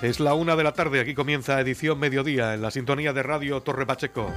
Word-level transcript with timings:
Es 0.00 0.20
la 0.20 0.34
una 0.34 0.54
de 0.54 0.62
la 0.62 0.74
tarde, 0.74 1.00
aquí 1.00 1.12
comienza 1.12 1.60
edición 1.60 1.98
mediodía 1.98 2.54
en 2.54 2.62
la 2.62 2.70
sintonía 2.70 3.12
de 3.12 3.24
Radio 3.24 3.60
Torre 3.62 3.84
Pacheco. 3.84 4.32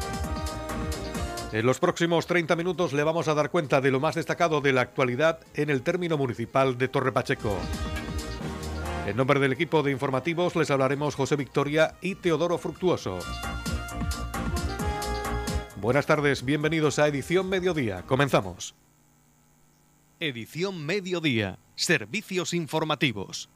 En 1.52 1.68
los 1.68 1.80
próximos 1.80 2.26
30 2.26 2.56
minutos 2.56 2.94
le 2.94 3.04
vamos 3.04 3.28
a 3.28 3.36
dar 3.36 3.52
cuenta 3.52 3.80
de 3.80 3.92
lo 3.92 4.00
más 4.00 4.16
destacado 4.16 4.62
de 4.62 4.74
la 4.74 4.82
actualidad 4.82 5.40
en 5.54 5.70
el 5.70 5.84
término 5.84 6.18
municipal 6.18 6.80
de 6.80 6.88
Torre 6.88 7.12
Pacheco. 7.12 7.60
En 9.06 9.16
nombre 9.16 9.40
del 9.40 9.54
equipo 9.54 9.84
de 9.84 9.92
informativos 9.92 10.56
les 10.56 10.72
hablaremos 10.72 11.14
José 11.14 11.36
Victoria 11.36 11.94
y 12.02 12.16
Teodoro 12.16 12.58
Fructuoso. 12.58 13.20
Buenas 15.80 16.08
tardes, 16.08 16.44
bienvenidos 16.44 16.98
a 16.98 17.08
Edición 17.08 17.50
Mediodía. 17.50 18.02
Comenzamos. 18.08 18.74
Edición 20.20 20.84
Mediodía, 20.84 21.60
servicios 21.76 22.56
informativos. 22.56 23.50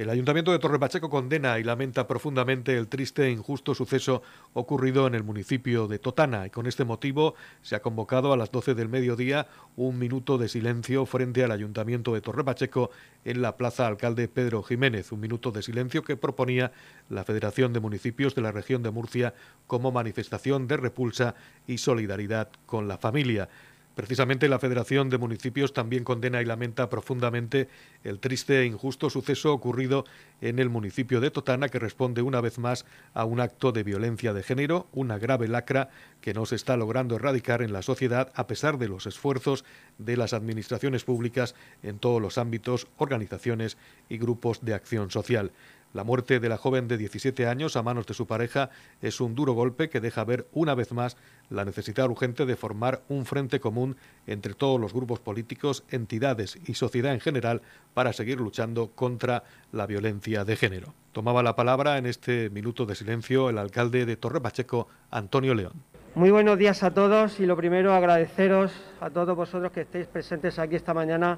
El 0.00 0.08
Ayuntamiento 0.08 0.50
de 0.50 0.58
Torrepacheco 0.58 1.10
condena 1.10 1.58
y 1.58 1.62
lamenta 1.62 2.06
profundamente 2.06 2.74
el 2.74 2.88
triste 2.88 3.26
e 3.26 3.30
injusto 3.30 3.74
suceso 3.74 4.22
ocurrido 4.54 5.06
en 5.06 5.14
el 5.14 5.24
municipio 5.24 5.88
de 5.88 5.98
Totana 5.98 6.46
y 6.46 6.50
con 6.50 6.66
este 6.66 6.86
motivo 6.86 7.34
se 7.60 7.76
ha 7.76 7.82
convocado 7.82 8.32
a 8.32 8.38
las 8.38 8.50
12 8.50 8.74
del 8.74 8.88
mediodía 8.88 9.46
un 9.76 9.98
minuto 9.98 10.38
de 10.38 10.48
silencio 10.48 11.04
frente 11.04 11.44
al 11.44 11.52
Ayuntamiento 11.52 12.14
de 12.14 12.22
Torrepacheco 12.22 12.90
en 13.26 13.42
la 13.42 13.58
Plaza 13.58 13.86
Alcalde 13.86 14.26
Pedro 14.26 14.62
Jiménez, 14.62 15.12
un 15.12 15.20
minuto 15.20 15.52
de 15.52 15.60
silencio 15.60 16.02
que 16.02 16.16
proponía 16.16 16.72
la 17.10 17.24
Federación 17.24 17.74
de 17.74 17.80
Municipios 17.80 18.34
de 18.34 18.40
la 18.40 18.52
región 18.52 18.82
de 18.82 18.92
Murcia 18.92 19.34
como 19.66 19.92
manifestación 19.92 20.66
de 20.66 20.78
repulsa 20.78 21.34
y 21.66 21.76
solidaridad 21.76 22.48
con 22.64 22.88
la 22.88 22.96
familia. 22.96 23.50
Precisamente 23.94 24.48
la 24.48 24.60
Federación 24.60 25.10
de 25.10 25.18
Municipios 25.18 25.72
también 25.72 26.04
condena 26.04 26.40
y 26.40 26.44
lamenta 26.44 26.88
profundamente 26.88 27.68
el 28.04 28.20
triste 28.20 28.60
e 28.60 28.66
injusto 28.66 29.10
suceso 29.10 29.52
ocurrido 29.52 30.04
en 30.40 30.58
el 30.58 30.70
municipio 30.70 31.20
de 31.20 31.30
Totana, 31.30 31.68
que 31.68 31.80
responde 31.80 32.22
una 32.22 32.40
vez 32.40 32.58
más 32.58 32.86
a 33.14 33.24
un 33.24 33.40
acto 33.40 33.72
de 33.72 33.82
violencia 33.82 34.32
de 34.32 34.44
género, 34.44 34.86
una 34.92 35.18
grave 35.18 35.48
lacra 35.48 35.90
que 36.20 36.34
no 36.34 36.46
se 36.46 36.54
está 36.54 36.76
logrando 36.76 37.16
erradicar 37.16 37.62
en 37.62 37.72
la 37.72 37.82
sociedad 37.82 38.32
a 38.34 38.46
pesar 38.46 38.78
de 38.78 38.88
los 38.88 39.06
esfuerzos 39.06 39.64
de 39.98 40.16
las 40.16 40.32
administraciones 40.32 41.04
públicas 41.04 41.54
en 41.82 41.98
todos 41.98 42.22
los 42.22 42.38
ámbitos, 42.38 42.86
organizaciones 42.96 43.76
y 44.08 44.18
grupos 44.18 44.64
de 44.64 44.74
acción 44.74 45.10
social. 45.10 45.50
La 45.92 46.04
muerte 46.04 46.38
de 46.38 46.48
la 46.48 46.56
joven 46.56 46.86
de 46.86 46.96
17 46.96 47.48
años 47.48 47.74
a 47.74 47.82
manos 47.82 48.06
de 48.06 48.14
su 48.14 48.28
pareja 48.28 48.70
es 49.02 49.20
un 49.20 49.34
duro 49.34 49.54
golpe 49.54 49.88
que 49.88 50.00
deja 50.00 50.22
ver 50.22 50.46
una 50.52 50.76
vez 50.76 50.92
más 50.92 51.16
la 51.48 51.64
necesidad 51.64 52.08
urgente 52.08 52.46
de 52.46 52.54
formar 52.54 53.02
un 53.08 53.26
frente 53.26 53.58
común 53.58 53.96
entre 54.28 54.54
todos 54.54 54.80
los 54.80 54.94
grupos 54.94 55.18
políticos, 55.18 55.82
entidades 55.90 56.58
y 56.64 56.74
sociedad 56.74 57.12
en 57.12 57.18
general 57.18 57.62
para 57.92 58.12
seguir 58.12 58.38
luchando 58.38 58.92
contra 58.94 59.42
la 59.72 59.86
violencia 59.86 60.44
de 60.44 60.54
género. 60.54 60.94
Tomaba 61.10 61.42
la 61.42 61.56
palabra 61.56 61.98
en 61.98 62.06
este 62.06 62.50
minuto 62.50 62.86
de 62.86 62.94
silencio 62.94 63.50
el 63.50 63.58
alcalde 63.58 64.06
de 64.06 64.16
Torre 64.16 64.40
Pacheco, 64.40 64.86
Antonio 65.10 65.54
León. 65.54 65.72
Muy 66.14 66.30
buenos 66.30 66.56
días 66.56 66.84
a 66.84 66.92
todos 66.92 67.40
y 67.40 67.46
lo 67.46 67.56
primero 67.56 67.94
agradeceros 67.94 68.72
a 69.00 69.10
todos 69.10 69.36
vosotros 69.36 69.72
que 69.72 69.80
estéis 69.80 70.06
presentes 70.06 70.60
aquí 70.60 70.76
esta 70.76 70.94
mañana 70.94 71.36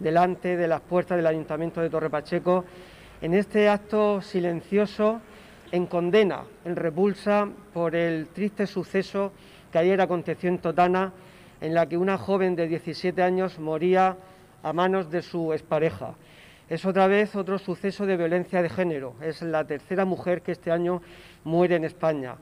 delante 0.00 0.56
de 0.56 0.66
las 0.66 0.80
puertas 0.80 1.16
del 1.16 1.28
Ayuntamiento 1.28 1.80
de 1.80 1.90
Torre 1.90 2.10
Pacheco 2.10 2.64
en 3.20 3.34
este 3.34 3.68
acto 3.68 4.20
silencioso 4.20 5.20
en 5.72 5.86
condena, 5.86 6.42
en 6.64 6.76
repulsa 6.76 7.48
por 7.72 7.96
el 7.96 8.28
triste 8.28 8.66
suceso 8.66 9.32
que 9.72 9.78
ayer 9.78 10.00
aconteció 10.00 10.48
en 10.48 10.58
Totana, 10.58 11.12
en 11.60 11.74
la 11.74 11.88
que 11.88 11.96
una 11.96 12.18
joven 12.18 12.54
de 12.54 12.68
17 12.68 13.22
años 13.22 13.58
moría 13.58 14.16
a 14.62 14.72
manos 14.72 15.10
de 15.10 15.22
su 15.22 15.52
expareja. 15.52 16.14
Es 16.68 16.84
otra 16.84 17.06
vez 17.06 17.34
otro 17.36 17.58
suceso 17.58 18.06
de 18.06 18.16
violencia 18.16 18.62
de 18.62 18.68
género. 18.68 19.14
Es 19.20 19.42
la 19.42 19.64
tercera 19.64 20.04
mujer 20.04 20.42
que 20.42 20.52
este 20.52 20.70
año 20.70 21.02
muere 21.44 21.76
en 21.76 21.84
España. 21.84 22.36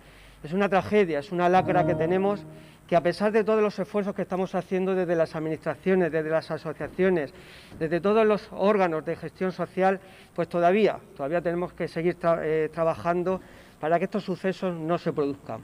Es 0.45 0.53
una 0.53 0.69
tragedia, 0.69 1.19
es 1.19 1.33
una 1.33 1.49
lacra 1.49 1.87
que 1.87 1.95
tenemos 1.95 2.45
que 2.87 2.97
a 2.97 3.01
pesar 3.01 3.33
de 3.33 3.45
todos 3.45 3.63
los 3.63 3.79
esfuerzos 3.79 4.15
que 4.15 4.23
estamos 4.23 4.55
haciendo 4.55 4.95
desde 4.95 5.15
las 5.15 5.35
administraciones, 5.35 6.13
desde 6.13 6.31
las 6.31 6.51
asociaciones, 6.51 7.33
desde 7.79 8.01
todos 8.01 8.27
los 8.27 8.49
órganos 8.53 9.05
de 9.05 9.17
gestión 9.17 9.53
social, 9.53 10.01
pues 10.35 10.49
todavía, 10.49 10.99
todavía 11.17 11.41
tenemos 11.41 11.73
que 11.73 11.89
seguir 11.89 12.17
eh, 12.23 12.69
trabajando 12.73 13.41
para 13.81 13.99
que 13.99 14.05
estos 14.05 14.25
sucesos 14.25 14.75
no 14.75 14.99
se 14.99 15.13
produzcan. 15.13 15.63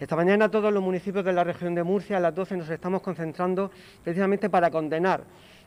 Esta 0.00 0.16
mañana 0.16 0.50
todos 0.50 0.72
los 0.72 0.82
municipios 0.82 1.24
de 1.24 1.32
la 1.32 1.44
región 1.44 1.74
de 1.74 1.84
Murcia 1.84 2.16
a 2.16 2.20
las 2.20 2.34
12 2.34 2.56
nos 2.56 2.68
estamos 2.68 3.00
concentrando 3.00 3.70
precisamente 4.02 4.50
para 4.50 4.70
condenar 4.70 5.22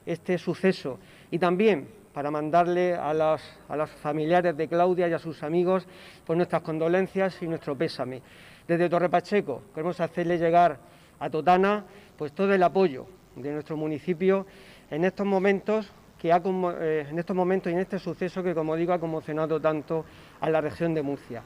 este 0.06 0.38
suceso 0.38 1.00
y 1.31 1.40
también 1.40 1.88
para 2.14 2.31
mandarle 2.31 2.96
a 2.96 3.14
los, 3.14 3.42
a 3.70 3.88
familiares 3.88 4.58
de 4.58 4.68
Claudia 4.68 5.08
y 5.08 5.14
a 5.14 5.20
sus 5.20 5.44
amigos 5.44 5.88
pues, 6.26 6.36
nuestras 6.36 6.64
condolencias 6.64 7.42
y 7.42 7.47
nuestro 7.47 7.78
pésame. 7.78 8.22
Desde 8.67 8.89
Torre 8.89 9.09
Pacheco 9.09 9.61
queremos 9.73 10.00
hacerle 10.01 10.38
llegar 10.38 10.78
a 11.19 11.29
Totana 11.29 11.85
pues 12.17 12.33
todo 12.33 12.53
el 12.53 12.61
apoyo 12.61 13.05
de 13.35 13.53
nuestro 13.53 13.78
municipio 13.78 14.45
en 14.91 15.05
estos 15.05 15.25
momentos 15.25 15.89
que 16.19 16.33
ha, 16.33 16.41
eh, 16.81 17.07
en 17.09 17.17
estos 17.17 17.35
momentos 17.35 17.72
y 17.72 17.75
en 17.75 17.79
este 17.79 17.97
suceso 17.97 18.44
que 18.44 18.53
como 18.53 18.75
digo 18.75 18.91
ha 18.91 19.00
conmocionado 19.00 19.61
tanto 19.61 20.03
a 20.41 20.50
la 20.50 20.59
región 20.59 20.94
de 20.94 21.01
Murcia. 21.01 21.44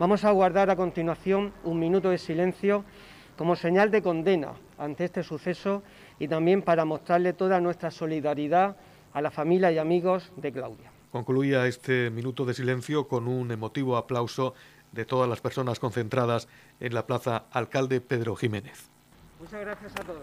Vamos 0.00 0.24
a 0.24 0.32
guardar 0.32 0.68
a 0.70 0.76
continuación 0.76 1.52
un 1.62 1.78
minuto 1.78 2.10
de 2.10 2.18
silencio 2.18 2.84
como 3.36 3.54
señal 3.54 3.92
de 3.92 4.02
condena 4.02 4.54
ante 4.76 5.04
este 5.04 5.22
suceso 5.22 5.84
y 6.18 6.26
también 6.26 6.62
para 6.62 6.84
mostrarle 6.84 7.32
toda 7.32 7.60
nuestra 7.60 7.92
solidaridad 7.92 8.76
a 9.12 9.20
la 9.20 9.30
familia 9.30 9.70
y 9.70 9.78
amigos 9.78 10.32
de 10.36 10.50
Claudia. 10.50 10.90
Concluía 11.12 11.66
este 11.66 12.10
minuto 12.10 12.44
de 12.44 12.52
silencio 12.52 13.06
con 13.06 13.28
un 13.28 13.50
emotivo 13.50 13.96
aplauso 13.96 14.54
de 14.92 15.04
todas 15.04 15.28
las 15.28 15.40
personas 15.40 15.78
concentradas 15.78 16.48
en 16.80 16.94
la 16.94 17.06
Plaza 17.06 17.44
Alcalde 17.50 18.00
Pedro 18.00 18.36
Jiménez. 18.36 18.88
Muchas 19.40 19.60
gracias 19.60 19.92
a 19.96 20.04
todos. 20.04 20.22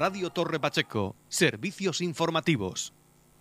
Radio 0.00 0.30
Torre 0.30 0.58
Pacheco, 0.58 1.14
servicios 1.28 2.00
informativos. 2.00 2.94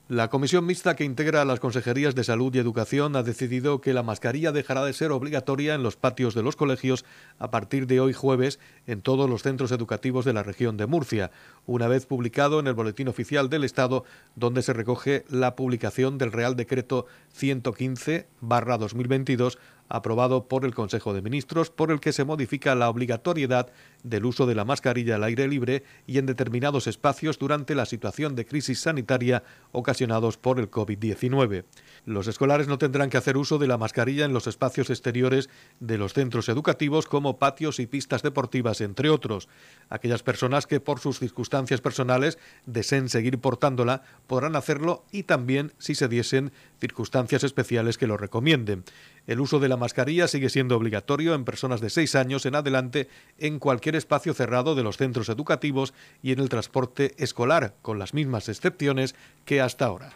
La 0.09 0.29
comisión 0.29 0.65
mixta 0.65 0.97
que 0.97 1.05
integra 1.05 1.41
a 1.41 1.45
las 1.45 1.61
consejerías 1.61 2.15
de 2.15 2.25
salud 2.25 2.53
y 2.53 2.57
educación 2.57 3.15
ha 3.15 3.23
decidido 3.23 3.79
que 3.79 3.93
la 3.93 4.03
mascarilla 4.03 4.51
dejará 4.51 4.83
de 4.83 4.91
ser 4.91 5.13
obligatoria 5.13 5.73
en 5.73 5.83
los 5.83 5.95
patios 5.95 6.35
de 6.35 6.43
los 6.43 6.57
colegios 6.57 7.05
a 7.37 7.49
partir 7.49 7.87
de 7.87 8.01
hoy 8.01 8.11
jueves 8.11 8.59
en 8.87 9.01
todos 9.01 9.29
los 9.29 9.43
centros 9.43 9.71
educativos 9.71 10.25
de 10.25 10.33
la 10.33 10.43
región 10.43 10.75
de 10.75 10.85
Murcia, 10.85 11.31
una 11.65 11.87
vez 11.87 12.05
publicado 12.05 12.59
en 12.59 12.67
el 12.67 12.73
Boletín 12.73 13.07
Oficial 13.07 13.49
del 13.49 13.63
Estado, 13.63 14.03
donde 14.35 14.61
se 14.61 14.73
recoge 14.73 15.23
la 15.29 15.55
publicación 15.55 16.17
del 16.17 16.33
Real 16.33 16.57
Decreto 16.57 17.05
115-2022 17.39 19.57
aprobado 19.89 20.47
por 20.47 20.63
el 20.63 20.73
Consejo 20.73 21.13
de 21.13 21.21
Ministros, 21.21 21.69
por 21.71 21.91
el 21.91 21.99
que 21.99 22.13
se 22.13 22.23
modifica 22.23 22.75
la 22.75 22.89
obligatoriedad 22.89 23.71
del 24.03 24.25
uso 24.25 24.45
de 24.45 24.55
la 24.55 24.63
mascarilla 24.63 25.15
al 25.15 25.23
aire 25.23 25.47
libre 25.47 25.83
y 26.07 26.19
en 26.19 26.25
determinados 26.25 26.87
espacios 26.87 27.39
durante 27.39 27.75
la 27.75 27.85
situación 27.85 28.35
de 28.35 28.45
crisis 28.45 28.79
sanitaria 28.79 29.43
ocasionados 29.71 30.37
por 30.37 30.59
el 30.59 30.69
COVID-19. 30.69 31.65
Los 32.09 32.25
escolares 32.25 32.67
no 32.67 32.79
tendrán 32.79 33.11
que 33.11 33.17
hacer 33.17 33.37
uso 33.37 33.59
de 33.59 33.67
la 33.67 33.77
mascarilla 33.77 34.25
en 34.25 34.33
los 34.33 34.47
espacios 34.47 34.89
exteriores 34.89 35.47
de 35.79 35.99
los 35.99 36.15
centros 36.15 36.49
educativos 36.49 37.05
como 37.05 37.37
patios 37.37 37.79
y 37.79 37.85
pistas 37.85 38.23
deportivas, 38.23 38.81
entre 38.81 39.11
otros. 39.11 39.47
Aquellas 39.89 40.23
personas 40.23 40.65
que 40.65 40.79
por 40.79 40.99
sus 40.99 41.19
circunstancias 41.19 41.81
personales 41.81 42.39
deseen 42.65 43.09
seguir 43.09 43.37
portándola 43.37 44.01
podrán 44.25 44.55
hacerlo 44.55 45.05
y 45.11 45.21
también 45.21 45.71
si 45.77 45.93
se 45.93 46.07
diesen 46.07 46.51
circunstancias 46.81 47.43
especiales 47.43 47.99
que 47.99 48.07
lo 48.07 48.17
recomienden. 48.17 48.85
El 49.27 49.39
uso 49.39 49.59
de 49.59 49.69
la 49.69 49.77
mascarilla 49.77 50.27
sigue 50.27 50.49
siendo 50.49 50.77
obligatorio 50.77 51.35
en 51.35 51.45
personas 51.45 51.79
de 51.79 51.91
6 51.91 52.15
años 52.15 52.47
en 52.47 52.55
adelante 52.55 53.07
en 53.37 53.59
cualquier 53.59 53.95
espacio 53.95 54.33
cerrado 54.33 54.73
de 54.73 54.81
los 54.81 54.97
centros 54.97 55.29
educativos 55.29 55.93
y 56.23 56.31
en 56.31 56.39
el 56.39 56.49
transporte 56.49 57.13
escolar, 57.23 57.75
con 57.83 57.99
las 57.99 58.15
mismas 58.15 58.49
excepciones 58.49 59.13
que 59.45 59.61
hasta 59.61 59.85
ahora. 59.85 60.15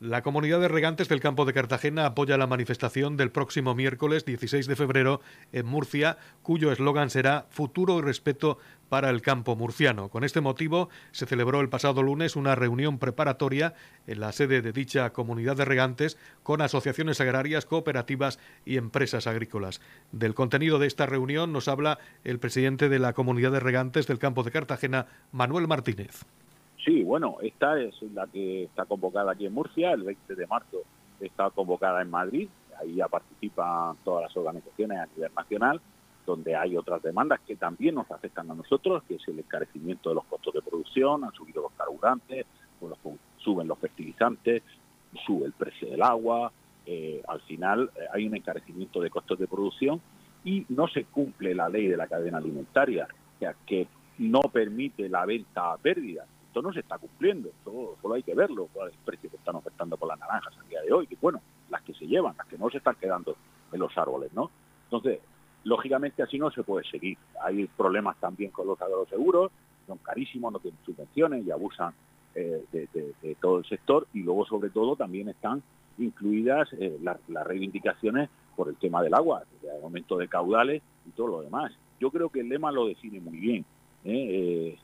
La 0.00 0.22
comunidad 0.22 0.60
de 0.60 0.68
regantes 0.68 1.10
del 1.10 1.20
campo 1.20 1.44
de 1.44 1.52
Cartagena 1.52 2.06
apoya 2.06 2.38
la 2.38 2.46
manifestación 2.46 3.18
del 3.18 3.30
próximo 3.30 3.74
miércoles 3.74 4.24
16 4.24 4.66
de 4.66 4.74
febrero 4.74 5.20
en 5.52 5.66
Murcia, 5.66 6.16
cuyo 6.42 6.72
eslogan 6.72 7.10
será 7.10 7.44
Futuro 7.50 7.98
y 7.98 8.00
respeto 8.00 8.56
para 8.88 9.10
el 9.10 9.20
campo 9.20 9.56
murciano. 9.56 10.08
Con 10.08 10.24
este 10.24 10.40
motivo 10.40 10.88
se 11.12 11.26
celebró 11.26 11.60
el 11.60 11.68
pasado 11.68 12.02
lunes 12.02 12.34
una 12.34 12.54
reunión 12.54 12.98
preparatoria 12.98 13.74
en 14.06 14.20
la 14.20 14.32
sede 14.32 14.62
de 14.62 14.72
dicha 14.72 15.12
comunidad 15.12 15.56
de 15.56 15.66
regantes 15.66 16.16
con 16.42 16.62
asociaciones 16.62 17.20
agrarias, 17.20 17.66
cooperativas 17.66 18.38
y 18.64 18.78
empresas 18.78 19.26
agrícolas. 19.26 19.82
Del 20.12 20.32
contenido 20.32 20.78
de 20.78 20.86
esta 20.86 21.04
reunión 21.04 21.52
nos 21.52 21.68
habla 21.68 21.98
el 22.24 22.38
presidente 22.38 22.88
de 22.88 23.00
la 23.00 23.12
comunidad 23.12 23.52
de 23.52 23.60
regantes 23.60 24.06
del 24.06 24.18
campo 24.18 24.44
de 24.44 24.50
Cartagena, 24.50 25.08
Manuel 25.30 25.68
Martínez. 25.68 26.24
Sí, 26.84 27.02
bueno, 27.02 27.36
esta 27.42 27.78
es 27.78 28.00
la 28.14 28.26
que 28.26 28.64
está 28.64 28.86
convocada 28.86 29.32
aquí 29.32 29.44
en 29.44 29.52
Murcia, 29.52 29.92
el 29.92 30.02
20 30.02 30.34
de 30.34 30.46
marzo 30.46 30.78
está 31.20 31.50
convocada 31.50 32.00
en 32.00 32.10
Madrid, 32.10 32.48
ahí 32.80 32.94
ya 32.94 33.08
participan 33.08 33.96
todas 34.02 34.22
las 34.22 34.36
organizaciones 34.36 34.98
a 34.98 35.06
nivel 35.14 35.30
nacional, 35.36 35.80
donde 36.24 36.56
hay 36.56 36.76
otras 36.76 37.02
demandas 37.02 37.40
que 37.40 37.56
también 37.56 37.96
nos 37.96 38.10
afectan 38.10 38.50
a 38.50 38.54
nosotros, 38.54 39.02
que 39.06 39.16
es 39.16 39.28
el 39.28 39.38
encarecimiento 39.38 40.08
de 40.08 40.14
los 40.14 40.24
costos 40.24 40.54
de 40.54 40.62
producción, 40.62 41.22
han 41.24 41.32
subido 41.32 41.62
los 41.62 41.72
carburantes, 41.72 42.46
suben 43.36 43.68
los 43.68 43.78
fertilizantes, 43.78 44.62
sube 45.26 45.46
el 45.46 45.52
precio 45.52 45.90
del 45.90 46.02
agua, 46.02 46.50
eh, 46.86 47.22
al 47.28 47.42
final 47.42 47.90
eh, 47.94 48.06
hay 48.10 48.26
un 48.26 48.36
encarecimiento 48.36 49.02
de 49.02 49.10
costos 49.10 49.38
de 49.38 49.46
producción 49.46 50.00
y 50.44 50.64
no 50.70 50.88
se 50.88 51.04
cumple 51.04 51.54
la 51.54 51.68
ley 51.68 51.88
de 51.88 51.96
la 51.98 52.06
cadena 52.06 52.38
alimentaria, 52.38 53.06
que 53.66 53.86
no 54.18 54.40
permite 54.40 55.08
la 55.08 55.26
venta 55.26 55.72
a 55.72 55.76
pérdida 55.76 56.26
esto 56.50 56.62
no 56.62 56.72
se 56.72 56.80
está 56.80 56.98
cumpliendo, 56.98 57.48
solo, 57.62 57.96
hay 58.12 58.24
que 58.24 58.34
verlo, 58.34 58.68
cuál 58.72 58.88
es 58.88 58.94
el 58.94 59.04
precio 59.04 59.30
que 59.30 59.36
están 59.36 59.54
ofertando 59.54 59.96
por 59.96 60.08
las 60.08 60.18
naranjas 60.18 60.52
a 60.58 60.68
día 60.68 60.82
de 60.82 60.92
hoy, 60.92 61.06
que 61.06 61.16
bueno, 61.20 61.40
las 61.68 61.80
que 61.82 61.94
se 61.94 62.08
llevan, 62.08 62.34
las 62.36 62.48
que 62.48 62.58
no 62.58 62.68
se 62.70 62.78
están 62.78 62.96
quedando 62.96 63.36
en 63.70 63.78
los 63.78 63.96
árboles, 63.96 64.32
¿no? 64.32 64.50
Entonces, 64.82 65.20
lógicamente 65.62 66.24
así 66.24 66.40
no 66.40 66.50
se 66.50 66.64
puede 66.64 66.84
seguir. 66.90 67.16
Hay 67.40 67.68
problemas 67.68 68.16
también 68.18 68.50
con 68.50 68.66
los 68.66 68.76
seguros, 69.08 69.52
son 69.86 69.98
carísimos, 69.98 70.52
no 70.52 70.58
tienen 70.58 70.80
subvenciones 70.84 71.46
y 71.46 71.52
abusan 71.52 71.94
eh, 72.34 72.64
de, 72.72 73.36
todo 73.40 73.58
el 73.58 73.64
sector 73.66 74.08
y 74.12 74.24
luego 74.24 74.44
sobre 74.44 74.70
todo 74.70 74.96
también 74.96 75.28
están 75.28 75.62
incluidas 75.98 76.68
eh, 76.80 76.98
las, 77.00 77.20
reivindicaciones 77.46 78.28
por 78.56 78.68
el 78.68 78.74
tema 78.74 79.04
del 79.04 79.14
agua, 79.14 79.44
el 79.62 79.84
aumento 79.84 80.16
de 80.16 80.26
caudales 80.26 80.82
y 81.06 81.10
todo 81.10 81.28
lo 81.28 81.42
demás. 81.42 81.70
Yo 82.00 82.10
creo 82.10 82.28
que 82.28 82.40
el 82.40 82.48
lema 82.48 82.72
lo 82.72 82.88
define 82.88 83.20
muy 83.20 83.38
bien. 83.38 83.64
¿eh? 84.04 84.76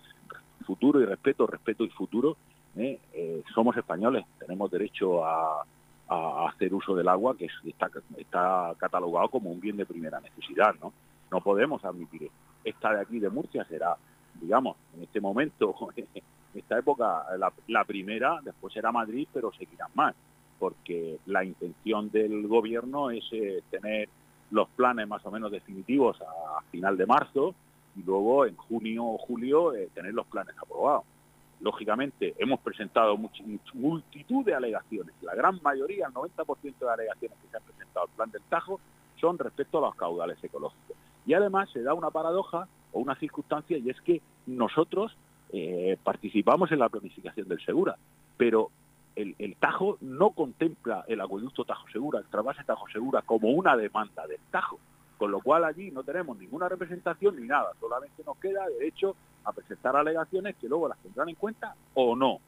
Futuro 0.67 1.01
y 1.01 1.07
respeto, 1.07 1.47
respeto 1.47 1.85
y 1.85 1.91
futuro. 1.91 2.37
¿eh? 2.77 2.99
Eh, 3.15 3.43
somos 3.55 3.77
españoles, 3.77 4.25
tenemos 4.39 4.71
derecho 4.71 5.25
a, 5.25 5.63
hacer 6.09 6.73
uso 6.73 6.95
del 6.95 7.09
agua 7.09 7.37
que 7.37 7.49
está, 7.67 8.75
catalogado 8.79 9.29
como 9.29 9.51
un 9.51 9.61
bien 9.61 9.77
de 9.77 9.87
primera 9.87 10.21
necesidad. 10.21 10.73
No, 10.81 10.93
no 11.33 11.41
podemos 11.41 11.85
admitir 11.85 12.31
Esta 12.63 12.95
de 12.95 13.01
aquí 13.01 13.19
de 13.19 13.29
Murcia 13.29 13.65
será, 13.65 13.97
digamos, 14.41 14.77
en 14.95 15.03
este 15.03 15.21
momento, 15.21 15.75
en 15.97 16.07
esta 16.55 16.79
época, 16.79 17.25
la, 17.67 17.85
primera, 17.85 18.39
después 18.45 18.73
será 18.73 18.93
Madrid, 18.93 19.27
pero 19.33 19.53
seguirán 19.53 19.91
más, 19.95 20.15
porque 20.61 21.19
la 21.27 21.45
intención 21.45 22.09
del 22.11 22.47
gobierno 22.47 23.11
es 23.11 23.25
eh, 23.33 23.65
tener 23.69 24.09
los 24.53 24.69
planes 24.69 25.09
más 25.09 25.27
o 25.27 25.33
menos 25.33 25.51
definitivos 25.51 26.21
a 26.23 26.63
final 26.71 26.97
de 26.97 27.07
marzo 27.07 27.55
y 27.97 28.03
luego 28.03 28.47
en 28.47 28.57
junio 28.57 29.05
o 29.05 29.19
julio 29.19 29.75
eh, 29.75 29.89
tener 29.95 30.15
los 30.15 30.27
planes 30.27 30.55
aprobados. 30.61 31.05
Lógicamente, 31.61 32.35
hemos 32.39 32.61
presentado 32.61 33.17
multitud 33.75 34.45
de 34.45 34.55
alegaciones. 34.55 35.15
La 35.23 35.35
gran 35.35 35.59
mayoría, 35.63 36.07
el 36.07 36.13
90% 36.13 36.79
de 36.79 36.91
alegaciones 36.91 37.39
que 37.41 37.49
se 37.49 37.57
han 37.57 37.63
presentado 37.63 38.07
al 38.07 38.13
plan 38.15 38.31
del 38.31 38.43
Tajo, 38.43 38.79
son 39.19 39.39
respecto 39.39 39.79
a 39.79 39.81
los 39.81 39.95
caudales 39.95 40.43
ecológicos. 40.45 40.97
Y 41.25 41.33
además 41.33 41.71
se 41.73 41.83
da 41.83 41.95
una 41.95 42.11
paradoja 42.11 42.69
o 42.93 43.01
una 43.01 43.17
circunstancia 43.17 43.79
y 43.79 43.89
es 43.89 44.01
que 44.03 44.21
nosotros 44.47 45.17
eh, 45.53 45.97
participamos 46.05 46.71
en 46.73 46.81
la 46.81 46.91
planificación 46.91 47.49
del 47.49 47.65
Segura, 47.65 47.97
pero 48.37 48.71
el, 49.15 49.35
el, 49.39 49.57
Tajo 49.57 49.97
no 50.03 50.31
contempla 50.31 51.05
el 51.09 51.21
acueducto 51.23 51.65
Tajo 51.65 51.89
Segura, 51.89 52.19
el 52.19 52.27
trasvase 52.27 52.65
Tajo 52.65 52.87
Segura 52.89 53.23
como 53.23 53.49
una 53.49 53.77
demanda 53.77 54.27
del 54.27 54.41
Tajo. 54.51 54.79
Con 55.19 55.31
lo 55.31 55.41
cual 55.41 55.65
allí 55.65 55.91
no 55.91 56.03
tenemos 56.03 56.37
ninguna 56.39 56.69
representación 56.69 57.37
ni 57.41 57.47
nada, 57.47 57.73
solamente 57.81 58.23
nos 58.25 58.37
queda 58.39 58.69
derecho 58.69 59.17
a 59.45 59.53
presentar 59.53 59.97
alegaciones 59.97 60.57
que 60.57 60.69
luego 60.69 60.89
las 60.89 60.99
tendrán 60.99 61.29
en 61.29 61.37
cuenta 61.37 61.75
o 61.95 62.15
no. 62.15 62.41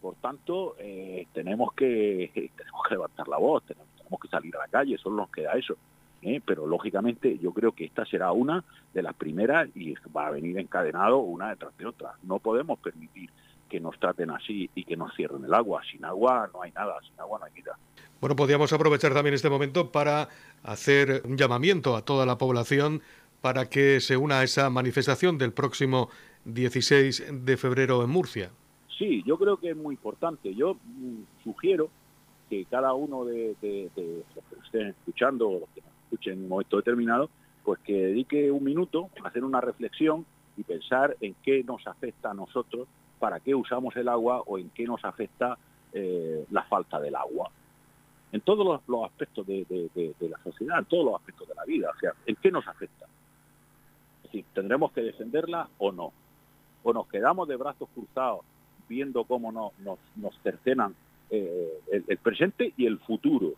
Por 0.00 0.14
tanto, 0.16 0.76
eh, 0.78 1.26
tenemos, 1.32 1.72
que, 1.72 2.30
tenemos 2.56 2.82
que 2.86 2.94
levantar 2.94 3.26
la 3.26 3.38
voz, 3.38 3.64
tenemos, 3.64 3.88
que 4.20 4.28
salir 4.28 4.54
a 4.54 4.60
la 4.60 4.68
calle, 4.68 4.96
solo 4.98 5.16
nos 5.16 5.30
queda 5.30 5.54
eso. 5.54 5.76
¿eh? 6.22 6.40
Pero 6.44 6.66
lógicamente 6.66 7.38
yo 7.38 7.52
creo 7.52 7.72
que 7.72 7.84
esta 7.84 8.04
será 8.04 8.30
una 8.30 8.62
de 8.92 9.02
las 9.02 9.14
primeras 9.14 9.68
y 9.74 9.94
va 10.16 10.28
a 10.28 10.30
venir 10.30 10.58
encadenado 10.58 11.18
una 11.18 11.48
detrás 11.50 11.76
de 11.78 11.86
otra. 11.86 12.12
No 12.22 12.38
podemos 12.38 12.78
permitir 12.78 13.30
que 13.68 13.80
nos 13.80 13.98
traten 13.98 14.30
así 14.30 14.70
y 14.74 14.84
que 14.84 14.96
nos 14.96 15.12
cierren 15.14 15.44
el 15.44 15.54
agua. 15.54 15.82
Sin 15.90 16.04
agua 16.04 16.48
no 16.52 16.62
hay 16.62 16.70
nada, 16.72 16.94
sin 17.00 17.18
agua 17.18 17.40
no 17.40 17.46
hay 17.46 17.52
vida. 17.52 17.76
Bueno, 18.20 18.36
podríamos 18.36 18.72
aprovechar 18.72 19.12
también 19.12 19.34
este 19.34 19.50
momento 19.50 19.92
para 19.92 20.28
hacer 20.62 21.22
un 21.24 21.36
llamamiento 21.36 21.96
a 21.96 22.02
toda 22.02 22.24
la 22.24 22.38
población 22.38 23.02
para 23.40 23.68
que 23.68 24.00
se 24.00 24.16
una 24.16 24.40
a 24.40 24.44
esa 24.44 24.70
manifestación 24.70 25.36
del 25.36 25.52
próximo 25.52 26.08
16 26.46 27.44
de 27.44 27.56
febrero 27.58 28.02
en 28.02 28.10
Murcia. 28.10 28.50
Sí, 28.96 29.22
yo 29.26 29.36
creo 29.36 29.58
que 29.58 29.70
es 29.70 29.76
muy 29.76 29.96
importante. 29.96 30.54
Yo 30.54 30.74
mm, 30.74 31.42
sugiero 31.42 31.90
que 32.48 32.64
cada 32.64 32.94
uno 32.94 33.24
de, 33.24 33.56
los 33.94 34.44
que 34.46 34.56
estén 34.64 34.88
escuchando 34.88 35.48
o 35.48 35.60
los 35.60 35.68
que 35.74 35.82
nos 35.82 35.90
escuchen 36.04 36.32
en 36.34 36.42
un 36.44 36.48
momento 36.48 36.76
determinado, 36.78 37.28
pues 37.64 37.80
que 37.80 37.92
dedique 37.92 38.50
un 38.50 38.64
minuto 38.64 39.10
a 39.22 39.28
hacer 39.28 39.44
una 39.44 39.60
reflexión 39.60 40.24
y 40.56 40.62
pensar 40.62 41.16
en 41.20 41.34
qué 41.42 41.62
nos 41.64 41.86
afecta 41.86 42.30
a 42.30 42.34
nosotros, 42.34 42.88
para 43.18 43.40
qué 43.40 43.54
usamos 43.54 43.94
el 43.96 44.08
agua 44.08 44.42
o 44.46 44.58
en 44.58 44.70
qué 44.70 44.84
nos 44.84 45.04
afecta 45.04 45.58
eh, 45.92 46.46
la 46.50 46.62
falta 46.64 47.00
del 47.00 47.16
agua 47.16 47.50
en 48.34 48.40
todos 48.40 48.82
los, 48.88 49.04
aspectos 49.04 49.46
de, 49.46 49.64
la 50.20 50.42
sociedad, 50.42 50.80
en 50.80 50.86
todos 50.86 51.04
los 51.04 51.14
aspectos 51.14 51.46
de 51.46 51.54
la 51.54 51.64
vida. 51.64 51.90
O 51.94 51.98
sea, 52.00 52.14
¿en 52.26 52.34
qué 52.34 52.50
nos 52.50 52.66
afecta? 52.66 53.06
Es 54.16 54.22
decir, 54.24 54.44
¿tendremos 54.52 54.90
que 54.90 55.02
defenderla 55.02 55.68
o 55.78 55.92
no? 55.92 56.12
¿O 56.82 56.92
nos 56.92 57.06
quedamos 57.06 57.46
de 57.46 57.54
brazos 57.54 57.88
cruzados 57.94 58.40
viendo 58.88 59.22
cómo 59.22 59.52
nos, 59.52 59.72
nos 60.16 60.36
cercenan 60.42 60.96
eh, 61.30 61.80
el, 62.08 62.18
presente 62.18 62.74
y 62.76 62.86
el 62.86 62.98
futuro? 62.98 63.52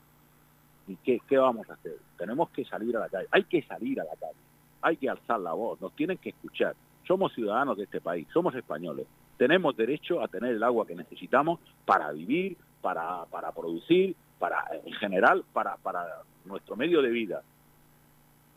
¿Y 0.86 0.96
qué, 0.96 1.22
qué 1.26 1.38
vamos 1.38 1.70
a 1.70 1.72
hacer? 1.72 1.96
Tenemos 2.18 2.50
que 2.50 2.66
salir 2.66 2.94
a 2.98 3.00
la 3.00 3.08
calle. 3.08 3.28
Hay 3.30 3.44
que 3.44 3.62
salir 3.62 3.98
a 3.98 4.04
la 4.04 4.14
calle. 4.20 4.38
Hay 4.82 4.98
que 4.98 5.08
alzar 5.08 5.40
la 5.40 5.54
voz. 5.54 5.80
Nos 5.80 5.96
tienen 5.96 6.18
que 6.18 6.28
escuchar. 6.28 6.76
Somos 7.06 7.32
ciudadanos 7.32 7.78
de 7.78 7.84
este 7.84 8.02
país. 8.02 8.28
Somos 8.30 8.54
españoles. 8.54 9.06
Tenemos 9.38 9.74
derecho 9.74 10.20
a 10.20 10.28
tener 10.28 10.54
el 10.54 10.62
agua 10.62 10.86
que 10.86 10.94
necesitamos 10.94 11.60
para 11.86 12.12
vivir, 12.12 12.58
para, 12.82 13.24
para 13.30 13.52
producir, 13.52 14.14
para, 14.38 14.64
en 14.84 14.92
general, 14.94 15.44
para, 15.52 15.76
para 15.76 16.06
nuestro 16.44 16.76
medio 16.76 17.02
de 17.02 17.10
vida. 17.10 17.42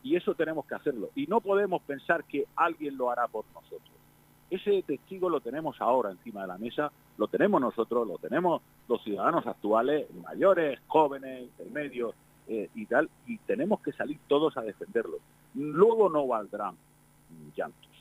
Y 0.04 0.16
eso 0.16 0.34
tenemos 0.34 0.66
que 0.66 0.76
hacerlo. 0.76 1.10
Y 1.16 1.28
no 1.28 1.42
podemos 1.42 1.82
pensar 1.82 2.24
que 2.24 2.46
alguien 2.56 2.98
lo 2.98 3.12
hará 3.12 3.28
por 3.28 3.46
nosotros. 3.54 3.90
Ese 4.50 4.82
testigo 4.82 5.30
lo 5.30 5.42
tenemos 5.42 5.80
ahora 5.80 6.10
encima 6.10 6.42
de 6.42 6.48
la 6.48 6.58
mesa, 6.58 6.92
lo 7.18 7.28
tenemos 7.28 7.62
nosotros, 7.62 8.08
lo 8.08 8.18
tenemos 8.18 8.62
los 8.88 9.04
ciudadanos 9.04 9.46
actuales, 9.46 10.08
mayores, 10.16 10.80
jóvenes, 10.88 11.44
intermedios 11.44 12.16
eh, 12.48 12.70
y 12.74 12.86
tal, 12.88 13.10
y 13.28 13.38
tenemos 13.40 13.80
que 13.82 13.92
salir 13.92 14.18
todos 14.28 14.58
a 14.58 14.62
defenderlo. 14.62 15.18
Luego 15.54 16.10
no 16.10 16.26
valdrán 16.26 16.76
llantos. 17.56 17.92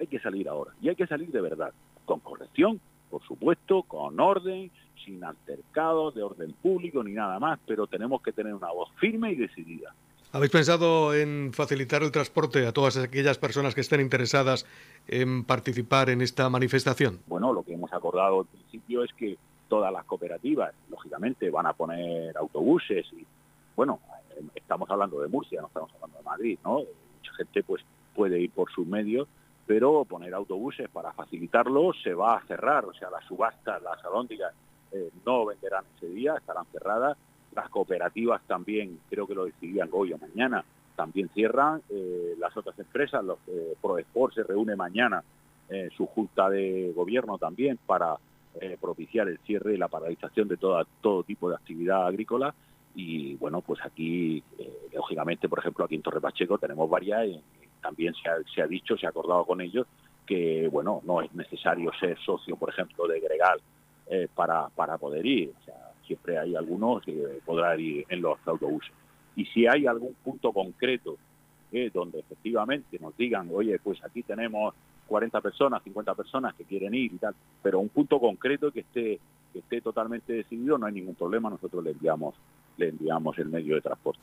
Hay 0.00 0.06
que 0.06 0.20
salir 0.20 0.48
ahora, 0.48 0.72
y 0.80 0.88
hay 0.88 0.96
que 0.96 1.06
salir 1.06 1.30
de 1.30 1.42
verdad, 1.42 1.74
con 2.06 2.20
corrección, 2.20 2.80
por 3.14 3.22
supuesto, 3.28 3.84
con 3.84 4.18
orden, 4.18 4.72
sin 5.04 5.22
altercados 5.22 6.16
de 6.16 6.24
orden 6.24 6.52
público 6.54 7.04
ni 7.04 7.12
nada 7.12 7.38
más, 7.38 7.60
pero 7.64 7.86
tenemos 7.86 8.20
que 8.20 8.32
tener 8.32 8.52
una 8.52 8.72
voz 8.72 8.90
firme 8.98 9.30
y 9.30 9.36
decidida. 9.36 9.94
¿Habéis 10.32 10.50
pensado 10.50 11.14
en 11.14 11.52
facilitar 11.52 12.02
el 12.02 12.10
transporte 12.10 12.66
a 12.66 12.72
todas 12.72 12.96
aquellas 12.96 13.38
personas 13.38 13.72
que 13.72 13.82
estén 13.82 14.00
interesadas 14.00 14.66
en 15.06 15.44
participar 15.44 16.10
en 16.10 16.22
esta 16.22 16.50
manifestación? 16.50 17.20
Bueno, 17.28 17.52
lo 17.52 17.62
que 17.62 17.74
hemos 17.74 17.92
acordado 17.92 18.40
al 18.40 18.46
principio 18.46 19.04
es 19.04 19.12
que 19.12 19.38
todas 19.68 19.92
las 19.92 20.04
cooperativas, 20.06 20.74
lógicamente, 20.90 21.50
van 21.50 21.66
a 21.66 21.72
poner 21.72 22.36
autobuses 22.36 23.06
y, 23.12 23.24
bueno, 23.76 24.00
estamos 24.56 24.90
hablando 24.90 25.20
de 25.20 25.28
Murcia, 25.28 25.60
no 25.60 25.68
estamos 25.68 25.92
hablando 25.94 26.18
de 26.18 26.24
Madrid, 26.24 26.58
¿no? 26.64 26.80
Mucha 26.80 27.32
gente 27.36 27.62
pues 27.62 27.84
puede 28.12 28.40
ir 28.40 28.50
por 28.50 28.72
sus 28.72 28.84
medios 28.84 29.28
pero 29.66 30.04
poner 30.04 30.34
autobuses 30.34 30.88
para 30.90 31.12
facilitarlo 31.12 31.92
se 32.02 32.14
va 32.14 32.36
a 32.36 32.46
cerrar, 32.46 32.84
o 32.84 32.92
sea, 32.94 33.10
las 33.10 33.24
subastas, 33.24 33.82
las 33.82 34.04
alóndigas 34.04 34.52
eh, 34.92 35.10
no 35.24 35.46
venderán 35.46 35.84
ese 35.96 36.08
día, 36.08 36.34
estarán 36.36 36.66
cerradas, 36.72 37.16
las 37.54 37.68
cooperativas 37.70 38.42
también, 38.46 38.98
creo 39.08 39.26
que 39.26 39.34
lo 39.34 39.44
decidían 39.44 39.88
hoy 39.92 40.12
o 40.12 40.18
mañana, 40.18 40.64
también 40.96 41.28
cierran, 41.30 41.82
eh, 41.90 42.34
las 42.38 42.56
otras 42.56 42.78
empresas, 42.78 43.24
los 43.24 43.38
eh, 43.48 43.74
se 44.34 44.42
reúne 44.42 44.76
mañana, 44.76 45.22
su 45.96 46.06
junta 46.06 46.50
de 46.50 46.92
gobierno 46.94 47.38
también 47.38 47.78
para 47.86 48.16
eh, 48.60 48.78
propiciar 48.80 49.26
el 49.26 49.38
cierre 49.38 49.74
y 49.74 49.76
la 49.76 49.88
paralización 49.88 50.46
de 50.46 50.56
toda, 50.56 50.86
todo 51.00 51.24
tipo 51.24 51.48
de 51.48 51.56
actividad 51.56 52.06
agrícola. 52.06 52.54
Y 52.94 53.34
bueno, 53.34 53.62
pues 53.62 53.80
aquí, 53.84 54.44
eh, 54.58 54.88
lógicamente, 54.92 55.48
por 55.48 55.58
ejemplo, 55.58 55.84
aquí 55.84 55.96
en 55.96 56.02
Torre 56.02 56.20
Pacheco 56.20 56.56
tenemos 56.56 56.88
varias, 56.88 57.26
también 57.84 58.14
se 58.14 58.62
ha, 58.62 58.66
dicho, 58.66 58.96
se 58.96 59.06
ha 59.06 59.10
acordado 59.10 59.44
con 59.44 59.60
ellos 59.60 59.86
que, 60.26 60.68
bueno, 60.72 61.02
no 61.04 61.20
es 61.20 61.32
necesario 61.34 61.92
ser 62.00 62.18
socio, 62.18 62.56
por 62.56 62.70
ejemplo, 62.70 63.06
de 63.06 63.20
Gregal 63.20 63.60
eh, 64.06 64.26
para, 64.34 64.70
para 64.70 64.96
poder 64.96 65.26
ir. 65.26 65.52
O 65.60 65.64
sea, 65.64 65.92
siempre 66.06 66.38
hay 66.38 66.56
algunos 66.56 67.02
que 67.02 67.40
podrán 67.44 67.78
ir 67.78 68.06
en 68.08 68.22
los 68.22 68.38
autobuses. 68.46 68.90
Y 69.36 69.44
si 69.46 69.66
hay 69.66 69.86
algún 69.86 70.14
punto 70.14 70.50
concreto 70.52 71.18
eh, 71.72 71.90
donde 71.92 72.20
efectivamente 72.20 72.98
nos 72.98 73.14
digan, 73.18 73.50
oye, 73.52 73.78
pues 73.78 74.02
aquí 74.02 74.22
tenemos 74.22 74.74
40 75.06 75.40
personas, 75.42 75.82
50 75.82 76.14
personas 76.14 76.54
que 76.54 76.64
quieren 76.64 76.94
ir 76.94 77.12
y 77.12 77.18
tal, 77.18 77.34
pero 77.62 77.80
un 77.80 77.90
punto 77.90 78.18
concreto 78.18 78.70
que 78.70 78.80
esté 78.80 79.20
que 79.52 79.58
esté 79.60 79.80
totalmente 79.80 80.32
decidido, 80.32 80.78
no 80.78 80.86
hay 80.86 80.94
ningún 80.94 81.14
problema, 81.14 81.50
nosotros 81.50 81.84
le 81.84 81.90
enviamos 81.90 82.34
le 82.76 82.88
enviamos 82.88 83.38
el 83.38 83.48
medio 83.48 83.74
de 83.74 83.82
transporte. 83.82 84.22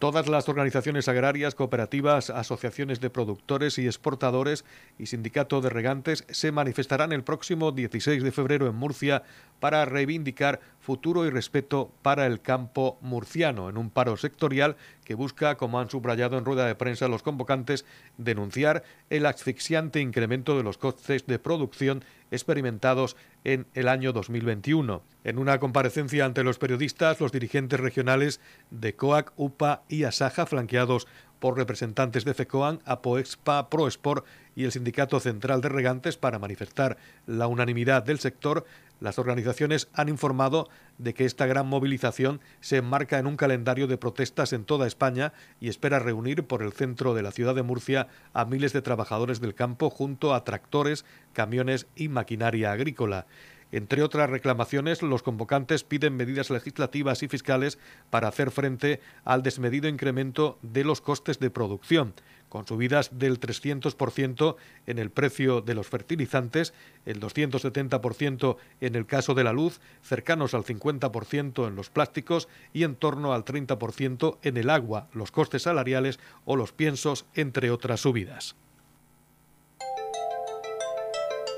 Todas 0.00 0.28
las 0.28 0.48
organizaciones 0.48 1.08
agrarias, 1.08 1.54
cooperativas, 1.54 2.30
asociaciones 2.30 3.00
de 3.00 3.10
productores 3.10 3.76
y 3.76 3.84
exportadores 3.84 4.64
y 4.98 5.04
sindicato 5.04 5.60
de 5.60 5.68
regantes 5.68 6.24
se 6.30 6.52
manifestarán 6.52 7.12
el 7.12 7.22
próximo 7.22 7.70
16 7.70 8.22
de 8.22 8.32
febrero 8.32 8.66
en 8.66 8.76
Murcia 8.76 9.24
para 9.60 9.84
reivindicar 9.84 10.60
futuro 10.80 11.26
y 11.26 11.30
respeto 11.30 11.92
para 12.00 12.24
el 12.24 12.40
campo 12.40 12.96
murciano. 13.02 13.68
En 13.68 13.76
un 13.76 13.90
paro 13.90 14.16
sectorial 14.16 14.76
que 15.10 15.16
busca, 15.16 15.56
como 15.56 15.80
han 15.80 15.90
subrayado 15.90 16.38
en 16.38 16.44
rueda 16.44 16.68
de 16.68 16.76
prensa 16.76 17.08
los 17.08 17.24
convocantes, 17.24 17.84
denunciar 18.16 18.84
el 19.08 19.26
asfixiante 19.26 19.98
incremento 19.98 20.56
de 20.56 20.62
los 20.62 20.78
costes 20.78 21.26
de 21.26 21.40
producción 21.40 22.04
experimentados 22.30 23.16
en 23.42 23.66
el 23.74 23.88
año 23.88 24.12
2021. 24.12 25.02
En 25.24 25.38
una 25.38 25.58
comparecencia 25.58 26.24
ante 26.24 26.44
los 26.44 26.58
periodistas, 26.58 27.18
los 27.18 27.32
dirigentes 27.32 27.80
regionales 27.80 28.40
de 28.70 28.94
COAC, 28.94 29.32
UPA 29.34 29.82
y 29.88 30.04
ASAJA, 30.04 30.46
flanqueados 30.46 31.08
por 31.40 31.56
representantes 31.56 32.24
de 32.24 32.34
FECOAN, 32.34 32.80
APOEXPA, 32.84 33.68
ProSport 33.68 34.24
y 34.54 34.64
el 34.64 34.72
Sindicato 34.72 35.18
Central 35.18 35.60
de 35.60 35.70
Regantes 35.70 36.16
para 36.16 36.38
manifestar 36.38 36.96
la 37.26 37.46
unanimidad 37.46 38.02
del 38.02 38.20
sector, 38.20 38.64
las 39.00 39.18
organizaciones 39.18 39.88
han 39.94 40.10
informado 40.10 40.68
de 40.98 41.14
que 41.14 41.24
esta 41.24 41.46
gran 41.46 41.66
movilización 41.66 42.40
se 42.60 42.76
enmarca 42.76 43.18
en 43.18 43.26
un 43.26 43.36
calendario 43.36 43.86
de 43.86 43.96
protestas 43.96 44.52
en 44.52 44.64
toda 44.64 44.86
España 44.86 45.32
y 45.58 45.68
espera 45.68 45.98
reunir 45.98 46.44
por 46.44 46.62
el 46.62 46.72
centro 46.72 47.14
de 47.14 47.22
la 47.22 47.32
ciudad 47.32 47.54
de 47.54 47.62
Murcia 47.62 48.08
a 48.34 48.44
miles 48.44 48.74
de 48.74 48.82
trabajadores 48.82 49.40
del 49.40 49.54
campo 49.54 49.88
junto 49.88 50.34
a 50.34 50.44
tractores, 50.44 51.06
camiones 51.32 51.86
y 51.96 52.08
maquinaria 52.08 52.72
agrícola. 52.72 53.26
Entre 53.72 54.02
otras 54.02 54.28
reclamaciones, 54.28 55.02
los 55.02 55.22
convocantes 55.22 55.84
piden 55.84 56.16
medidas 56.16 56.50
legislativas 56.50 57.22
y 57.22 57.28
fiscales 57.28 57.78
para 58.10 58.28
hacer 58.28 58.50
frente 58.50 59.00
al 59.24 59.42
desmedido 59.42 59.88
incremento 59.88 60.58
de 60.62 60.84
los 60.84 61.00
costes 61.00 61.38
de 61.38 61.50
producción, 61.50 62.14
con 62.48 62.66
subidas 62.66 63.18
del 63.18 63.38
300% 63.38 64.56
en 64.86 64.98
el 64.98 65.10
precio 65.10 65.60
de 65.60 65.74
los 65.74 65.86
fertilizantes, 65.86 66.74
el 67.06 67.20
270% 67.20 68.56
en 68.80 68.96
el 68.96 69.06
caso 69.06 69.34
de 69.34 69.44
la 69.44 69.52
luz, 69.52 69.80
cercanos 70.02 70.52
al 70.52 70.64
50% 70.64 71.68
en 71.68 71.76
los 71.76 71.90
plásticos 71.90 72.48
y 72.72 72.82
en 72.82 72.96
torno 72.96 73.32
al 73.32 73.44
30% 73.44 74.38
en 74.42 74.56
el 74.56 74.68
agua, 74.68 75.08
los 75.12 75.30
costes 75.30 75.62
salariales 75.62 76.18
o 76.44 76.56
los 76.56 76.72
piensos, 76.72 77.24
entre 77.34 77.70
otras 77.70 78.00
subidas. 78.00 78.56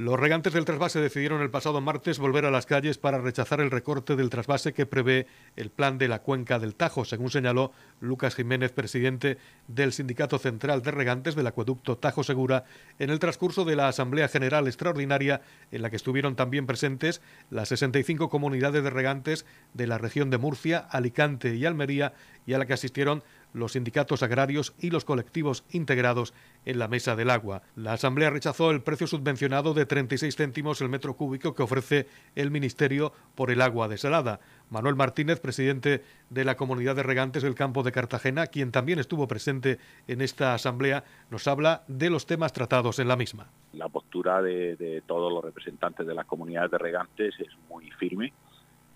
Los 0.00 0.18
regantes 0.18 0.54
del 0.54 0.64
trasvase 0.64 0.98
decidieron 0.98 1.42
el 1.42 1.50
pasado 1.50 1.82
martes 1.82 2.18
volver 2.18 2.46
a 2.46 2.50
las 2.50 2.64
calles 2.64 2.96
para 2.96 3.18
rechazar 3.18 3.60
el 3.60 3.70
recorte 3.70 4.16
del 4.16 4.30
trasvase 4.30 4.72
que 4.72 4.86
prevé 4.86 5.26
el 5.56 5.68
plan 5.68 5.98
de 5.98 6.08
la 6.08 6.22
cuenca 6.22 6.58
del 6.58 6.74
Tajo, 6.74 7.04
según 7.04 7.28
señaló 7.28 7.70
Lucas 8.00 8.34
Jiménez, 8.34 8.72
presidente 8.72 9.36
del 9.68 9.92
Sindicato 9.92 10.38
Central 10.38 10.80
de 10.80 10.90
Regantes 10.90 11.34
del 11.34 11.48
Acueducto 11.48 11.98
Tajo 11.98 12.24
Segura, 12.24 12.64
en 12.98 13.10
el 13.10 13.18
transcurso 13.18 13.66
de 13.66 13.76
la 13.76 13.88
Asamblea 13.88 14.28
General 14.28 14.66
Extraordinaria, 14.66 15.42
en 15.70 15.82
la 15.82 15.90
que 15.90 15.96
estuvieron 15.96 16.34
también 16.34 16.64
presentes 16.64 17.20
las 17.50 17.68
65 17.68 18.30
comunidades 18.30 18.82
de 18.82 18.88
regantes 18.88 19.44
de 19.74 19.86
la 19.86 19.98
región 19.98 20.30
de 20.30 20.38
Murcia, 20.38 20.78
Alicante 20.78 21.56
y 21.56 21.66
Almería, 21.66 22.14
y 22.46 22.54
a 22.54 22.58
la 22.58 22.64
que 22.64 22.72
asistieron 22.72 23.22
los 23.52 23.72
sindicatos 23.72 24.22
agrarios 24.22 24.74
y 24.78 24.90
los 24.90 25.04
colectivos 25.04 25.64
integrados 25.70 26.34
en 26.64 26.78
la 26.78 26.88
mesa 26.88 27.16
del 27.16 27.30
agua. 27.30 27.62
La 27.76 27.92
Asamblea 27.92 28.30
rechazó 28.30 28.70
el 28.70 28.82
precio 28.82 29.06
subvencionado 29.06 29.74
de 29.74 29.86
36 29.86 30.36
céntimos 30.36 30.80
el 30.80 30.88
metro 30.88 31.14
cúbico 31.14 31.54
que 31.54 31.62
ofrece 31.62 32.06
el 32.34 32.50
Ministerio 32.50 33.12
por 33.34 33.50
el 33.50 33.62
agua 33.62 33.88
desalada. 33.88 34.40
Manuel 34.68 34.94
Martínez, 34.94 35.40
presidente 35.40 36.02
de 36.28 36.44
la 36.44 36.56
Comunidad 36.56 36.96
de 36.96 37.02
Regantes 37.02 37.42
del 37.42 37.54
Campo 37.54 37.82
de 37.82 37.92
Cartagena, 37.92 38.46
quien 38.46 38.72
también 38.72 38.98
estuvo 38.98 39.26
presente 39.26 39.78
en 40.06 40.20
esta 40.20 40.54
asamblea, 40.54 41.04
nos 41.30 41.48
habla 41.48 41.84
de 41.88 42.10
los 42.10 42.26
temas 42.26 42.52
tratados 42.52 42.98
en 42.98 43.08
la 43.08 43.16
misma. 43.16 43.50
La 43.72 43.88
postura 43.88 44.42
de, 44.42 44.76
de 44.76 45.02
todos 45.02 45.32
los 45.32 45.44
representantes 45.44 46.06
de 46.06 46.14
las 46.14 46.26
comunidades 46.26 46.70
de 46.70 46.78
regantes 46.78 47.34
es 47.38 47.48
muy 47.68 47.90
firme 47.92 48.32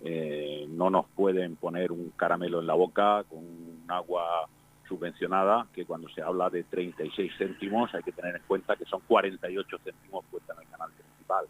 eh, 0.07 0.67
no 0.69 0.91
nos 0.91 1.07
pueden 1.07 1.55
poner 1.55 1.91
un 1.91 2.11
caramelo 2.11 2.59
en 2.59 2.67
la 2.67 2.75
boca 2.75 3.23
con 3.23 3.39
un 3.39 3.83
agua 3.87 4.47
subvencionada, 4.87 5.65
que 5.73 5.83
cuando 5.83 6.07
se 6.09 6.21
habla 6.21 6.51
de 6.51 6.63
36 6.63 7.31
céntimos 7.39 7.91
hay 7.95 8.03
que 8.03 8.11
tener 8.11 8.35
en 8.35 8.43
cuenta 8.47 8.75
que 8.75 8.85
son 8.85 9.01
48 9.07 9.77
céntimos 9.83 10.23
puestos 10.29 10.55
en 10.55 10.61
el 10.61 10.69
canal 10.69 10.91
principal. 10.91 11.47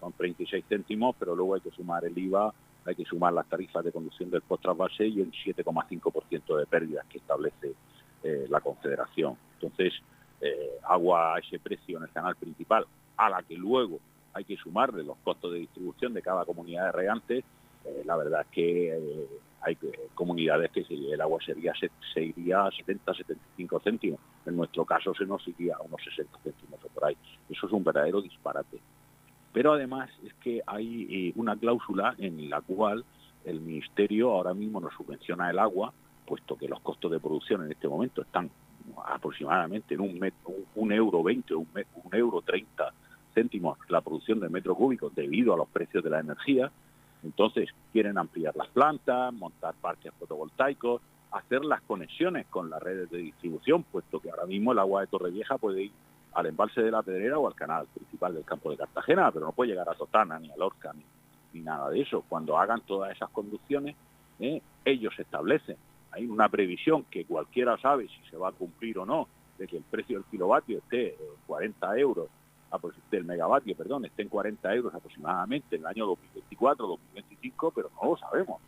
son 0.00 0.12
36 0.14 0.64
céntimos, 0.68 1.14
pero 1.20 1.36
luego 1.36 1.54
hay 1.54 1.60
que 1.60 1.70
sumar 1.70 2.04
el 2.04 2.18
IVA, 2.18 2.52
hay 2.84 2.96
que 2.96 3.04
sumar 3.04 3.32
las 3.32 3.46
tarifas 3.46 3.84
de 3.84 3.92
conducción 3.92 4.28
del 4.28 4.42
post 4.42 4.64
y 4.98 5.20
el 5.20 5.30
7,5% 5.30 6.58
de 6.58 6.66
pérdidas 6.66 7.06
que 7.06 7.18
establece 7.18 7.74
eh, 8.24 8.46
la 8.48 8.60
Confederación. 8.60 9.36
Entonces, 9.54 9.92
eh, 10.40 10.80
agua 10.82 11.36
a 11.36 11.38
ese 11.38 11.60
precio 11.60 11.98
en 11.98 12.02
el 12.02 12.10
canal 12.10 12.34
principal, 12.34 12.86
a 13.16 13.30
la 13.30 13.44
que 13.44 13.54
luego 13.54 14.00
hay 14.36 14.44
que 14.44 14.56
sumarle 14.58 15.02
los 15.02 15.16
costos 15.18 15.50
de 15.52 15.60
distribución 15.60 16.12
de 16.12 16.20
cada 16.20 16.44
comunidad 16.44 16.86
de 16.86 16.92
regantes. 16.92 17.44
Eh, 17.86 18.02
la 18.04 18.16
verdad 18.16 18.42
es 18.42 18.46
que 18.48 18.94
eh, 18.94 19.26
hay 19.62 19.78
comunidades 20.14 20.70
que 20.72 20.84
el 20.90 21.20
agua 21.20 21.38
sería, 21.44 21.72
se, 22.12 22.22
iría 22.22 22.66
a 22.66 22.70
70, 22.70 23.14
75 23.14 23.80
céntimos. 23.80 24.20
En 24.44 24.56
nuestro 24.56 24.84
caso 24.84 25.14
se 25.14 25.24
nos 25.24 25.46
iría 25.48 25.76
a 25.76 25.82
unos 25.82 26.02
60 26.04 26.38
céntimos 26.44 26.84
o 26.84 26.88
por 26.88 27.06
ahí. 27.06 27.16
Eso 27.48 27.66
es 27.66 27.72
un 27.72 27.82
verdadero 27.82 28.20
disparate. 28.20 28.78
Pero 29.54 29.72
además 29.72 30.10
es 30.22 30.34
que 30.34 30.60
hay 30.66 31.06
eh, 31.10 31.32
una 31.36 31.56
cláusula 31.56 32.14
en 32.18 32.50
la 32.50 32.60
cual 32.60 33.06
el 33.46 33.60
Ministerio 33.60 34.32
ahora 34.32 34.52
mismo 34.52 34.80
nos 34.80 34.92
subvenciona 34.92 35.48
el 35.48 35.58
agua, 35.58 35.94
puesto 36.26 36.58
que 36.58 36.68
los 36.68 36.80
costos 36.80 37.10
de 37.10 37.20
producción 37.20 37.64
en 37.64 37.72
este 37.72 37.88
momento 37.88 38.20
están 38.20 38.50
aproximadamente 39.06 39.94
en 39.94 40.00
un, 40.00 40.32
un, 40.74 40.92
euro 40.92 41.22
20 41.22 41.54
o 41.54 41.60
un, 41.60 41.68
un 42.04 42.14
euro 42.14 42.42
30 42.42 42.92
céntimos 43.36 43.78
la 43.90 44.00
producción 44.00 44.40
de 44.40 44.48
metro 44.48 44.74
cúbico 44.74 45.10
debido 45.14 45.52
a 45.52 45.58
los 45.58 45.68
precios 45.68 46.02
de 46.02 46.08
la 46.08 46.20
energía. 46.20 46.72
Entonces 47.22 47.68
quieren 47.92 48.16
ampliar 48.16 48.56
las 48.56 48.68
plantas, 48.68 49.32
montar 49.34 49.74
parques 49.74 50.12
fotovoltaicos, 50.18 51.02
hacer 51.32 51.62
las 51.64 51.82
conexiones 51.82 52.46
con 52.46 52.70
las 52.70 52.82
redes 52.82 53.10
de 53.10 53.18
distribución, 53.18 53.82
puesto 53.82 54.20
que 54.20 54.30
ahora 54.30 54.46
mismo 54.46 54.72
el 54.72 54.78
agua 54.78 55.02
de 55.02 55.08
Torrevieja 55.08 55.58
puede 55.58 55.84
ir 55.84 55.92
al 56.32 56.46
embalse 56.46 56.82
de 56.82 56.90
la 56.90 57.02
Pedrera 57.02 57.38
o 57.38 57.46
al 57.46 57.54
canal 57.54 57.86
principal 57.94 58.34
del 58.34 58.44
campo 58.44 58.70
de 58.70 58.78
Cartagena, 58.78 59.30
pero 59.30 59.46
no 59.46 59.52
puede 59.52 59.70
llegar 59.70 59.88
a 59.88 59.94
Totana, 59.94 60.38
ni 60.38 60.50
a 60.50 60.56
Lorca, 60.56 60.94
ni, 61.52 61.60
nada 61.60 61.90
de 61.90 62.02
eso. 62.02 62.24
Cuando 62.28 62.58
hagan 62.58 62.82
todas 62.82 63.14
esas 63.14 63.30
conducciones, 63.30 63.96
¿eh? 64.40 64.60
ellos 64.84 65.14
establecen. 65.18 65.76
Hay 66.12 66.26
una 66.26 66.48
previsión 66.48 67.04
que 67.04 67.24
cualquiera 67.24 67.78
sabe 67.78 68.08
si 68.08 68.30
se 68.30 68.36
va 68.36 68.50
a 68.50 68.52
cumplir 68.52 68.98
o 68.98 69.06
no, 69.06 69.28
de 69.58 69.66
que 69.66 69.78
el 69.78 69.82
precio 69.82 70.18
del 70.18 70.26
kilovatio 70.26 70.78
esté 70.78 71.14
en 71.14 71.36
40 71.46 71.98
euros, 71.98 72.28
del 73.10 73.24
megavatio, 73.24 73.76
perdón, 73.76 74.04
esté 74.04 74.22
en 74.22 74.28
40 74.28 74.74
euros 74.74 74.94
aproximadamente 74.94 75.76
en 75.76 75.82
el 75.82 75.86
año 75.86 76.06
2024, 76.06 76.86
2025, 76.86 77.70
pero 77.70 77.90
no 78.00 78.10
lo 78.10 78.16
sabemos. 78.16 78.60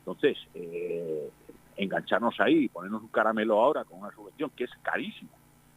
Entonces, 0.00 0.36
eh, 0.54 1.30
engancharnos 1.76 2.38
ahí, 2.40 2.68
ponernos 2.68 3.02
un 3.02 3.08
caramelo 3.08 3.60
ahora 3.60 3.84
con 3.84 4.00
una 4.00 4.10
subvención 4.12 4.50
que 4.50 4.64
es 4.64 4.70
carísima, 4.82 5.30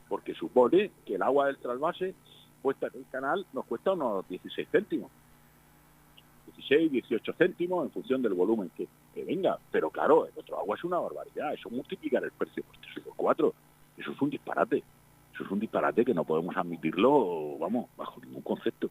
porque 0.08 0.34
supone 0.34 0.92
que 1.06 1.16
el 1.16 1.22
agua 1.22 1.48
del 1.48 1.58
trasvase 1.58 2.14
puesta 2.62 2.88
en 2.88 3.00
el 3.00 3.06
canal 3.10 3.46
nos 3.54 3.66
cuesta 3.66 3.94
unos 3.94 4.28
16 4.28 4.68
céntimos. 4.70 5.12
16, 6.56 6.92
18 6.92 7.34
céntimos 7.34 7.86
en 7.86 7.92
función 7.92 8.22
del 8.22 8.34
volumen 8.34 8.72
que, 8.76 8.88
venga. 9.24 9.58
Pero 9.72 9.90
claro, 9.90 10.28
nuestro 10.34 10.60
agua 10.60 10.76
es 10.76 10.84
una 10.84 11.00
barbaridad. 11.00 11.54
Eso 11.54 11.70
multiplicar 11.70 12.24
el 12.24 12.32
precio 12.32 12.64
por 12.64 12.78
3 12.78 12.98
o 12.98 13.02
por 13.04 13.16
4. 13.16 13.54
Eso 13.98 14.12
es 14.12 14.22
un 14.22 14.30
disparate. 14.30 14.84
Eso 15.38 15.44
es 15.44 15.52
un 15.52 15.60
disparate 15.60 16.04
que 16.04 16.16
no 16.16 16.24
podemos 16.24 16.58
admitirlo, 16.58 17.60
vamos, 17.60 17.92
bajo 17.96 18.20
ningún 18.22 18.42
concepto. 18.42 18.90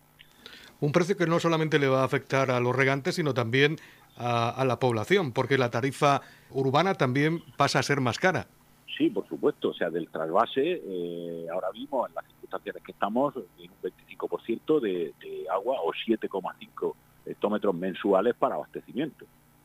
Un 0.78 0.92
precio 0.92 1.16
que 1.16 1.26
no 1.26 1.40
solamente 1.40 1.80
le 1.80 1.88
va 1.88 2.02
a 2.02 2.04
afectar 2.04 2.52
a 2.52 2.60
los 2.60 2.76
regantes, 2.76 3.16
sino 3.16 3.34
también 3.34 3.78
a, 4.16 4.64
la 4.64 4.78
población, 4.78 5.32
porque 5.32 5.58
la 5.58 5.72
tarifa 5.72 6.20
urbana 6.50 6.94
también 6.94 7.42
pasa 7.56 7.80
a 7.80 7.82
ser 7.82 8.00
más 8.00 8.20
cara. 8.20 8.46
Sí, 8.96 9.10
por 9.10 9.26
supuesto. 9.28 9.70
O 9.70 9.74
sea, 9.74 9.90
del 9.90 10.08
trasvase, 10.08 10.80
eh, 10.84 11.46
ahora 11.52 11.72
mismo, 11.72 12.06
en 12.06 12.14
las 12.14 12.24
circunstancias 12.26 12.76
en 12.76 12.84
que 12.84 12.92
estamos, 12.92 13.34
en 13.58 13.68
un 13.68 13.92
25% 14.16 14.80
de, 14.80 15.14
de 15.20 15.48
agua 15.50 15.80
o 15.82 15.90
7,5 15.90 16.94
hectómetros 17.26 17.74
mensuales 17.74 18.36
para 18.36 18.54
abastecimiento, 18.54 19.24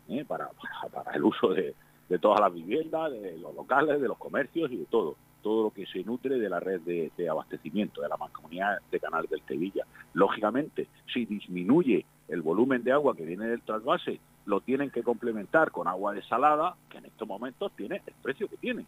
¿eh? 0.09 0.25
para, 0.27 0.49
para, 0.91 1.11
el 1.11 1.23
uso 1.23 1.49
de, 1.49 1.75
de 2.09 2.17
todas 2.17 2.39
las 2.39 2.51
viviendas, 2.51 3.11
de 3.11 3.37
los 3.37 3.53
locales, 3.53 4.01
de 4.01 4.07
los 4.07 4.17
comercios 4.17 4.71
y 4.71 4.77
de 4.77 4.85
todo 4.85 5.15
todo 5.41 5.63
lo 5.63 5.69
que 5.71 5.85
se 5.85 6.03
nutre 6.03 6.39
de 6.39 6.49
la 6.49 6.59
red 6.59 6.81
de, 6.81 7.29
abastecimiento 7.29 8.01
de 8.01 8.09
la 8.09 8.17
mancomunidad 8.17 8.79
de 8.91 8.99
Canal 8.99 9.27
del 9.27 9.41
Tevilla. 9.41 9.85
Lógicamente, 10.13 10.87
si 11.13 11.25
disminuye 11.25 12.05
el 12.27 12.41
volumen 12.41 12.83
de 12.83 12.91
agua 12.91 13.15
que 13.15 13.25
viene 13.25 13.47
del 13.47 13.61
trasvase, 13.61 14.19
lo 14.45 14.61
tienen 14.61 14.89
que 14.89 15.03
complementar 15.03 15.71
con 15.71 15.87
agua 15.87 16.13
desalada, 16.13 16.75
que 16.89 16.97
en 16.97 17.05
estos 17.05 17.27
momentos 17.27 17.71
tiene 17.75 18.01
el 18.05 18.13
precio 18.21 18.47
que 18.47 18.57
tiene. 18.57 18.85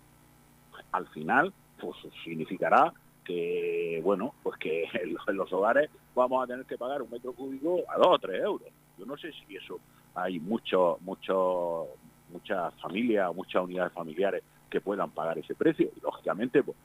Al 0.91 1.07
final, 1.07 1.53
pues 1.79 1.97
significará 2.23 2.93
que, 3.23 4.01
bueno, 4.03 4.33
pues 4.43 4.57
que 4.57 4.83
en 5.27 5.35
los 5.35 5.51
hogares 5.53 5.89
vamos 6.15 6.43
a 6.43 6.47
tener 6.47 6.65
que 6.65 6.77
pagar 6.77 7.01
un 7.01 7.09
metro 7.09 7.33
cúbico 7.33 7.81
a 7.89 7.97
dos 7.97 8.07
o 8.07 8.19
tres 8.19 8.43
euros. 8.43 8.67
Yo 8.97 9.05
no 9.05 9.17
sé 9.17 9.31
si 9.31 9.55
eso 9.55 9.79
hay 10.15 10.39
mucho, 10.39 10.99
mucho, 11.01 11.87
muchas 12.29 12.73
familias, 12.79 13.33
muchas 13.33 13.63
unidades 13.63 13.93
familiares 13.93 14.43
que 14.73 14.81
puedan 14.81 15.11
pagar 15.11 15.37
ese 15.37 15.53
precio. 15.53 15.87
Y 15.95 15.99
lógicamente, 16.01 16.63
pues, 16.63 16.75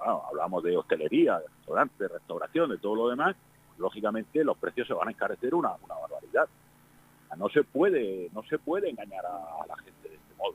hablamos 0.00 0.62
de 0.62 0.76
hostelería, 0.76 1.40
de 1.40 1.48
restaurantes, 1.48 1.98
de 1.98 2.08
restauración, 2.08 2.70
de 2.70 2.78
todo 2.78 2.94
lo 2.94 3.08
demás, 3.08 3.34
lógicamente 3.78 4.44
los 4.44 4.56
precios 4.56 4.86
se 4.86 4.94
van 4.94 5.08
a 5.08 5.10
encarecer 5.10 5.52
una, 5.52 5.70
barbaridad. 5.88 6.48
No 7.36 7.48
se 7.48 7.64
puede, 7.64 8.30
no 8.32 8.44
se 8.44 8.58
puede 8.58 8.90
engañar 8.90 9.26
a, 9.26 9.66
la 9.66 9.76
gente 9.76 10.08
de 10.08 10.14
este 10.14 10.34
modo. 10.38 10.54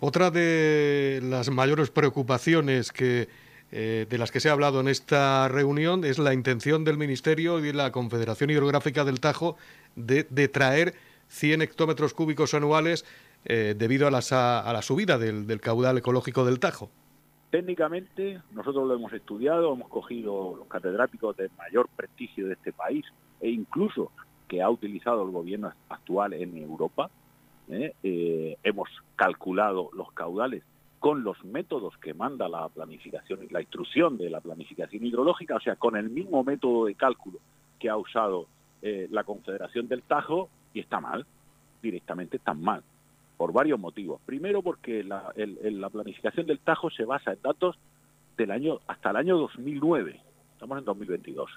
Otra 0.00 0.30
de 0.30 1.20
las 1.22 1.48
mayores 1.48 1.90
preocupaciones 1.90 2.92
que 2.92 3.28
eh, 3.70 4.06
de 4.08 4.18
las 4.18 4.30
que 4.30 4.40
se 4.40 4.48
ha 4.48 4.52
hablado 4.52 4.80
en 4.80 4.88
esta 4.88 5.48
reunión 5.48 6.04
es 6.04 6.18
la 6.18 6.34
intención 6.34 6.84
del 6.84 6.98
Ministerio 6.98 7.58
y 7.58 7.62
de 7.62 7.72
la 7.72 7.92
Confederación 7.92 8.50
Hidrográfica 8.50 9.04
del 9.04 9.20
Tajo 9.20 9.56
de, 9.94 10.24
traer 10.48 10.94
100 11.28 11.62
hectómetros 11.62 12.14
cúbicos 12.14 12.54
anuales 12.54 13.04
eh, 13.48 13.74
debido 13.76 14.06
a, 14.06 14.10
a, 14.10 14.72
la 14.72 14.82
subida 14.82 15.16
del, 15.16 15.46
del 15.46 15.60
caudal 15.60 15.96
ecológico 15.96 16.44
del 16.44 16.60
Tajo. 16.60 16.90
Técnicamente, 17.50 18.42
nosotros 18.52 18.86
lo 18.86 18.94
hemos 18.94 19.10
estudiado, 19.14 19.72
hemos 19.72 19.88
cogido 19.88 20.54
los 20.54 20.68
catedráticos 20.68 21.34
de 21.38 21.48
mayor 21.56 21.88
prestigio 21.96 22.46
de 22.46 22.52
este 22.52 22.74
país 22.74 23.06
e 23.40 23.48
incluso 23.48 24.12
que 24.48 24.60
ha 24.60 24.68
utilizado 24.68 25.22
el 25.22 25.30
gobierno 25.30 25.72
actual 25.88 26.34
en 26.34 26.58
Europa. 26.58 27.10
¿eh? 27.70 27.94
Eh, 28.02 28.58
hemos 28.62 28.90
calculado 29.16 29.88
los 29.94 30.12
caudales 30.12 30.62
con 30.98 31.24
los 31.24 31.42
métodos 31.42 31.96
que 31.96 32.12
manda 32.12 32.50
la 32.50 32.68
planificación, 32.68 33.40
la 33.50 33.62
instrucción 33.62 34.18
de 34.18 34.28
la 34.28 34.42
planificación 34.42 35.06
hidrológica, 35.06 35.56
o 35.56 35.60
sea, 35.60 35.76
con 35.76 35.96
el 35.96 36.10
mismo 36.10 36.44
método 36.44 36.84
de 36.84 36.94
cálculo 36.94 37.38
que 37.78 37.88
ha 37.88 37.96
usado 37.96 38.46
la 38.82 39.24
Confederación 39.24 39.88
del 39.88 40.02
Tajo, 40.02 40.50
y 40.72 40.80
está 40.80 41.00
mal, 41.00 41.26
directamente 41.82 42.36
está 42.36 42.54
mal, 42.54 42.82
por 43.38 43.52
varios 43.52 43.80
motivos. 43.80 44.20
Primero 44.26 44.60
porque 44.60 45.02
la, 45.02 45.32
la 45.34 45.88
planificación 45.88 46.46
del 46.46 46.58
Tajo 46.58 46.90
se 46.90 47.06
basa 47.06 47.32
en 47.32 47.40
datos 47.40 47.78
del 48.36 48.50
año 48.50 48.80
hasta 48.86 49.10
el 49.10 49.16
año 49.16 49.38
2009, 49.38 50.20
estamos 50.52 50.78
en 50.78 50.84
2022 50.84 51.48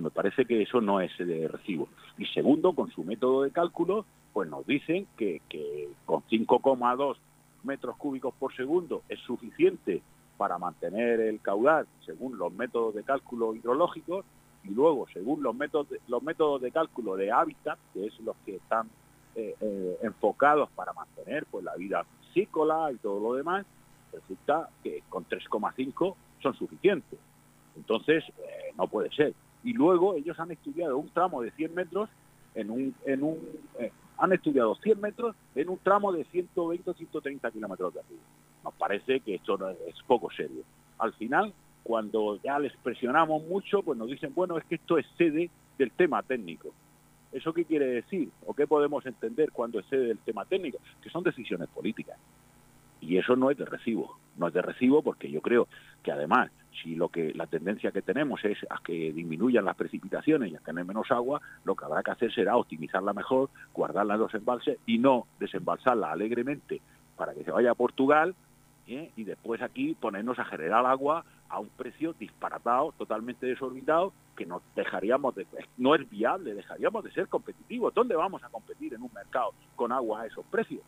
me 0.00 0.10
parece 0.10 0.44
que 0.44 0.62
eso 0.62 0.80
no 0.80 1.00
es 1.00 1.10
de 1.18 1.48
recibo. 1.48 1.88
Y 2.18 2.26
segundo, 2.26 2.74
con 2.74 2.90
su 2.90 3.04
método 3.04 3.42
de 3.42 3.50
cálculo, 3.50 4.04
pues 4.32 4.48
nos 4.48 4.66
dicen 4.66 5.06
que, 5.16 5.40
que 5.48 5.88
con 6.04 6.22
5,2 6.24 7.16
metros 7.62 7.96
cúbicos 7.96 8.34
por 8.38 8.54
segundo 8.54 9.02
es 9.08 9.18
suficiente 9.20 10.02
para 10.36 10.58
mantener 10.58 11.20
el 11.20 11.40
caudal 11.40 11.86
según 12.06 12.38
los 12.38 12.52
métodos 12.52 12.94
de 12.94 13.02
cálculo 13.02 13.54
hidrológicos 13.56 14.24
y 14.62 14.70
luego 14.70 15.08
según 15.12 15.42
los 15.42 15.56
métodos 15.56 15.88
los 16.06 16.22
métodos 16.22 16.62
de 16.62 16.70
cálculo 16.70 17.16
de 17.16 17.32
hábitat, 17.32 17.78
que 17.92 18.06
es 18.06 18.20
los 18.20 18.36
que 18.46 18.56
están 18.56 18.88
eh, 19.34 19.54
eh, 19.60 19.98
enfocados 20.02 20.70
para 20.70 20.92
mantener 20.92 21.46
pues 21.46 21.64
la 21.64 21.74
vida 21.76 22.04
piscícola 22.20 22.90
y 22.92 22.96
todo 22.96 23.20
lo 23.20 23.34
demás, 23.34 23.66
resulta 24.12 24.68
que 24.82 25.02
con 25.08 25.26
3,5 25.26 26.14
son 26.42 26.54
suficientes. 26.54 27.18
Entonces, 27.76 28.24
eh, 28.38 28.72
no 28.76 28.88
puede 28.88 29.10
ser 29.10 29.34
y 29.64 29.72
luego 29.72 30.14
ellos 30.14 30.38
han 30.38 30.50
estudiado 30.50 30.96
un 30.98 31.08
tramo 31.10 31.42
de 31.42 31.50
100 31.52 31.74
metros 31.74 32.08
en 32.54 32.70
un, 32.70 32.94
en 33.04 33.22
un 33.22 33.38
eh, 33.78 33.92
han 34.16 34.32
estudiado 34.32 34.74
100 34.76 35.00
metros 35.00 35.36
en 35.54 35.68
un 35.68 35.78
tramo 35.78 36.12
de 36.12 36.24
120 36.24 36.90
o 36.90 36.94
130 36.94 37.50
kilómetros 37.50 37.94
de 37.94 38.00
arriba. 38.00 38.22
Nos 38.64 38.74
parece 38.74 39.20
que 39.20 39.36
esto 39.36 39.58
es 39.70 40.02
poco 40.06 40.30
serio. 40.30 40.62
Al 40.98 41.12
final, 41.14 41.52
cuando 41.84 42.40
ya 42.42 42.58
les 42.58 42.76
presionamos 42.78 43.44
mucho, 43.44 43.82
pues 43.82 43.96
nos 43.96 44.08
dicen, 44.08 44.32
bueno, 44.34 44.58
es 44.58 44.64
que 44.64 44.74
esto 44.74 44.98
excede 44.98 45.50
del 45.78 45.92
tema 45.92 46.22
técnico. 46.22 46.70
¿Eso 47.32 47.52
qué 47.52 47.64
quiere 47.64 47.86
decir? 47.86 48.30
¿O 48.46 48.54
qué 48.54 48.66
podemos 48.66 49.04
entender 49.06 49.52
cuando 49.52 49.78
excede 49.78 50.06
del 50.06 50.18
tema 50.18 50.44
técnico? 50.44 50.78
Que 51.02 51.10
son 51.10 51.22
decisiones 51.22 51.68
políticas. 51.68 52.18
Y 53.00 53.16
eso 53.16 53.36
no 53.36 53.50
es 53.50 53.58
de 53.58 53.64
recibo. 53.64 54.18
No 54.36 54.48
es 54.48 54.54
de 54.54 54.62
recibo 54.62 55.02
porque 55.02 55.30
yo 55.30 55.40
creo 55.40 55.68
que 56.02 56.12
además 56.12 56.50
si 56.82 56.94
lo 56.94 57.08
que 57.08 57.32
la 57.34 57.46
tendencia 57.46 57.90
que 57.90 58.02
tenemos 58.02 58.44
es 58.44 58.58
a 58.70 58.80
que 58.82 59.12
disminuyan 59.12 59.64
las 59.64 59.76
precipitaciones 59.76 60.52
y 60.52 60.56
a 60.56 60.60
tener 60.60 60.84
menos 60.84 61.10
agua, 61.10 61.40
lo 61.64 61.74
que 61.74 61.84
habrá 61.84 62.02
que 62.02 62.10
hacer 62.12 62.32
será 62.32 62.56
optimizarla 62.56 63.12
mejor, 63.12 63.50
guardarla 63.74 64.14
en 64.14 64.20
los 64.20 64.34
embalses 64.34 64.78
y 64.86 64.98
no 64.98 65.26
desembalsarla 65.40 66.12
alegremente 66.12 66.80
para 67.16 67.34
que 67.34 67.44
se 67.44 67.50
vaya 67.50 67.72
a 67.72 67.74
Portugal 67.74 68.34
¿eh? 68.86 69.10
y 69.16 69.24
después 69.24 69.60
aquí 69.62 69.94
ponernos 69.94 70.38
a 70.38 70.44
generar 70.44 70.86
agua 70.86 71.24
a 71.48 71.60
un 71.60 71.68
precio 71.68 72.12
disparatado, 72.12 72.92
totalmente 72.98 73.46
desorbitado, 73.46 74.12
que 74.36 74.46
nos 74.46 74.62
dejaríamos 74.76 75.34
de, 75.34 75.46
no 75.76 75.94
es 75.94 76.08
viable, 76.08 76.54
dejaríamos 76.54 77.04
de 77.04 77.12
ser 77.12 77.28
competitivos. 77.28 77.94
¿Dónde 77.94 78.14
vamos 78.14 78.42
a 78.44 78.48
competir 78.48 78.94
en 78.94 79.02
un 79.02 79.12
mercado 79.12 79.52
con 79.74 79.92
agua 79.92 80.22
a 80.22 80.26
esos 80.26 80.44
precios? 80.46 80.82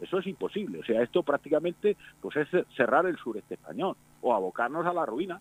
Eso 0.00 0.18
es 0.18 0.26
imposible. 0.26 0.80
O 0.80 0.84
sea, 0.84 1.02
esto 1.02 1.22
prácticamente 1.22 1.96
pues 2.20 2.36
es 2.36 2.48
cerrar 2.76 3.06
el 3.06 3.16
sureste 3.16 3.54
español 3.54 3.96
o 4.20 4.34
abocarnos 4.34 4.86
a 4.86 4.92
la 4.92 5.06
ruina. 5.06 5.40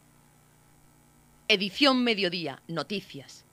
Edición 1.48 2.04
Mediodía, 2.04 2.62
Noticias. 2.68 3.45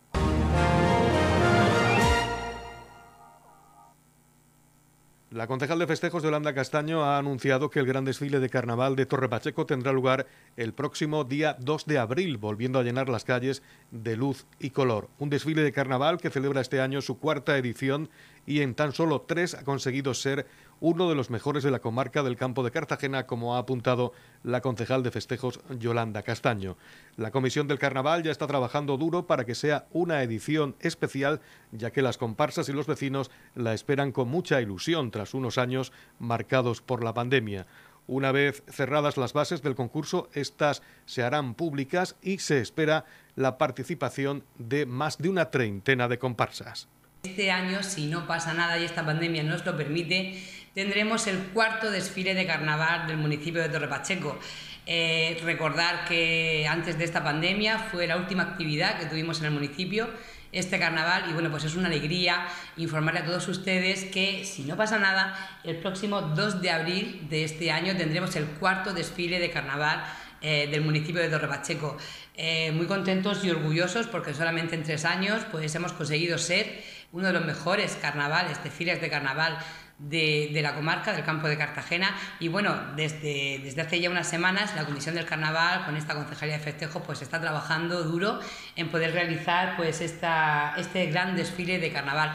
La 5.33 5.47
concejal 5.47 5.79
de 5.79 5.87
festejos 5.87 6.23
de 6.23 6.29
Holanda 6.29 6.53
Castaño 6.53 7.05
ha 7.05 7.17
anunciado 7.17 7.71
que 7.71 7.79
el 7.81 7.87
gran 7.87 8.05
desfile 8.05 8.39
de 8.39 8.51
carnaval 8.51 8.97
de 8.97 9.07
Torre 9.07 9.31
Pacheco 9.31 9.65
tendrá 9.65 9.91
lugar 9.91 10.27
el 10.59 10.75
próximo 10.75 11.25
día 11.25 11.57
2 11.59 11.87
de 11.87 11.99
abril, 11.99 12.37
volviendo 12.37 12.79
a 12.79 12.83
llenar 12.83 13.09
las 13.09 13.25
calles 13.25 13.63
de 13.91 14.15
luz 14.15 14.45
y 14.59 14.69
color. 14.69 15.09
Un 15.19 15.31
desfile 15.31 15.63
de 15.63 15.73
carnaval 15.73 16.21
que 16.21 16.29
celebra 16.29 16.61
este 16.61 16.83
año 16.83 17.01
su 17.01 17.19
cuarta 17.19 17.57
edición 17.57 18.11
y 18.47 18.61
en 18.61 18.75
tan 18.75 18.93
solo 18.93 19.23
tres 19.23 19.55
ha 19.55 19.65
conseguido 19.65 20.15
ser 20.15 20.47
uno 20.81 21.09
de 21.09 21.15
los 21.15 21.31
mejores 21.31 21.63
de 21.63 21.71
la 21.71 21.79
comarca 21.79 22.25
del 22.25 22.37
campo 22.37 22.65
de 22.65 22.73
Cartagena, 22.73 23.25
como 23.25 23.55
ha 23.55 23.59
apuntado 23.59 24.13
la 24.43 24.61
concejal 24.61 25.05
de 25.05 25.13
festejos 25.13 25.61
Yolanda 25.79 26.23
Castaño. 26.23 26.77
La 27.17 27.31
Comisión 27.31 27.69
del 27.69 27.79
Carnaval 27.79 28.25
ya 28.25 28.33
está 28.33 28.49
trabajando 28.49 28.97
duro 28.97 29.29
para 29.29 29.45
que 29.45 29.55
sea 29.55 29.87
una 29.93 30.25
edición 30.25 30.75
especial, 30.81 31.41
ya 31.71 31.93
que 31.93 32.03
las 32.03 32.19
comparsas 32.19 32.69
y 32.69 32.73
los 32.73 32.89
vecinos 32.89 33.31
la 33.55 33.75
esperan 33.75 34.11
con 34.11 34.29
mucha 34.29 34.61
ilusión 34.61 35.13
tras 35.13 35.35
unos 35.35 35.57
años 35.57 35.93
marcados 36.19 36.83
por 36.83 37.05
la 37.05 37.15
pandemia. 37.15 37.67
Una 38.09 38.33
vez 38.33 38.65
cerradas 38.67 39.17
las 39.17 39.33
bases 39.33 39.63
del 39.63 39.77
concurso, 39.77 40.29
estas 40.33 40.83
se 41.07 41.23
harán 41.23 41.55
públicas 41.55 42.17
y 42.21 42.39
se 42.39 42.59
espera 42.61 43.05
la 43.37 43.57
participación 43.57 44.43
de 44.59 44.87
más 44.87 45.19
de 45.19 45.29
una 45.29 45.53
treintena 45.53 46.09
de 46.09 46.19
comparsas. 46.19 46.89
Este 47.25 47.53
año, 47.53 47.85
si 47.85 48.07
no 48.07 48.27
pasa 48.27 48.53
nada 48.53 48.81
y 48.81 48.85
esta 48.85 49.07
pandemia 49.07 49.45
nos 49.45 49.65
lo 49.65 49.77
permite, 49.77 50.43
tendremos 50.75 51.29
el 51.29 51.39
cuarto 51.39 51.89
desfile 51.89 52.35
de 52.35 52.47
carnaval 52.47 53.07
del 53.07 53.17
municipio 53.17 53.63
de 53.63 53.69
Torrepacheco. 53.69 54.41
Eh, 54.87 55.41
recordar 55.45 56.05
que 56.05 56.67
antes 56.69 56.99
de 56.99 57.05
esta 57.05 57.23
pandemia 57.23 57.79
fue 57.79 58.09
la 58.09 58.17
última 58.17 58.43
actividad 58.43 58.99
que 58.99 59.07
tuvimos 59.07 59.39
en 59.39 59.47
el 59.47 59.51
municipio 59.53 60.11
este 60.51 60.81
carnaval 60.81 61.31
y 61.31 61.33
bueno, 61.33 61.49
pues 61.49 61.63
es 61.63 61.77
una 61.77 61.87
alegría 61.87 62.45
informarle 62.77 63.21
a 63.21 63.25
todos 63.25 63.47
ustedes 63.47 64.05
que 64.07 64.45
si 64.45 64.65
no 64.65 64.77
pasa 64.77 64.99
nada, 64.99 65.61
el 65.63 65.77
próximo 65.77 66.23
2 66.23 66.61
de 66.61 66.71
abril 66.71 67.27
de 67.31 67.45
este 67.45 67.71
año 67.71 67.97
tendremos 67.97 68.35
el 68.35 68.47
cuarto 68.47 68.93
desfile 68.93 69.39
de 69.39 69.51
carnaval 69.51 70.05
eh, 70.41 70.67
del 70.69 70.81
municipio 70.81 71.23
de 71.23 71.29
Torre 71.29 71.47
Pacheco. 71.47 71.97
Eh, 72.35 72.73
muy 72.73 72.87
contentos 72.87 73.45
y 73.45 73.51
orgullosos 73.51 74.09
porque 74.09 74.35
solamente 74.35 74.75
en 74.75 74.83
tres 74.83 75.05
años 75.05 75.43
pues 75.53 75.73
hemos 75.77 75.93
conseguido 75.93 76.37
ser 76.37 76.83
uno 77.13 77.27
de 77.27 77.33
los 77.33 77.45
mejores 77.45 77.97
carnavales, 78.01 78.63
desfiles 78.65 79.01
de 79.01 79.11
carnaval 79.11 79.59
de, 79.99 80.61
la 80.63 80.75
comarca, 80.75 81.13
del 81.13 81.25
campo 81.25 81.49
de 81.49 81.57
Cartagena. 81.57 82.15
Y 82.41 82.49
bueno, 82.49 82.77
desde, 82.97 83.61
desde 83.63 83.83
hace 83.83 84.01
ya 84.01 84.11
unas 84.11 84.29
semanas 84.29 84.75
la 84.75 84.85
Comisión 84.85 85.15
del 85.15 85.27
Carnaval, 85.27 85.85
con 85.85 85.97
esta 85.97 86.15
Concejalía 86.15 86.59
de 86.59 86.65
Festejos, 86.65 87.03
pues 87.05 87.23
está 87.23 87.41
trabajando 87.41 88.03
duro 88.03 88.41
en 88.77 88.89
poder 88.89 89.13
realizar 89.13 89.77
pues 89.77 90.01
esta, 90.01 90.75
este 90.77 91.07
gran 91.07 91.37
desfile 91.37 91.79
de 91.79 91.93
carnaval. 91.93 92.33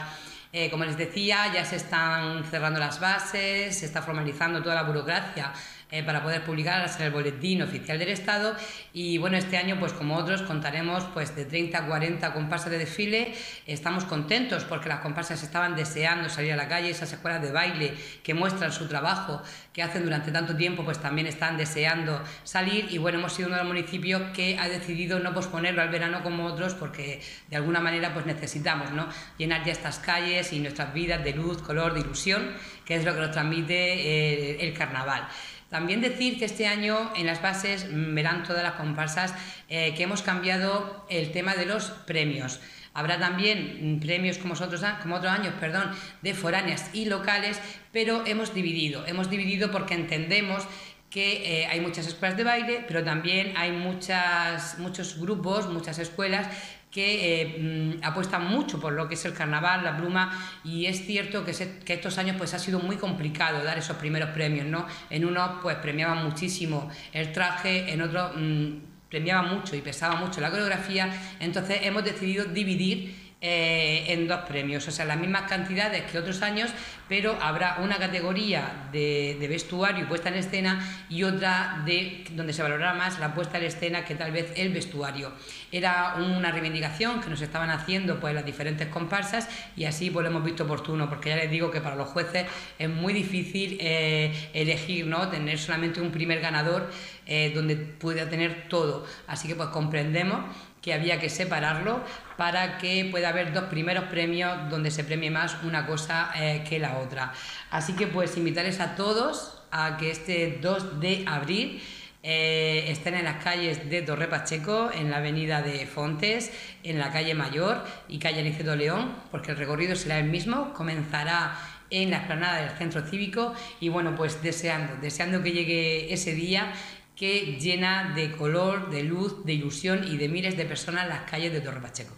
Eh, 0.54 0.70
como 0.72 0.86
les 0.86 0.98
decía, 0.98 1.52
ya 1.54 1.66
se 1.66 1.76
están 1.76 2.46
cerrando 2.46 2.80
las 2.80 3.00
bases, 3.00 3.78
se 3.78 3.86
está 3.86 4.02
formalizando 4.02 4.64
toda 4.64 4.76
la 4.76 4.84
burocracia 4.84 5.52
eh, 5.90 6.04
para 6.04 6.22
poder 6.22 6.44
publicarlas 6.44 7.00
en 7.00 7.06
el 7.06 7.12
boletín 7.12 7.62
oficial 7.62 7.98
del 7.98 8.10
Estado 8.10 8.56
y 8.94 9.18
bueno, 9.20 9.38
este 9.38 9.58
año 9.58 9.78
pues 9.80 9.94
como 9.94 10.18
otros 10.18 10.42
contaremos 10.42 11.06
pues 11.14 11.36
de 11.36 11.46
30 11.46 11.78
a 11.78 11.86
40 11.88 12.34
comparsas 12.34 12.72
de 12.72 12.78
desfile, 12.78 13.34
estamos 13.66 14.04
contentos 14.04 14.66
porque 14.66 14.90
las 14.90 15.00
comparsas 15.00 15.42
estaban 15.44 15.76
deseando 15.76 16.30
salir 16.30 16.52
a 16.52 16.58
la 16.58 16.68
calle, 16.68 16.90
esas 16.90 17.14
escuelas 17.14 17.42
de 17.42 17.52
baile 17.52 17.94
que 18.22 18.34
muestran 18.34 18.72
su 18.72 18.88
trabajo 18.88 19.42
que 19.72 19.82
hacen 19.82 20.04
durante 20.04 20.32
tanto 20.32 20.58
tiempo 20.58 20.84
pues 20.84 21.00
también 21.00 21.28
están 21.28 21.56
deseando 21.56 22.22
salir 22.44 22.88
y 22.90 22.98
bueno, 22.98 23.20
hemos 23.20 23.34
sido 23.34 23.48
uno 23.48 23.58
de 23.58 23.64
los 23.64 23.74
municipios 23.74 24.22
que 24.34 24.58
ha 24.60 24.68
decidido 24.68 25.20
no 25.20 25.34
posponerlo 25.34 25.82
al 25.82 25.90
verano 25.90 26.22
como 26.22 26.46
otros 26.46 26.74
porque 26.74 27.22
de 27.50 27.56
alguna 27.56 27.80
manera 27.80 28.14
pues 28.14 28.26
necesitamos 28.26 28.92
¿no? 28.92 29.08
llenar 29.38 29.64
ya 29.64 29.72
estas 29.72 30.00
calles 30.00 30.52
y 30.52 30.60
nuestras 30.60 30.94
vidas 30.94 31.24
de 31.24 31.34
luz, 31.34 31.62
color, 31.62 31.94
de 31.94 32.02
ilusión, 32.02 32.50
que 32.86 32.96
es 32.96 33.06
lo 33.06 33.14
que 33.14 33.22
nos 33.22 33.32
transmite 33.32 33.74
eh, 33.74 34.68
el 34.68 34.74
carnaval. 34.74 35.28
También 35.70 36.00
decir 36.02 36.40
que 36.40 36.46
este 36.46 36.66
año 36.66 37.12
en 37.16 37.26
las 37.26 37.42
bases 37.42 37.88
verán 37.90 38.44
todas 38.44 38.64
las 38.64 38.74
comparsas 38.74 39.34
eh, 39.68 39.94
que 39.96 40.04
hemos 40.04 40.22
cambiado 40.22 41.06
el 41.10 41.32
tema 41.32 41.56
de 41.56 41.66
los 41.66 41.92
premios. 42.06 42.62
Habrá 42.94 43.20
también 43.20 44.00
premios 44.02 44.38
como 44.38 44.54
otros, 44.54 44.82
otros 44.82 45.32
años 45.32 45.54
perdón, 45.60 45.92
de 46.22 46.34
foráneas 46.34 46.90
y 46.94 47.06
locales, 47.06 47.60
pero 47.92 48.26
hemos 48.26 48.54
dividido. 48.54 49.06
Hemos 49.06 49.30
dividido 49.30 49.70
porque 49.70 49.94
entendemos 49.94 50.64
que 51.10 51.62
eh, 51.62 51.68
hay 51.68 51.80
muchas 51.80 52.08
escuelas 52.08 52.38
de 52.38 52.44
baile, 52.44 52.86
pero 52.88 53.04
también 53.04 53.54
hay 53.56 53.72
muchos 53.72 55.20
grupos, 55.20 55.70
muchas 55.70 56.00
escuelas 56.00 56.48
que 56.92 57.42
eh, 57.42 57.98
mm, 58.00 58.04
apuestan 58.04 58.48
mucho 58.48 58.80
por 58.80 58.94
lo 58.94 59.08
que 59.08 59.16
es 59.16 59.26
el 59.26 59.34
carnaval, 59.34 59.84
la 59.84 59.98
pluma, 59.98 60.32
y 60.64 60.86
es 60.86 61.06
cierto 61.06 61.44
que, 61.44 61.52
estos 61.52 62.18
años 62.18 62.36
pues 62.38 62.54
ha 62.54 62.60
sido 62.60 62.80
muy 62.80 62.96
complicado 62.96 63.64
dar 63.64 63.78
esos 63.78 63.98
primeros 63.98 64.30
premios, 64.30 64.66
¿no? 64.66 64.88
En 65.10 65.26
unos 65.26 65.60
pues 65.62 65.76
premiaban 65.78 66.24
muchísimo 66.24 66.90
el 67.14 67.32
traje, 67.32 67.92
en 67.92 68.02
otros 68.02 68.32
mm, 68.36 68.68
premiaban 69.10 69.54
mucho 69.54 69.76
y 69.76 69.82
pesaba 69.82 70.16
mucho 70.16 70.42
la 70.42 70.50
coreografía, 70.50 71.10
entonces 71.40 71.80
hemos 71.84 72.04
decidido 72.04 72.46
dividir 72.46 73.27
eh, 73.40 74.06
en 74.08 74.28
dos 74.28 74.40
premios, 74.48 74.88
o 74.88 74.92
sea, 74.92 75.06
las 75.06 75.20
mismas 75.20 75.44
cantidades 75.44 76.10
que 76.12 76.18
otros 76.18 76.42
años, 76.42 76.72
pero 77.08 77.38
habrá 77.40 77.78
una 77.84 77.98
categoría 77.98 78.90
de, 78.92 79.38
vestuario 79.48 80.06
y 80.06 80.08
puesta 80.08 80.30
en 80.30 80.36
escena 80.36 81.06
y 81.08 81.22
otra 81.22 81.84
de 81.86 82.26
donde 82.32 82.52
se 82.52 82.64
valorará 82.64 82.96
más 82.96 83.20
la 83.20 83.36
puesta 83.36 83.60
en 83.60 83.66
escena 83.66 84.04
que 84.06 84.16
tal 84.16 84.32
vez 84.32 84.52
el 84.56 84.74
vestuario. 84.74 85.32
Era 85.72 86.16
una 86.16 86.52
reivindicación 86.52 87.22
que 87.22 87.30
nos 87.30 87.42
estaban 87.42 87.70
haciendo 87.70 88.20
pues 88.20 88.34
las 88.34 88.44
diferentes 88.44 88.88
comparsas 88.88 89.48
y 89.76 89.86
así 89.86 90.10
pues 90.10 90.24
lo 90.24 90.32
hemos 90.32 90.44
visto 90.44 90.64
oportuno, 90.64 91.08
porque 91.08 91.30
ya 91.30 91.36
les 91.36 91.52
digo 91.52 91.70
que 91.70 91.80
para 91.80 91.96
los 91.96 92.08
jueces 92.10 92.48
es 92.80 92.90
muy 92.90 93.14
difícil 93.14 93.78
eh, 93.80 94.50
elegir, 94.54 95.06
¿no? 95.06 95.30
tener 95.30 95.60
solamente 95.60 96.02
un 96.02 96.12
primer 96.12 96.40
ganador 96.40 96.90
eh, 97.28 97.52
donde 97.54 97.76
pueda 97.76 98.28
tener 98.30 98.68
todo. 98.68 99.06
Así 99.28 99.48
que 99.48 99.54
pues 99.54 99.70
comprendemos 99.70 100.40
que 100.88 100.94
había 100.94 101.20
que 101.20 101.30
separarlo 101.30 102.02
para 102.38 102.78
que 102.78 103.10
pueda 103.12 103.28
haber 103.28 103.52
dos 103.52 103.66
primeros 103.66 104.06
premios 104.06 104.70
donde 104.70 104.90
se 104.90 105.04
premie 105.04 105.30
más 105.30 105.58
una 105.64 105.86
cosa 105.86 106.32
eh, 106.34 106.64
que 106.64 106.80
la 106.80 107.00
otra. 107.00 107.34
Así 107.72 107.92
que 107.92 108.08
pues 108.08 108.38
invitarles 108.38 108.80
a 108.80 108.96
todos 108.96 109.62
a 109.70 109.98
que 109.98 110.12
este 110.12 110.60
2 110.62 111.02
de 111.02 111.26
abril 111.28 111.84
eh, 112.24 112.86
estén 112.88 113.16
en 113.16 113.26
las 113.26 113.44
calles 113.44 113.90
de 113.90 114.02
Torre 114.02 114.30
Pacheco, 114.30 114.90
en 114.94 115.12
la 115.12 115.18
avenida 115.18 115.62
de 115.62 115.86
Fontes, 115.86 116.54
en 116.84 117.00
la 117.00 117.12
calle 117.12 117.34
Mayor 117.34 117.84
y 118.08 118.18
calle 118.18 118.40
Aniceto 118.40 118.74
León, 118.78 119.14
porque 119.30 119.52
el 119.52 119.58
recorrido 119.58 119.94
será 119.94 120.20
el 120.20 120.30
mismo, 120.30 120.74
comenzará 120.74 121.54
en 121.90 122.12
la 122.12 122.18
explanada 122.18 122.62
del 122.62 122.78
centro 122.78 123.02
cívico 123.02 123.54
y 123.82 123.90
bueno, 123.90 124.16
pues 124.16 124.42
deseando, 124.42 124.96
deseando 125.02 125.44
que 125.44 125.52
llegue 125.52 126.14
ese 126.14 126.34
día 126.34 126.72
que 127.18 127.58
llena 127.60 128.14
de 128.14 128.32
color, 128.32 128.92
de 128.92 129.04
luz, 129.04 129.44
de 129.44 129.54
ilusión 129.54 130.04
y 130.08 130.18
de 130.18 130.30
miles 130.30 130.56
de 130.56 130.66
personas 130.66 131.08
las 131.08 131.30
calles 131.30 131.52
de 131.52 131.62
Torre 131.62 131.82
Pacheco. 131.82 132.14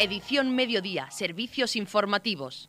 Edición 0.00 0.54
Mediodía, 0.56 1.08
Servicios 1.10 1.76
Informativos. 1.76 2.68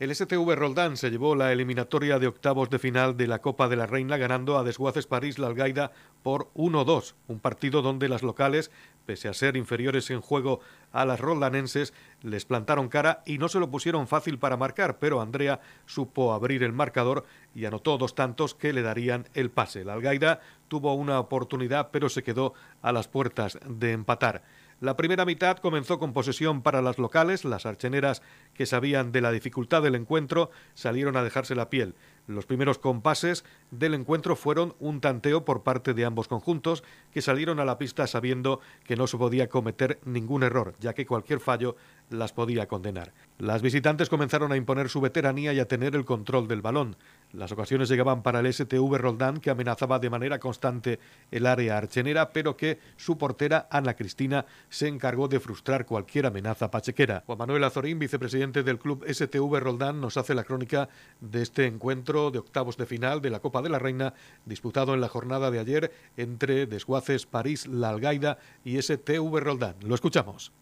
El 0.00 0.14
STV 0.14 0.54
Roldán 0.56 0.96
se 0.96 1.10
llevó 1.10 1.36
la 1.36 1.52
eliminatoria 1.52 2.18
de 2.18 2.26
octavos 2.26 2.70
de 2.70 2.78
final 2.78 3.16
de 3.16 3.26
la 3.26 3.40
Copa 3.40 3.68
de 3.68 3.76
la 3.76 3.86
Reina 3.86 4.16
ganando 4.16 4.58
a 4.58 4.64
Desguaces 4.64 5.06
París 5.06 5.38
la 5.38 5.46
Algaida 5.46 5.92
por 6.22 6.50
1-2, 6.54 7.14
un 7.28 7.38
partido 7.38 7.80
donde 7.80 8.08
las 8.08 8.22
locales, 8.22 8.70
pese 9.10 9.26
a 9.26 9.34
ser 9.34 9.56
inferiores 9.56 10.08
en 10.10 10.20
juego 10.20 10.60
a 10.92 11.04
las 11.04 11.18
roldanenses, 11.18 11.92
les 12.22 12.44
plantaron 12.44 12.88
cara 12.88 13.24
y 13.26 13.38
no 13.38 13.48
se 13.48 13.58
lo 13.58 13.68
pusieron 13.68 14.06
fácil 14.06 14.38
para 14.38 14.56
marcar, 14.56 15.00
pero 15.00 15.20
Andrea 15.20 15.58
supo 15.84 16.32
abrir 16.32 16.62
el 16.62 16.72
marcador 16.72 17.26
y 17.52 17.64
anotó 17.64 17.98
dos 17.98 18.14
tantos 18.14 18.54
que 18.54 18.72
le 18.72 18.82
darían 18.82 19.26
el 19.34 19.50
pase. 19.50 19.84
La 19.84 19.94
Algaida 19.94 20.38
tuvo 20.68 20.94
una 20.94 21.18
oportunidad, 21.18 21.88
pero 21.90 22.08
se 22.08 22.22
quedó 22.22 22.54
a 22.82 22.92
las 22.92 23.08
puertas 23.08 23.58
de 23.66 23.90
empatar. 23.90 24.44
La 24.78 24.96
primera 24.96 25.24
mitad 25.24 25.56
comenzó 25.56 25.98
con 25.98 26.12
posesión 26.12 26.62
para 26.62 26.80
las 26.80 26.98
locales, 26.98 27.44
las 27.44 27.66
archeneras 27.66 28.22
que 28.54 28.64
sabían 28.64 29.10
de 29.10 29.22
la 29.22 29.32
dificultad 29.32 29.82
del 29.82 29.96
encuentro 29.96 30.52
salieron 30.74 31.16
a 31.16 31.24
dejarse 31.24 31.56
la 31.56 31.68
piel. 31.68 31.96
Los 32.30 32.46
primeros 32.46 32.78
compases 32.78 33.44
del 33.72 33.92
encuentro 33.92 34.36
fueron 34.36 34.76
un 34.78 35.00
tanteo 35.00 35.44
por 35.44 35.64
parte 35.64 35.94
de 35.94 36.04
ambos 36.04 36.28
conjuntos 36.28 36.84
que 37.12 37.22
salieron 37.22 37.58
a 37.58 37.64
la 37.64 37.76
pista 37.76 38.06
sabiendo 38.06 38.60
que 38.84 38.94
no 38.94 39.08
se 39.08 39.18
podía 39.18 39.48
cometer 39.48 39.98
ningún 40.04 40.44
error, 40.44 40.74
ya 40.78 40.94
que 40.94 41.06
cualquier 41.06 41.40
fallo 41.40 41.74
las 42.08 42.32
podía 42.32 42.68
condenar. 42.68 43.12
Las 43.38 43.62
visitantes 43.62 44.08
comenzaron 44.08 44.52
a 44.52 44.56
imponer 44.56 44.88
su 44.88 45.00
veteranía 45.00 45.52
y 45.52 45.58
a 45.58 45.66
tener 45.66 45.96
el 45.96 46.04
control 46.04 46.46
del 46.46 46.62
balón. 46.62 46.96
Las 47.32 47.52
ocasiones 47.52 47.88
llegaban 47.88 48.22
para 48.22 48.40
el 48.40 48.52
STV 48.52 48.98
Roldán, 48.98 49.38
que 49.38 49.50
amenazaba 49.50 50.00
de 50.00 50.10
manera 50.10 50.40
constante 50.40 50.98
el 51.30 51.46
área 51.46 51.78
archenera, 51.78 52.30
pero 52.32 52.56
que 52.56 52.80
su 52.96 53.18
portera, 53.18 53.68
Ana 53.70 53.94
Cristina, 53.94 54.46
se 54.68 54.88
encargó 54.88 55.28
de 55.28 55.38
frustrar 55.38 55.86
cualquier 55.86 56.26
amenaza 56.26 56.72
pachequera. 56.72 57.22
Juan 57.26 57.38
Manuel 57.38 57.62
Azorín, 57.62 58.00
vicepresidente 58.00 58.64
del 58.64 58.80
club 58.80 59.04
STV 59.08 59.60
Roldán, 59.60 60.00
nos 60.00 60.16
hace 60.16 60.34
la 60.34 60.42
crónica 60.42 60.88
de 61.20 61.42
este 61.42 61.66
encuentro 61.66 62.32
de 62.32 62.40
octavos 62.40 62.76
de 62.76 62.86
final 62.86 63.22
de 63.22 63.30
la 63.30 63.38
Copa 63.38 63.62
de 63.62 63.68
la 63.68 63.78
Reina, 63.78 64.12
disputado 64.44 64.92
en 64.94 65.00
la 65.00 65.08
jornada 65.08 65.52
de 65.52 65.60
ayer 65.60 65.92
entre 66.16 66.66
Desguaces, 66.66 67.26
París, 67.26 67.68
La 67.68 67.90
Algaida 67.90 68.38
y 68.64 68.82
STV 68.82 69.38
Roldán. 69.38 69.76
Lo 69.84 69.94
escuchamos. 69.94 70.52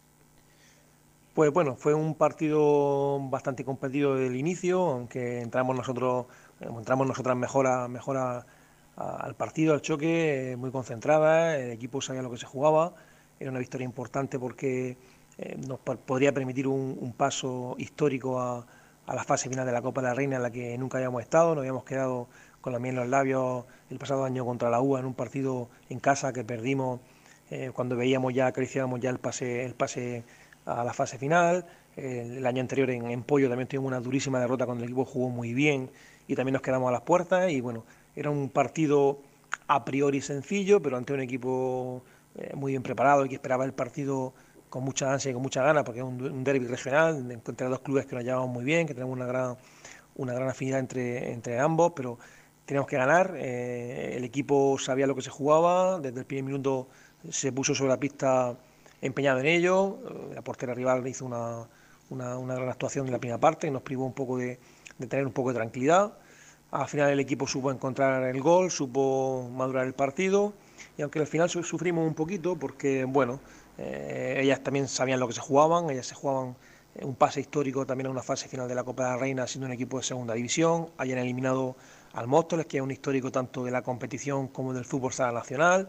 Pues 1.39 1.53
bueno, 1.53 1.77
fue 1.77 1.95
un 1.95 2.17
partido 2.17 3.21
bastante 3.31 3.65
competido 3.65 4.17
del 4.17 4.35
inicio, 4.35 4.81
aunque 4.81 5.41
entramos 5.41 5.77
nosotros 5.77 6.27
encontramos 6.61 7.07
nosotras 7.07 7.37
mejor, 7.37 7.67
al 7.67 9.35
partido, 9.37 9.75
al 9.75 9.81
choque, 9.81 10.53
eh, 10.53 10.57
muy 10.57 10.71
concentrada, 10.71 11.57
el 11.57 11.71
equipo 11.71 12.01
sabía 12.01 12.23
lo 12.23 12.31
que 12.31 12.39
se 12.39 12.47
jugaba, 12.47 12.95
era 13.39 13.51
una 13.51 13.61
victoria 13.61 13.85
importante 13.85 14.39
porque 14.39 14.97
eh, 15.39 15.57
nos 15.67 15.79
podría 15.79 16.33
permitir 16.33 16.67
un, 16.67 17.15
paso 17.17 17.77
histórico 17.79 18.41
a, 18.41 18.67
la 19.07 19.25
fase 19.25 19.49
final 19.49 19.65
de 19.65 19.73
la 19.73 19.81
Copa 19.81 20.03
de 20.03 20.09
la 20.09 20.15
Reina 20.15 20.37
en 20.37 20.43
la 20.43 20.51
que 20.51 20.77
nunca 20.77 20.99
habíamos 20.99 21.23
estado, 21.23 21.55
nos 21.55 21.59
habíamos 21.59 21.85
quedado 21.85 22.29
con 22.61 22.73
la 22.73 22.79
miel 22.79 22.97
en 22.97 23.01
los 23.01 23.09
labios 23.09 23.65
el 23.89 23.99
pasado 23.99 24.25
año 24.25 24.45
contra 24.45 24.69
la 24.69 24.81
UA 24.81 25.01
en 25.01 25.07
un 25.07 25.15
partido 25.15 25.69
en 25.89 26.01
casa 26.01 26.33
que 26.33 26.45
perdimos 26.45 27.01
eh, 27.51 27.71
cuando 27.73 27.97
veíamos 27.97 28.35
ya, 28.35 28.49
acariciábamos 28.49 29.01
ya 29.01 29.11
el 29.11 29.19
pase, 29.19 29.65
el 29.65 29.75
pase 29.75 30.25
a 30.67 30.85
la 30.85 30.93
fase 30.93 31.17
final. 31.19 31.65
el, 31.97 32.45
año 32.47 32.61
anterior 32.61 32.91
en, 32.91 33.07
en, 33.11 33.23
Pollo 33.23 33.49
también 33.49 33.69
tuvimos 33.69 33.89
una 33.89 34.01
durísima 34.01 34.41
derrota 34.41 34.67
cuando 34.67 34.85
el 34.85 34.91
equipo 34.91 35.05
jugó 35.05 35.31
muy 35.31 35.55
bien 35.55 35.91
y 36.29 36.37
también 36.37 36.53
nos 36.53 36.63
quedamos 36.63 36.89
a 36.89 36.93
las 36.93 37.01
puertas 37.01 37.51
y 37.51 37.61
bueno, 37.61 37.85
era 38.15 38.31
un 38.31 38.51
partido 38.51 39.19
a 39.67 39.85
priori 39.85 40.21
sencillo, 40.21 40.81
pero 40.81 40.97
ante 40.97 41.13
un 41.15 41.21
equipo 41.21 42.03
eh, 42.37 42.53
muy 42.55 42.73
bien 42.73 42.83
preparado 42.83 43.25
y 43.25 43.29
que 43.29 43.35
esperaba 43.35 43.65
el 43.65 43.73
partido 43.73 44.35
con 44.69 44.85
mucha 44.85 45.13
ansia 45.13 45.31
y 45.31 45.35
con 45.35 45.43
mucha 45.43 45.63
ganas, 45.63 45.83
porque 45.85 46.01
es 46.01 46.07
un, 46.07 46.23
un 46.23 46.45
derby 46.45 46.67
regional 46.67 47.31
entre 47.31 47.67
dos 47.69 47.81
clubes 47.81 48.07
que 48.07 48.15
nos 48.15 48.25
llevamos 48.25 48.51
muy 48.51 48.65
bien, 48.65 48.87
que 48.87 48.95
tenemos 48.95 49.17
una 49.17 49.27
gran, 49.27 49.57
una 50.17 50.35
gran 50.35 50.49
afinidad 50.49 50.79
entre, 50.79 51.33
entre 51.33 51.59
ambos, 51.59 51.93
pero 51.97 52.19
teníamos 52.67 52.89
que 52.89 52.97
ganar. 52.97 53.35
Eh, 53.37 54.15
el 54.17 54.25
equipo 54.25 54.79
sabía 54.79 55.07
lo 55.07 55.15
que 55.15 55.23
se 55.23 55.31
jugaba, 55.31 55.99
desde 55.99 56.21
el 56.21 56.27
primer 56.27 56.45
minuto 56.45 56.89
se 57.31 57.51
puso 57.53 57.75
sobre 57.75 57.91
la 57.91 57.99
pista 57.99 58.55
empeñado 59.01 59.41
en 59.41 59.47
ello. 59.47 59.99
Eh, 60.31 60.35
la 60.35 60.43
portera 60.43 60.75
rival 60.75 61.07
hizo 61.07 61.25
una, 61.25 61.67
una, 62.11 62.37
una 62.37 62.55
gran 62.55 62.69
actuación 62.69 63.07
en 63.07 63.13
la 63.13 63.19
primera 63.19 63.39
parte 63.39 63.67
y 63.67 63.71
nos 63.71 63.83
privó 63.83 64.05
un 64.05 64.13
poco 64.13 64.37
de, 64.37 64.59
de 64.99 65.07
tener 65.07 65.27
un 65.27 65.33
poco 65.33 65.51
de 65.51 65.57
tranquilidad. 65.57 66.13
Al 66.71 66.87
final 66.87 67.11
el 67.11 67.21
equipo 67.21 67.47
supo 67.47 67.71
encontrar 67.71 68.23
el 68.25 68.41
gol, 68.43 68.71
supo 68.71 69.49
madurar 69.55 69.87
el 69.87 69.95
partido 69.95 70.53
y 70.97 71.03
aunque 71.03 71.19
al 71.19 71.27
final 71.27 71.49
sufrimos 71.49 72.07
un 72.07 72.15
poquito 72.15 72.57
porque, 72.57 73.05
bueno, 73.05 73.41
eh, 73.79 74.39
ellas 74.41 74.63
también 74.63 74.89
sabían 74.89 75.19
lo 75.19 75.29
que 75.29 75.35
se 75.35 75.41
jugaban, 75.41 75.89
ellas 75.91 76.07
se 76.07 76.15
jugaban 76.15 76.57
un 77.01 77.15
pase 77.15 77.41
histórico 77.41 77.87
también 77.87 78.09
a 78.09 78.11
una 78.11 78.23
fase 78.23 78.49
final 78.49 78.69
de 78.69 78.75
la 78.75 78.85
Copa 78.85 79.05
de 79.05 79.11
la 79.11 79.17
Reina 79.17 79.47
siendo 79.47 79.67
un 79.67 79.73
equipo 79.73 79.99
de 79.99 80.03
segunda 80.03 80.35
división, 80.35 80.89
hayan 80.99 81.19
eliminado 81.19 81.77
al 82.13 82.27
Móstoles, 82.27 82.67
que 82.67 82.79
es 82.79 82.83
un 82.83 82.91
histórico 82.91 83.31
tanto 83.31 83.65
de 83.65 83.71
la 83.71 83.83
competición 83.83 84.49
como 84.49 84.73
del 84.75 84.85
fútbol 84.85 85.13
sala 85.13 85.33
nacional. 85.33 85.89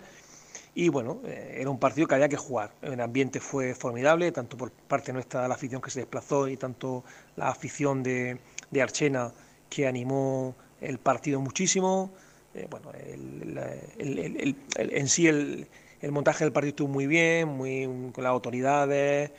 Y 0.76 0.90
bueno, 0.90 1.22
eh, 1.26 1.58
era 1.60 1.70
un 1.70 1.80
partido 1.80 2.08
que 2.08 2.16
había 2.16 2.30
que 2.30 2.38
jugar. 2.38 2.72
El 2.82 3.02
ambiente 3.02 3.40
fue 3.40 3.74
formidable, 3.74 4.32
tanto 4.32 4.56
por 4.56 4.72
parte 4.72 5.12
nuestra 5.12 5.48
la 5.48 5.56
afición 5.56 5.82
que 5.82 5.90
se 5.90 6.02
desplazó 6.02 6.48
y 6.48 6.58
tanto 6.58 7.04
la 7.36 7.50
afición 7.50 8.04
de, 8.04 8.40
de 8.72 8.82
Archena 8.82 9.32
que 9.70 9.88
animó 9.88 10.56
el 10.82 11.00
partido 11.00 11.40
muchísimo. 11.40 12.12
Eh, 12.54 12.68
bueno, 12.70 12.92
en 12.94 15.08
sí 15.08 15.28
el, 15.28 15.68
montaje 16.10 16.44
del 16.44 16.54
partido 16.54 16.70
estuvo 16.70 16.88
muy 16.88 17.08
bien, 17.08 17.48
muy, 17.48 18.12
con 18.14 18.24
las 18.24 18.32
autoridades, 18.32 19.32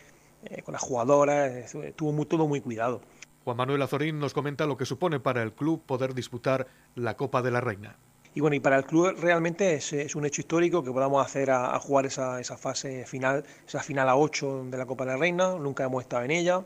eh, 0.45 0.63
con 0.63 0.73
las 0.73 0.83
jugadoras, 0.83 1.75
estuvo 1.75 2.13
muy, 2.13 2.27
todo 2.27 2.47
muy 2.47 2.61
cuidado. 2.61 3.01
Juan 3.45 3.57
Manuel 3.57 3.83
Azorín 3.83 4.19
nos 4.19 4.35
comenta 4.35 4.67
lo 4.67 4.77
que 4.77 4.85
supone 4.85 5.19
para 5.19 5.43
el 5.43 5.53
club 5.53 5.83
poder 5.85 6.15
disputar 6.15 6.67
la 6.95 7.17
Copa 7.17 7.43
de 7.43 7.51
la 7.51 7.61
Reina. 7.61 7.97
Y 8.33 8.41
bueno, 8.41 8.55
y 8.55 8.61
para 8.61 8.77
el 8.77 8.85
club 8.85 9.17
realmente 9.19 9.75
es, 9.75 9.93
es 9.93 10.15
un 10.15 10.25
hecho 10.25 10.43
histórico 10.43 10.85
que 10.85 10.93
podamos 10.93 11.25
hacer 11.25 11.51
a, 11.51 11.75
a 11.75 11.81
jugar 11.81 12.07
esa, 12.07 12.41
esa, 12.41 12.57
fase 12.57 13.05
final, 13.05 13.45
esa 13.67 13.83
final 13.83 14.09
a 14.09 14.15
8 14.15 14.67
de 14.67 14.79
la 14.79 14.87
Copa 14.87 15.05
de 15.05 15.13
la 15.13 15.17
Reina, 15.17 15.57
nunca 15.57 15.83
hemos 15.83 16.03
estado 16.03 16.23
en 16.23 16.31
ella, 16.31 16.65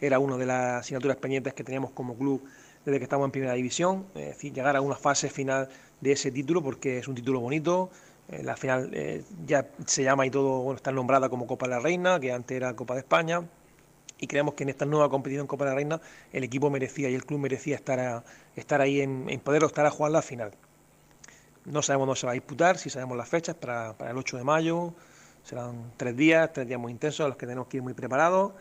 era 0.00 0.18
una 0.18 0.36
de 0.36 0.46
las 0.46 0.80
asignaturas 0.80 1.16
pendientes 1.16 1.54
que 1.54 1.64
teníamos 1.64 1.90
como 1.90 2.16
club 2.16 2.42
desde 2.84 2.98
que 2.98 3.04
estamos 3.04 3.26
en 3.26 3.30
primera 3.30 3.54
división, 3.54 4.06
es 4.14 4.28
decir, 4.28 4.52
llegar 4.52 4.76
a 4.76 4.80
una 4.80 4.96
fase 4.96 5.30
final 5.30 5.68
de 6.00 6.12
ese 6.12 6.30
título 6.32 6.62
porque 6.62 6.98
es 6.98 7.08
un 7.08 7.14
título 7.14 7.40
bonito. 7.40 7.90
Eh, 8.28 8.42
la 8.42 8.56
final 8.56 8.90
eh, 8.92 9.22
ya 9.46 9.68
se 9.86 10.02
llama 10.02 10.26
y 10.26 10.30
todo, 10.30 10.62
bueno, 10.62 10.76
está 10.76 10.90
nombrada 10.90 11.28
como 11.28 11.46
Copa 11.46 11.66
de 11.66 11.70
la 11.70 11.80
Reina, 11.80 12.18
que 12.18 12.32
antes 12.32 12.56
era 12.56 12.74
Copa 12.74 12.94
de 12.94 13.00
España. 13.00 13.42
Y 14.18 14.26
creemos 14.26 14.54
que 14.54 14.62
en 14.62 14.68
esta 14.68 14.84
nueva 14.84 15.08
competición 15.08 15.46
Copa 15.46 15.64
de 15.64 15.70
la 15.70 15.76
Reina 15.76 16.00
el 16.32 16.44
equipo 16.44 16.70
merecía 16.70 17.08
y 17.08 17.14
el 17.14 17.24
club 17.24 17.40
merecía 17.40 17.76
estar, 17.76 17.98
a, 17.98 18.24
estar 18.56 18.80
ahí 18.80 19.00
en, 19.00 19.28
en 19.28 19.40
poder 19.40 19.62
estar 19.64 19.86
a 19.86 19.90
jugar 19.90 20.12
la 20.12 20.22
final. 20.22 20.52
No 21.64 21.82
sabemos 21.82 22.06
dónde 22.06 22.20
se 22.20 22.26
va 22.26 22.32
a 22.32 22.34
disputar, 22.34 22.78
si 22.78 22.90
sabemos 22.90 23.16
las 23.16 23.28
fechas, 23.28 23.54
para, 23.54 23.96
para 23.96 24.10
el 24.10 24.18
8 24.18 24.38
de 24.38 24.44
mayo. 24.44 24.94
Serán 25.44 25.92
tres 25.96 26.16
días, 26.16 26.52
tres 26.52 26.68
días 26.68 26.78
muy 26.78 26.92
intensos, 26.92 27.24
a 27.24 27.28
los 27.28 27.36
que 27.36 27.46
tenemos 27.46 27.66
que 27.68 27.78
ir 27.78 27.82
muy 27.82 27.94
preparados 27.94 28.52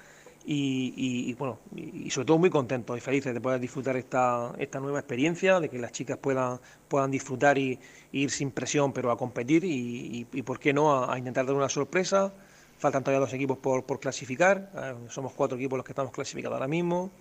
y, 0.45 1.29
y, 1.29 1.33
bueno, 1.35 1.59
y 1.75 2.09
sobre 2.09 2.25
todo 2.25 2.37
muy 2.37 2.49
contentos 2.49 2.97
y 2.97 2.99
felices 2.99 3.33
de 3.33 3.41
poder 3.41 3.59
disfrutar 3.59 3.95
esta, 3.95 4.53
esta 4.57 4.79
nueva 4.79 4.99
experiencia, 4.99 5.59
de 5.59 5.69
que 5.69 5.77
las 5.77 5.91
chicas 5.91 6.17
puedan, 6.17 6.59
puedan 6.87 7.11
disfrutar 7.11 7.57
y, 7.57 7.79
y 8.11 8.23
ir 8.23 8.31
sin 8.31 8.51
presión, 8.51 8.91
pero 8.91 9.11
a 9.11 9.17
competir 9.17 9.63
y, 9.63 10.25
por 10.43 10.59
qué 10.59 10.73
no, 10.73 11.09
a, 11.09 11.17
intentar 11.17 11.45
dar 11.45 11.55
una 11.55 11.69
sorpresa. 11.69 12.33
Faltan 12.79 13.03
todavía 13.03 13.19
dos 13.19 13.33
equipos 13.33 13.59
por, 13.59 13.83
por 13.83 13.99
clasificar, 13.99 14.71
eh, 14.75 14.95
somos 15.09 15.33
cuatro 15.33 15.55
equipos 15.55 15.77
los 15.77 15.85
que 15.85 15.91
estamos 15.91 16.11
clasificados 16.11 16.55
ahora 16.55 16.67
mismo. 16.67 17.11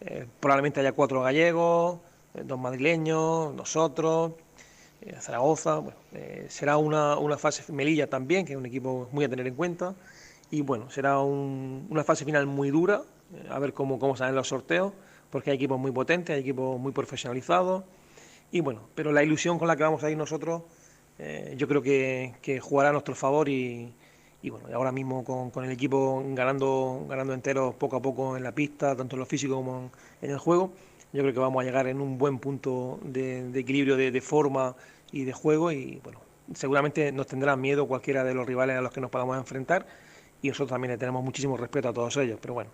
Eh, 0.00 0.26
probablemente 0.40 0.80
haya 0.80 0.92
cuatro 0.92 1.22
gallegos, 1.22 1.98
eh, 2.34 2.42
dos 2.44 2.58
madrileños, 2.58 3.54
nosotros, 3.54 4.32
Zaragoza. 5.20 5.76
Bueno, 5.76 5.96
será 6.48 6.76
una, 6.76 7.16
una 7.16 7.38
fase 7.38 7.72
Melilla 7.72 8.10
también, 8.10 8.44
que 8.44 8.52
es 8.52 8.58
un 8.58 8.66
equipo 8.66 9.08
muy 9.12 9.24
a 9.24 9.28
tener 9.28 9.46
en 9.46 9.54
cuenta 9.54 9.94
y 10.50 10.62
bueno, 10.62 10.90
será 10.90 11.20
un, 11.20 11.86
una 11.90 12.04
fase 12.04 12.24
final 12.24 12.46
muy 12.46 12.70
dura, 12.70 13.02
eh, 13.34 13.46
a 13.50 13.58
ver 13.58 13.72
cómo, 13.72 13.98
cómo 13.98 14.16
salen 14.16 14.34
los 14.34 14.48
sorteos, 14.48 14.92
porque 15.30 15.50
hay 15.50 15.56
equipos 15.56 15.78
muy 15.78 15.92
potentes, 15.92 16.34
hay 16.34 16.40
equipos 16.40 16.78
muy 16.80 16.92
profesionalizados, 16.92 17.84
y 18.52 18.60
bueno, 18.60 18.80
pero 18.94 19.12
la 19.12 19.22
ilusión 19.22 19.58
con 19.58 19.68
la 19.68 19.76
que 19.76 19.84
vamos 19.84 20.02
a 20.02 20.10
ir 20.10 20.16
nosotros, 20.16 20.62
eh, 21.18 21.54
yo 21.56 21.68
creo 21.68 21.82
que, 21.82 22.60
jugará 22.60 22.88
a 22.88 22.92
nuestro 22.92 23.14
favor 23.14 23.48
y, 23.48 23.92
y 24.42 24.50
bueno, 24.50 24.68
ahora 24.74 24.90
mismo 24.90 25.22
con, 25.22 25.50
con, 25.50 25.64
el 25.64 25.70
equipo 25.70 26.22
ganando, 26.30 27.06
ganando 27.08 27.32
enteros 27.32 27.74
poco 27.76 27.96
a 27.96 28.02
poco 28.02 28.36
en 28.36 28.42
la 28.42 28.52
pista, 28.52 28.96
tanto 28.96 29.16
en 29.16 29.20
lo 29.20 29.26
físico 29.26 29.54
como 29.54 29.90
en, 30.20 30.30
el 30.30 30.38
juego, 30.38 30.72
yo 31.12 31.22
creo 31.22 31.32
que 31.32 31.40
vamos 31.40 31.62
a 31.62 31.64
llegar 31.64 31.86
en 31.86 32.00
un 32.00 32.18
buen 32.18 32.38
punto 32.38 32.98
de, 33.02 33.50
equilibrio 33.54 33.96
de, 33.96 34.10
de 34.10 34.20
forma 34.20 34.74
y 35.12 35.24
de 35.24 35.32
juego 35.32 35.70
y 35.70 36.00
bueno, 36.02 36.20
seguramente 36.54 37.12
nos 37.12 37.26
tendrán 37.26 37.60
miedo 37.60 37.86
cualquiera 37.86 38.24
de 38.24 38.34
los 38.34 38.46
rivales 38.46 38.76
a 38.76 38.80
los 38.80 38.92
que 38.92 39.00
nos 39.00 39.10
podamos 39.10 39.36
enfrentar, 39.36 39.86
y 40.42 40.48
nosotros 40.48 40.70
también 40.70 40.92
le 40.92 40.98
tenemos 40.98 41.22
muchísimo 41.22 41.56
respeto 41.56 41.88
a 41.88 41.92
todos 41.92 42.16
ellos, 42.16 42.38
pero 42.40 42.54
bueno, 42.54 42.70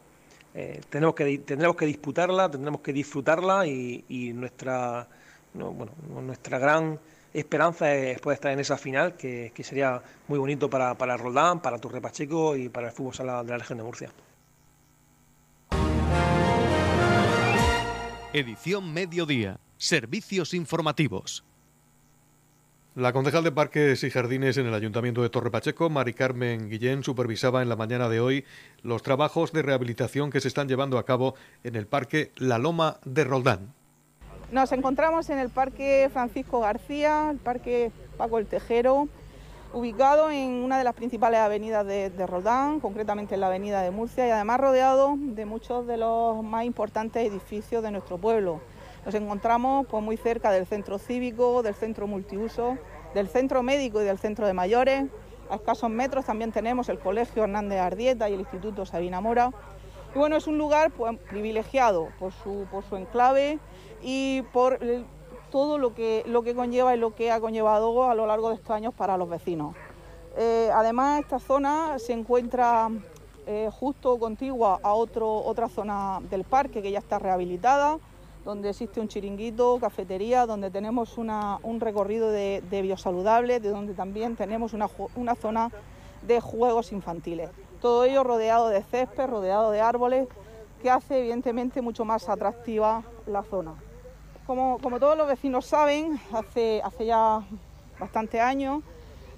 eh, 0.55 0.81
tenemos 0.89 1.15
que, 1.15 1.39
tendremos 1.39 1.77
que 1.77 1.87
disputarla, 1.87 2.51
tendremos 2.51 2.81
que 2.81 2.93
disfrutarla 2.93 3.67
y, 3.67 4.05
y 4.09 4.33
nuestra, 4.33 5.07
no, 5.55 5.73
bueno, 5.73 5.93
nuestra 6.25 6.59
gran 6.59 6.99
esperanza 7.33 7.93
es 7.95 8.21
poder 8.21 8.37
estar 8.37 8.53
en 8.53 8.61
esa 8.61 8.79
final, 8.79 9.17
que, 9.17 9.53
que 9.55 9.63
sería 9.63 10.01
muy 10.29 10.39
bonito 10.39 10.71
para, 10.71 10.95
para 10.95 11.17
Roldán, 11.17 11.61
para 11.61 11.79
Torre 11.79 12.01
Pacheco 12.01 12.57
y 12.57 12.69
para 12.69 12.89
el 12.89 12.93
fútbol 12.93 13.15
sala 13.15 13.45
de 13.45 13.51
la 13.51 13.59
región 13.59 13.79
de 13.79 13.85
Murcia. 13.85 14.11
Edición 18.33 18.93
Mediodía. 18.93 19.59
Servicios 19.79 20.53
informativos. 20.53 21.46
La 22.97 23.13
concejal 23.13 23.45
de 23.45 23.53
Parques 23.53 24.03
y 24.05 24.11
Jardines 24.11 24.57
en 24.57 24.65
el 24.65 24.73
Ayuntamiento 24.73 25.21
de 25.21 25.29
Torre 25.29 25.51
Pacheco, 25.51 25.91
Mari 25.91 26.15
Carmen 26.15 26.71
Guillén, 26.71 27.05
supervisaba 27.05 27.61
en 27.61 27.69
la 27.69 27.77
mañana 27.77 28.09
de 28.09 28.21
hoy 28.21 28.47
los 28.83 29.03
trabajos 29.03 29.53
de 29.53 29.61
rehabilitación 29.61 30.31
que 30.31 30.41
se 30.41 30.49
están 30.49 30.67
llevando 30.67 30.97
a 30.97 31.05
cabo 31.05 31.35
en 31.63 31.77
el 31.77 31.87
Parque 31.87 32.33
La 32.37 32.57
Loma 32.57 32.97
de 33.05 33.25
Roldán. 33.25 33.75
Nos 34.51 34.73
encontramos 34.73 35.29
en 35.29 35.39
el 35.39 35.51
Parque 35.51 36.09
Francisco 36.11 36.61
García, 36.61 37.29
el 37.31 37.37
Parque 37.37 37.93
Paco 38.17 38.39
el 38.39 38.47
Tejero, 38.47 39.11
ubicado 39.75 40.31
en 40.31 40.53
una 40.53 40.79
de 40.79 40.85
las 40.85 40.95
principales 40.95 41.41
avenidas 41.41 41.85
de, 41.85 42.09
de, 42.09 42.27
Roldán, 42.27 42.81
concretamente 42.81 43.35
en 43.35 43.43
la 43.43 43.49
avenida 43.49 43.83
de 43.83 43.91
Murcia, 43.91 44.27
y 44.27 44.31
además 44.31 44.59
rodeado 44.59 45.17
de 45.19 45.45
muchos 45.45 45.87
de 45.87 45.99
los 45.99 46.43
más 46.43 46.65
importantes 46.65 47.31
edificios 47.31 47.83
de 47.83 47.91
nuestro 47.91 48.17
pueblo. 48.17 48.63
Nos 49.07 49.15
encontramos 49.15 49.87
pues, 49.87 50.03
muy 50.03 50.17
cerca 50.17 50.51
del 50.51 50.67
centro 50.67 50.99
cívico, 50.99 51.63
del 51.63 51.77
centro 51.77 52.09
multiuso, 52.09 52.77
del 53.15 53.29
centro 53.29 53.63
médico 53.63 54.03
y 54.03 54.05
del 54.05 54.19
centro 54.19 54.49
de 54.49 54.53
mayores. 54.53 55.05
A 55.49 55.55
escasos 55.55 55.89
metros 55.89 56.25
también 56.25 56.51
tenemos 56.51 56.89
el 56.89 56.99
Colegio 56.99 57.45
Hernández 57.45 57.79
Ardieta 57.79 58.29
y 58.29 58.35
el 58.35 58.41
Instituto 58.41 58.85
Sabina 58.85 59.21
Mora. 59.21 59.53
Y 60.13 60.19
bueno, 60.19 60.35
es 60.35 60.49
un 60.49 60.59
lugar 60.59 60.91
pues, 60.91 61.17
privilegiado 61.21 62.09
por 62.19 62.33
su, 62.33 62.67
enclave 62.97 63.61
y 64.03 64.43
por 64.53 64.81
todo 65.53 65.79
lo 65.79 65.95
que, 65.95 66.25
lo 66.27 66.43
que 66.43 66.57
conlleva 66.57 66.97
y 66.97 66.99
lo 66.99 67.15
que 67.15 67.31
ha 67.31 67.39
conllevado 67.39 68.11
a 68.11 68.15
lo 68.17 68.27
largo 68.27 68.49
de 68.49 68.57
estos 68.57 68.73
años 68.73 68.93
para 68.93 69.17
los 69.17 69.29
vecinos. 69.29 69.77
Eh, 70.37 70.69
además, 70.75 71.21
esta 71.21 71.39
zona 71.39 72.01
se 72.01 72.13
encuentra 72.13 72.91
eh, 73.47 73.71
justo 73.73 74.19
contigua 74.19 74.81
a 74.83 74.95
otro, 74.95 75.33
otra 75.33 75.69
zona 75.69 76.21
del 76.29 76.43
parque 76.43 76.83
que 76.83 76.91
ya 76.91 76.99
está 76.99 77.21
rehabilitada, 77.21 78.01
donde 78.47 78.71
existe 78.71 79.01
un 79.01 79.09
chiringuito, 79.09 79.77
cafetería, 79.81 80.47
donde 80.47 80.71
tenemos 80.71 81.19
un 81.19 81.81
recorrido 81.81 82.31
de, 82.31 82.63
de 82.71 82.81
biosaludable, 82.81 83.59
de 83.59 83.71
donde 83.71 83.93
también 83.93 84.37
tenemos 84.37 84.73
una, 84.73 85.35
zona 85.35 85.73
de 86.23 86.41
juegos 86.41 86.93
infantiles. 86.93 87.51
Todo 87.81 88.05
ello 88.05 88.23
rodeado 88.23 88.69
de 88.69 88.85
césped, 88.85 89.27
rodeado 89.27 89.73
de 89.73 89.81
árboles, 89.81 90.29
que 90.81 90.89
hace 90.89 91.19
evidentemente 91.19 91.83
mucho 91.83 92.05
más 92.05 92.29
atractiva 92.29 93.03
la 93.27 93.43
zona. 93.43 93.75
Como, 94.47 94.79
todos 95.01 95.19
los 95.19 95.27
vecinos 95.27 95.67
saben, 95.67 96.21
hace, 96.33 96.81
hace 96.85 97.05
ya 97.05 97.43
bastantes 97.99 98.41
años 98.41 98.85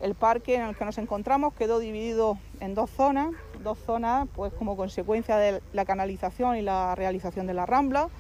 el 0.01 0.14
parque 0.14 0.57
en 0.57 0.62
el 0.62 0.77
que 0.77 0.85
nos 0.85 0.99
encontramos 0.99 1.55
quedó 1.55 1.79
dividido 1.79 2.37
en 2.61 2.75
dos 2.75 2.90
zonas, 2.90 3.31
dos 3.64 3.79
zonas 3.79 4.29
pues 4.37 4.53
como 4.53 4.77
consecuencia 4.77 5.38
de 5.38 5.62
la 5.73 5.87
canalización 5.87 6.57
y 6.57 6.62
la 6.62 6.94
realización 6.94 7.47
de 7.47 7.55
la 7.55 7.64
rambla, 7.64 8.11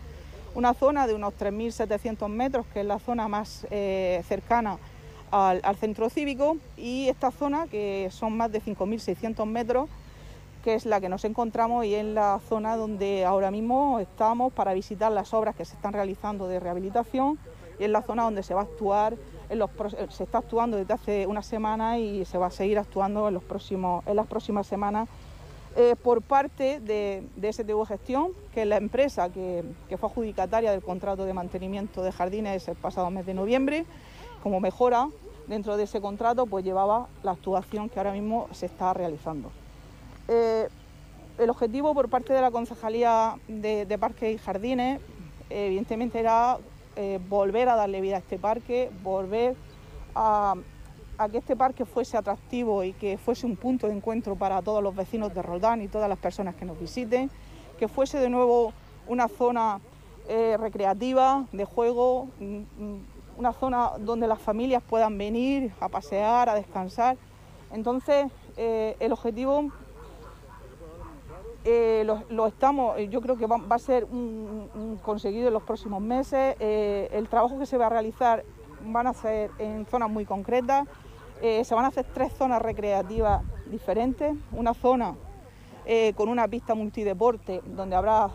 una 0.54 0.74
zona 0.74 1.06
de 1.06 1.14
unos 1.14 1.34
3.700 1.34 2.28
metros, 2.28 2.66
que 2.72 2.80
es 2.80 2.86
la 2.86 2.98
zona 2.98 3.28
más 3.28 3.66
eh, 3.70 4.22
cercana 4.26 4.78
al, 5.30 5.76
centro 5.76 6.08
cívico, 6.08 6.56
y 6.76 7.08
esta 7.08 7.30
zona, 7.30 7.66
que 7.66 8.08
son 8.10 8.36
más 8.36 8.50
de 8.50 8.62
5.600 8.62 9.46
metros, 9.46 9.88
que 10.64 10.74
es 10.74 10.86
la 10.86 11.00
que 11.00 11.08
nos 11.08 11.24
encontramos 11.24 11.84
y 11.84 11.94
en 11.94 12.14
la 12.14 12.40
zona 12.48 12.76
donde 12.76 13.24
ahora 13.24 13.50
mismo 13.50 14.00
estamos 14.00 14.52
para 14.52 14.74
visitar 14.74 15.12
las 15.12 15.32
obras 15.32 15.54
que 15.54 15.64
se 15.64 15.74
están 15.74 15.92
realizando 15.92 16.48
de 16.48 16.58
rehabilitación 16.60 17.38
y 17.78 17.84
en 17.84 17.92
la 17.92 18.02
zona 18.02 18.24
donde 18.24 18.42
se 18.42 18.54
va 18.54 18.62
a 18.62 18.64
actuar, 18.64 19.16
se 20.10 20.24
está 20.24 20.38
actuando 20.38 20.76
desde 20.76 20.92
hace 20.92 21.26
una 21.26 21.42
semana 21.42 21.98
y 21.98 22.24
se 22.24 22.38
va 22.38 22.46
a 22.46 22.50
seguir 22.50 22.78
actuando 22.78 23.28
en, 23.28 23.34
los 23.34 23.44
próximos, 23.44 24.04
en 24.06 24.16
las 24.16 24.26
próximas 24.26 24.66
semanas 24.66 25.08
eh, 25.80 25.94
por 25.94 26.22
parte 26.22 26.80
de, 26.80 27.22
de, 27.36 27.52
STV 27.52 27.86
Gestión, 27.86 28.32
que 28.52 28.62
es 28.62 28.66
la 28.66 28.78
empresa 28.78 29.30
que, 29.30 29.62
fue 29.96 30.08
adjudicataria 30.08 30.72
del 30.72 30.82
contrato 30.82 31.24
de 31.24 31.32
mantenimiento 31.32 32.02
de 32.02 32.10
jardines 32.10 32.66
el 32.66 32.74
pasado 32.74 33.08
mes 33.12 33.24
de 33.26 33.34
noviembre. 33.34 33.86
Como 34.42 34.58
mejora 34.58 35.08
dentro 35.46 35.76
de 35.76 35.84
ese 35.84 36.00
contrato, 36.00 36.46
pues 36.46 36.64
llevaba 36.64 37.06
la 37.22 37.30
actuación 37.30 37.88
que 37.88 38.00
ahora 38.00 38.10
mismo 38.10 38.48
se 38.50 38.66
está 38.66 38.92
realizando. 38.92 39.52
Eh, 40.26 40.66
el 41.38 41.48
objetivo 41.48 41.94
por 41.94 42.08
parte 42.08 42.32
de 42.32 42.40
la 42.40 42.50
Concejalía 42.50 43.36
de, 43.46 43.86
de 43.86 43.98
Parques 43.98 44.34
y 44.34 44.38
Jardines, 44.38 45.00
evidentemente, 45.48 46.18
era 46.18 46.58
eh, 46.96 47.20
volver 47.28 47.68
a 47.68 47.76
darle 47.76 48.00
vida 48.00 48.16
a 48.16 48.18
este 48.18 48.36
parque, 48.36 48.90
volver 49.04 49.54
a, 50.16 50.54
a, 51.18 51.28
que 51.28 51.38
este 51.38 51.56
parque 51.56 51.84
fuese 51.84 52.16
atractivo 52.16 52.84
y 52.84 52.92
que 52.92 53.18
fuese 53.18 53.46
un 53.46 53.56
punto 53.56 53.86
de 53.86 53.94
encuentro 53.94 54.36
para 54.36 54.62
todos 54.62 54.82
los 54.82 54.94
vecinos 54.94 55.34
de 55.34 55.42
Roldán 55.42 55.82
y 55.82 55.88
todas 55.88 56.08
las 56.08 56.18
personas 56.18 56.54
que 56.54 56.64
nos 56.64 56.78
visiten, 56.78 57.30
que 57.78 57.88
fuese 57.88 58.18
de 58.18 58.30
nuevo 58.30 58.72
una 59.06 59.28
zona 59.28 59.80
eh, 60.28 60.56
recreativa, 60.58 61.46
de 61.52 61.64
juego, 61.64 62.28
una 63.36 63.52
zona 63.52 63.92
donde 63.98 64.26
las 64.26 64.40
familias 64.40 64.82
puedan 64.82 65.16
venir 65.16 65.72
a 65.80 65.88
pasear, 65.88 66.48
a 66.48 66.54
descansar. 66.54 67.16
Entonces, 67.72 68.30
eh, 68.56 68.96
el 69.00 69.12
objetivo 69.12 69.70
eh, 71.64 72.06
lo, 72.30 72.46
estamos, 72.46 72.98
yo 73.10 73.20
creo 73.20 73.36
que 73.36 73.46
va, 73.46 73.60
a 73.68 73.78
ser 73.78 74.06
conseguido 75.02 75.48
en 75.48 75.54
los 75.54 75.62
próximos 75.62 76.00
meses. 76.00 76.56
El 76.60 77.28
trabajo 77.28 77.58
que 77.58 77.66
se 77.66 77.78
va 77.78 77.86
a 77.86 77.90
realizar 77.90 78.44
van 78.84 79.06
a 79.06 79.14
ser 79.14 79.50
en 79.58 79.86
zonas 79.86 80.10
muy 80.10 80.24
concretas. 80.24 80.86
Se 81.40 81.74
van 81.74 81.84
a 81.84 81.88
hacer 81.88 82.06
tres 82.12 82.32
zonas 82.32 82.60
recreativas 82.60 83.42
diferentes. 83.66 84.34
Una 84.52 84.74
zona 84.74 85.14
con 86.16 86.28
una 86.28 86.46
pista 86.48 86.74
multideporte 86.74 87.62
donde 87.64 87.96
habrá 87.96 88.30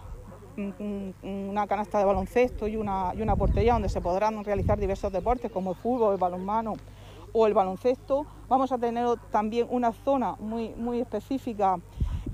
una 0.57 1.67
canasta 1.67 1.99
de 1.99 2.05
baloncesto 2.05 2.67
y 2.67 2.75
una, 2.75 3.11
y 3.15 3.21
una 3.21 3.35
portería 3.35 3.73
donde 3.73 3.89
se 3.89 4.01
podrán 4.01 4.43
realizar 4.43 4.79
diversos 4.79 5.11
deportes 5.11 5.51
como 5.51 5.71
el 5.71 5.77
fútbol, 5.77 6.13
el 6.13 6.19
balonmano 6.19 6.73
o 7.33 7.47
el 7.47 7.53
baloncesto. 7.53 8.25
Vamos 8.47 8.71
a 8.71 8.77
tener 8.77 9.05
también 9.31 9.67
una 9.69 9.91
zona 9.91 10.35
muy, 10.39 10.69
muy 10.75 11.01
específica 11.01 11.79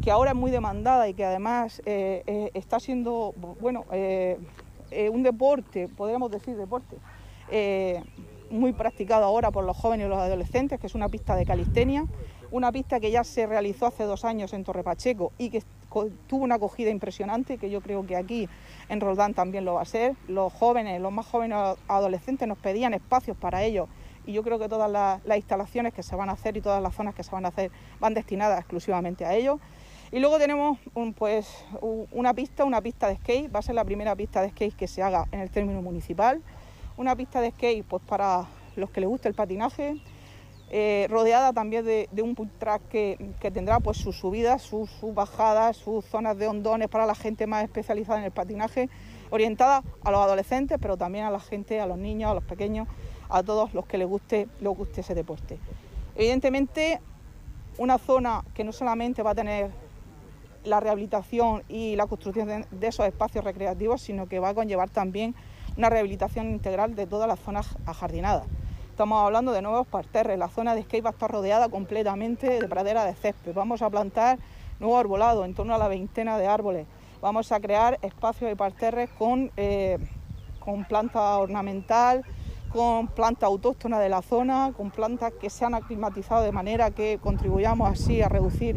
que 0.01 0.11
ahora 0.11 0.31
es 0.31 0.37
muy 0.37 0.51
demandada 0.51 1.07
y 1.07 1.13
que 1.13 1.25
además 1.25 1.81
eh, 1.85 2.23
eh, 2.25 2.51
está 2.53 2.79
siendo, 2.79 3.33
bueno, 3.59 3.85
eh, 3.91 4.37
un 5.11 5.23
deporte, 5.23 5.87
podríamos 5.87 6.31
decir 6.31 6.55
deporte, 6.55 6.97
muy 8.49 8.73
practicado 8.73 9.25
ahora 9.25 9.51
por 9.51 9.63
los 9.63 9.77
jóvenes 9.77 10.07
y 10.07 10.09
los 10.09 10.19
adolescentes, 10.19 10.79
que 10.79 10.87
es 10.87 10.95
una 10.95 11.09
pista 11.09 11.35
de 11.35 11.45
calistenia, 11.45 12.05
una 12.51 12.71
pista 12.71 12.99
que 12.99 13.11
ya 13.11 13.23
se 13.23 13.45
realizó 13.45 13.85
hace 13.85 14.03
dos 14.03 14.25
años 14.25 14.53
en 14.53 14.63
Torre 14.63 14.83
Pacheco 14.83 15.31
y 15.37 15.49
que 15.49 15.63
tuvo 16.27 16.43
una 16.43 16.55
acogida 16.55 16.89
impresionante, 16.89 17.57
que 17.57 17.69
yo 17.69 17.81
creo 17.81 18.05
que 18.05 18.15
aquí 18.15 18.49
en 18.89 19.01
Roldán 19.01 19.33
también 19.33 19.65
lo 19.65 19.75
va 19.75 19.81
a 19.81 19.85
ser. 19.85 20.15
Los 20.27 20.51
jóvenes, 20.53 20.99
los 21.01 21.11
más 21.11 21.25
jóvenes 21.25 21.57
adolescentes 21.87 22.47
nos 22.47 22.57
pedían 22.57 22.93
espacios 22.93 23.37
para 23.37 23.63
ellos 23.63 23.87
y 24.25 24.33
yo 24.33 24.43
creo 24.43 24.59
que 24.59 24.69
todas 24.69 24.91
las, 24.91 25.23
las 25.25 25.37
instalaciones 25.37 25.93
que 25.93 26.03
se 26.03 26.15
van 26.15 26.29
a 26.29 26.33
hacer 26.33 26.57
y 26.57 26.61
todas 26.61 26.81
las 26.81 26.95
zonas 26.95 27.15
que 27.15 27.23
se 27.23 27.31
van 27.31 27.45
a 27.45 27.49
hacer 27.49 27.71
van 27.99 28.13
destinadas 28.13 28.59
exclusivamente 28.59 29.25
a 29.25 29.35
ellos. 29.35 29.59
Y 30.11 30.19
luego 30.19 30.39
tenemos 30.39 30.79
pues, 31.17 31.65
una 31.81 32.33
pista, 32.33 32.65
una 32.65 32.81
pista 32.81 33.07
de 33.07 33.15
skate, 33.17 33.53
va 33.53 33.59
a 33.59 33.61
ser 33.61 33.75
la 33.75 33.85
primera 33.85 34.15
pista 34.15 34.41
de 34.41 34.49
skate 34.49 34.75
que 34.75 34.87
se 34.87 35.03
haga 35.03 35.27
en 35.31 35.39
el 35.39 35.51
término 35.51 35.83
municipal. 35.83 36.41
Una 36.99 37.15
pista 37.15 37.39
de 37.39 37.51
skate 37.51 37.85
pues, 37.85 38.03
para 38.03 38.45
los 38.75 38.89
que 38.89 38.99
les 38.99 39.07
guste 39.07 39.29
el 39.29 39.33
patinaje, 39.33 39.95
eh, 40.69 41.07
rodeada 41.09 41.53
también 41.53 41.85
de, 41.85 42.09
un 42.21 42.35
track 42.59 42.89
que, 42.89 43.33
tendrá 43.53 43.79
pues, 43.79 43.95
sus 43.95 44.17
subidas, 44.17 44.61
sus, 44.61 44.89
bajadas, 45.13 45.77
sus 45.77 46.03
zonas 46.03 46.37
de 46.37 46.47
hondones 46.47 46.89
para 46.89 47.05
la 47.05 47.15
gente 47.15 47.47
más 47.47 47.63
especializada 47.63 48.19
en 48.19 48.25
el 48.25 48.31
patinaje, 48.31 48.89
orientada 49.29 49.81
a 50.03 50.11
los 50.11 50.19
adolescentes, 50.19 50.77
pero 50.81 50.97
también 50.97 51.23
a 51.23 51.31
la 51.31 51.39
gente, 51.39 51.79
a 51.79 51.87
los 51.87 51.97
niños, 51.97 52.31
a 52.31 52.33
los 52.33 52.43
pequeños, 52.43 52.85
a 53.29 53.43
todos 53.43 53.73
los 53.73 53.85
que 53.85 53.97
les 53.97 54.05
guste, 54.05 54.49
les 54.59 54.75
guste 54.75 54.99
ese 54.99 55.15
deporte. 55.15 55.57
Evidentemente, 56.15 56.99
una 57.77 57.97
zona 57.97 58.43
que 58.53 58.65
no 58.65 58.73
solamente 58.73 59.23
va 59.23 59.31
a 59.31 59.35
tener 59.35 59.71
la 60.65 60.81
rehabilitación 60.81 61.63
y 61.69 61.95
la 61.95 62.07
construcción 62.07 62.65
de, 62.69 62.87
esos 62.87 63.05
espacios 63.05 63.45
recreativos, 63.45 64.01
sino 64.01 64.27
que 64.27 64.39
va 64.39 64.49
a 64.49 64.53
conllevar 64.53 64.89
también 64.89 65.33
una 65.79 65.89
rehabilitación 65.89 66.49
integral 66.49 66.93
de 66.93 67.07
todas 67.07 67.25
las 67.25 67.39
zonas 67.39 67.77
ajardinadas. 67.85 68.45
Estamos 68.89 69.23
hablando 69.23 69.53
de 69.53 69.61
nuevos 69.61 69.87
parterres, 69.87 70.37
la 70.37 70.49
zona 70.49 70.75
de 70.75 70.83
skate 70.83 71.05
va 71.05 71.11
a 71.11 71.13
estar 71.13 71.31
rodeada 71.31 71.69
completamente 71.69 72.59
de 72.59 72.67
pradera 72.67 73.05
de 73.05 73.13
césped. 73.13 73.53
Vamos 73.53 73.81
a 73.81 73.89
plantar 73.89 74.39
nuevo 74.81 74.97
arbolado, 74.97 75.45
en 75.45 75.53
torno 75.53 75.73
a 75.73 75.77
la 75.77 75.87
veintena 75.87 76.37
de 76.37 76.47
árboles. 76.47 76.85
Vamos 77.21 77.53
a 77.53 77.61
crear 77.61 77.97
espacios 78.01 78.49
de 78.49 78.57
parterres 78.57 79.09
con, 79.11 79.53
eh, 79.55 79.97
con 80.59 80.83
planta 80.83 81.37
ornamental, 81.37 82.25
con 82.73 83.07
planta 83.07 83.45
autóctona 83.45 83.99
de 83.99 84.09
la 84.09 84.21
zona, 84.21 84.73
con 84.75 84.91
plantas 84.91 85.31
que 85.39 85.49
se 85.49 85.63
han 85.63 85.75
aclimatizado 85.75 86.43
de 86.43 86.51
manera 86.51 86.91
que 86.91 87.19
contribuyamos 87.23 87.89
así 87.89 88.21
a 88.21 88.27
reducir 88.27 88.75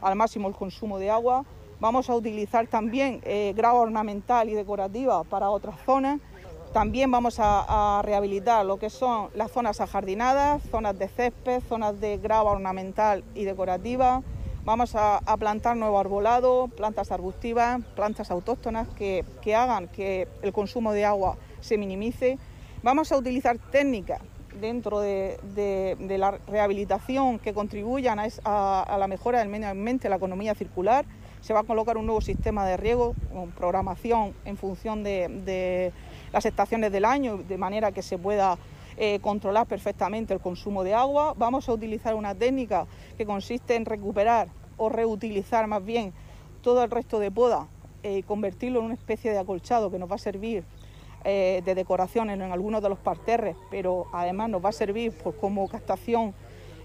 al 0.00 0.14
máximo 0.14 0.46
el 0.46 0.54
consumo 0.54 1.00
de 1.00 1.10
agua. 1.10 1.44
Vamos 1.80 2.08
a 2.08 2.14
utilizar 2.14 2.68
también 2.68 3.20
eh, 3.24 3.52
grava 3.56 3.80
ornamental 3.80 4.48
y 4.48 4.54
decorativa 4.54 5.24
para 5.24 5.50
otras 5.50 5.74
zonas. 5.84 6.20
También 6.74 7.08
vamos 7.08 7.36
a, 7.38 8.02
rehabilitar 8.02 8.66
lo 8.66 8.78
que 8.78 8.90
son 8.90 9.28
las 9.36 9.52
zonas 9.52 9.80
ajardinadas, 9.80 10.60
zonas 10.72 10.98
de 10.98 11.06
césped, 11.06 11.62
zonas 11.68 12.00
de 12.00 12.18
grava 12.18 12.50
ornamental 12.50 13.22
y 13.36 13.44
decorativa. 13.44 14.22
Vamos 14.64 14.96
a, 14.96 15.20
plantar 15.38 15.76
nuevo 15.76 16.00
arbolado, 16.00 16.66
plantas 16.76 17.12
arbustivas, 17.12 17.80
plantas 17.94 18.32
autóctonas 18.32 18.88
que, 18.88 19.24
hagan 19.54 19.86
que 19.86 20.26
el 20.42 20.52
consumo 20.52 20.92
de 20.92 21.04
agua 21.04 21.36
se 21.60 21.78
minimice. 21.78 22.38
Vamos 22.82 23.12
a 23.12 23.18
utilizar 23.18 23.56
técnicas 23.70 24.20
dentro 24.64 25.00
de, 25.00 25.36
la 26.18 26.38
rehabilitación 26.46 27.38
que 27.38 27.52
contribuyan 27.52 28.18
a, 28.18 28.96
la 28.98 29.06
mejora 29.06 29.40
del 29.40 29.48
medio 29.48 29.68
ambiente, 29.68 30.08
la 30.08 30.16
economía 30.16 30.54
circular. 30.54 31.04
Se 31.42 31.52
va 31.52 31.60
a 31.60 31.64
colocar 31.64 31.98
un 31.98 32.06
nuevo 32.06 32.22
sistema 32.22 32.64
de 32.64 32.78
riego 32.78 33.14
con 33.30 33.50
programación 33.50 34.34
en 34.46 34.56
función 34.56 35.04
de, 35.04 35.92
las 36.32 36.46
estaciones 36.46 36.90
del 36.90 37.04
año, 37.04 37.36
de 37.36 37.58
manera 37.58 37.92
que 37.92 38.00
se 38.00 38.16
pueda 38.16 38.56
eh, 38.96 39.18
controlar 39.20 39.66
perfectamente 39.66 40.32
el 40.32 40.40
consumo 40.40 40.82
de 40.82 40.94
agua. 40.94 41.34
Vamos 41.36 41.68
a 41.68 41.72
utilizar 41.72 42.14
una 42.14 42.34
técnica 42.34 42.86
que 43.18 43.26
consiste 43.26 43.76
en 43.76 43.84
recuperar 43.84 44.48
o 44.78 44.88
reutilizar 44.88 45.66
más 45.66 45.84
bien 45.84 46.14
todo 46.62 46.82
el 46.82 46.90
resto 46.90 47.18
de 47.18 47.30
poda 47.30 47.68
y 48.02 48.08
eh, 48.08 48.22
convertirlo 48.22 48.78
en 48.78 48.86
una 48.86 48.94
especie 48.94 49.30
de 49.30 49.38
acolchado 49.38 49.90
que 49.90 49.98
nos 49.98 50.10
va 50.10 50.14
a 50.14 50.18
servir 50.18 50.64
eh, 51.24 51.62
de 51.64 51.74
decoración 51.74 52.28
en, 52.30 52.42
algunos 52.42 52.82
de 52.82 52.88
los 52.90 52.98
parterres, 52.98 53.56
pero 53.70 54.06
además 54.12 54.50
nos 54.50 54.64
va 54.64 54.68
a 54.68 54.72
servir 54.72 55.12
pues, 55.22 55.34
como 55.36 55.66
captación 55.68 56.34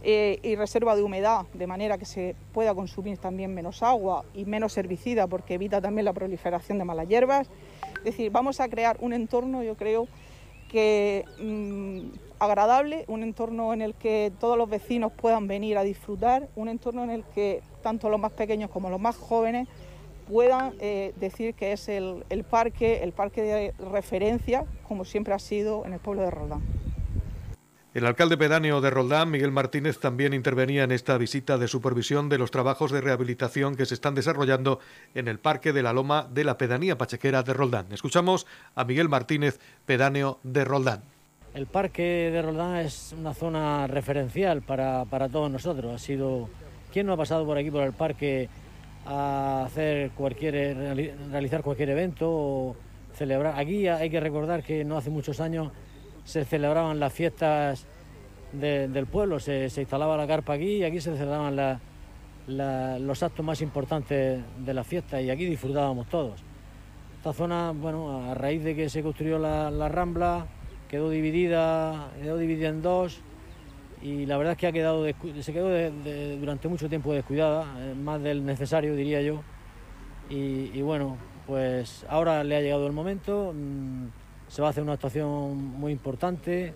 eh, 0.02 0.40
y 0.44 0.56
reserva 0.56 0.96
de 0.96 1.04
humedad, 1.04 1.46
de 1.54 1.68
manera 1.68 1.98
que 1.98 2.06
se 2.06 2.36
pueda 2.54 2.74
consumir 2.74 3.18
también 3.18 3.54
menos 3.54 3.84
agua 3.84 4.24
y 4.34 4.46
menos 4.46 4.78
herbicida, 4.78 5.28
porque 5.28 5.56
evita 5.56 5.82
también 5.82 6.06
la 6.06 6.14
proliferación 6.14 6.78
de 6.78 6.86
malas 6.86 7.10
hierbas. 7.10 7.50
Es 7.98 8.04
decir, 8.06 8.32
vamos 8.32 8.62
a 8.62 8.70
crear 8.70 8.96
un 9.02 9.12
entorno, 9.12 9.62
yo 9.62 9.76
creo, 9.76 10.08
que 10.70 11.26
mm, 11.42 12.18
agradable, 12.40 13.04
un 13.10 13.24
entorno 13.24 13.74
en 13.74 13.82
el 13.82 13.94
que 13.94 14.32
todos 14.40 14.58
los 14.58 14.70
vecinos 14.70 15.12
puedan 15.12 15.48
venir 15.48 15.78
a 15.78 15.84
disfrutar, 15.84 16.48
un 16.56 16.70
entorno 16.70 17.04
en 17.04 17.10
el 17.10 17.24
que 17.36 17.62
tanto 17.84 18.10
los 18.10 18.20
más 18.22 18.32
pequeños 18.32 18.70
como 18.70 18.90
los 18.90 19.02
más 19.02 19.18
jóvenes 19.18 19.68
puedan 20.30 20.74
eh, 20.80 21.14
decir 21.20 21.56
que 21.56 21.72
es 21.74 21.90
el, 21.90 22.24
parque, 22.50 23.04
el 23.04 23.12
parque 23.12 23.42
de 23.42 23.74
referencia, 23.92 24.64
como 24.88 25.04
siempre 25.04 25.34
ha 25.34 25.40
sido 25.40 25.86
en 25.86 25.94
el 25.94 26.00
pueblo 26.00 26.22
de 26.22 26.32
Roldán. 26.32 26.62
El 27.96 28.06
alcalde 28.06 28.38
pedáneo 28.38 28.80
de 28.80 28.92
Roldán, 28.92 29.32
Miguel 29.32 29.52
Martínez, 29.52 29.98
también 30.00 30.36
intervenía 30.36 30.84
en 30.84 30.92
esta 30.92 31.18
visita 31.18 31.58
de 31.58 31.68
supervisión 31.68 32.30
de 32.30 32.38
los 32.38 32.52
trabajos 32.52 32.92
de 32.92 33.02
rehabilitación 33.02 33.76
que 33.76 33.88
se 33.88 33.96
están 33.96 34.14
desarrollando 34.14 34.80
en 35.16 35.28
el 35.28 35.40
Parque 35.40 35.74
de 35.74 35.82
la 35.82 35.92
Loma 35.92 36.28
de 36.32 36.44
la 36.44 36.60
Pedanía 36.60 37.00
Pachequera 37.00 37.42
de 37.42 37.54
Roldán. 37.54 37.88
Escuchamos 37.92 38.46
a 38.76 38.86
Miguel 38.86 39.10
Martínez, 39.10 39.60
pedáneo 39.88 40.40
de 40.44 40.64
Roldán. 40.64 41.02
El 41.56 41.66
Parque 41.66 42.30
de 42.32 42.42
Roldán 42.44 42.76
es 42.76 43.16
una 43.18 43.34
zona 43.34 43.88
referencial 43.88 44.62
para, 44.62 45.06
para 45.06 45.28
todos 45.28 45.50
nosotros. 45.50 45.92
Ha 45.92 45.98
sido. 45.98 46.48
¿Quién 46.94 47.08
no 47.08 47.14
ha 47.14 47.18
pasado 47.18 47.46
por 47.46 47.58
aquí, 47.58 47.72
por 47.72 47.84
el 47.84 47.94
parque, 47.94 48.50
a 49.06 49.64
hacer 49.66 50.12
cualquier, 50.12 50.78
realizar 51.32 51.62
cualquier 51.62 51.90
evento 51.90 52.30
o 52.30 52.76
celebrar. 53.14 53.60
Aquí 53.60 53.88
hay 53.88 54.10
que 54.10 54.20
recordar 54.20 54.64
que 54.64 54.84
no 54.84 54.98
hace 54.98 55.10
muchos 55.10 55.40
años 55.40 55.72
se 56.24 56.46
celebraban 56.46 57.00
las 57.00 57.12
fiestas 57.12 57.86
del 58.54 59.06
pueblo, 59.08 59.40
se, 59.40 59.66
instalaba 59.66 60.18
la 60.18 60.28
carpa 60.28 60.54
aquí 60.54 60.78
y 60.78 60.84
aquí 60.84 61.00
se 61.02 61.16
celebraban 61.16 61.80
los 62.48 63.24
actos 63.24 63.46
más 63.46 63.62
importantes 63.62 64.42
de 64.58 64.74
la 64.74 64.84
fiesta 64.84 65.22
y 65.22 65.30
aquí 65.30 65.46
disfrutábamos 65.46 66.08
todos. 66.08 66.44
Esta 67.18 67.34
zona, 67.34 67.74
bueno, 67.76 68.32
a 68.32 68.34
raíz 68.34 68.64
de 68.64 68.76
que 68.76 68.90
se 68.90 69.04
construyó 69.04 69.38
la, 69.40 69.90
Rambla, 69.90 70.46
quedó 70.88 71.10
dividida, 71.10 72.10
quedó 72.22 72.38
dividida 72.38 72.70
en 72.70 72.82
dos 72.82 73.22
y 74.02 74.26
la 74.26 74.38
verdad 74.38 74.54
es 74.54 74.58
que 74.58 74.68
ha 74.68 74.72
quedado 74.72 75.06
se 75.42 75.54
quedó 75.54 75.70
durante 76.40 76.68
mucho 76.68 76.88
tiempo 76.88 77.14
descuidada, 77.14 77.66
eh, 77.80 77.94
más 77.96 78.22
del 78.22 78.46
necesario 78.46 78.96
diría 78.96 79.22
yo. 79.22 79.42
Y, 80.30 80.82
bueno, 80.84 81.18
pues 81.48 82.06
ahora 82.08 82.44
le 82.44 82.56
ha 82.56 82.62
llegado 82.62 82.86
el 82.86 82.94
momento, 82.94 83.52
mm, 83.54 84.08
se 84.48 84.62
va 84.62 84.68
a 84.68 84.72
hacer 84.72 84.84
una 84.84 84.94
actuación 84.94 85.58
muy 85.58 85.92
importante, 85.92 86.74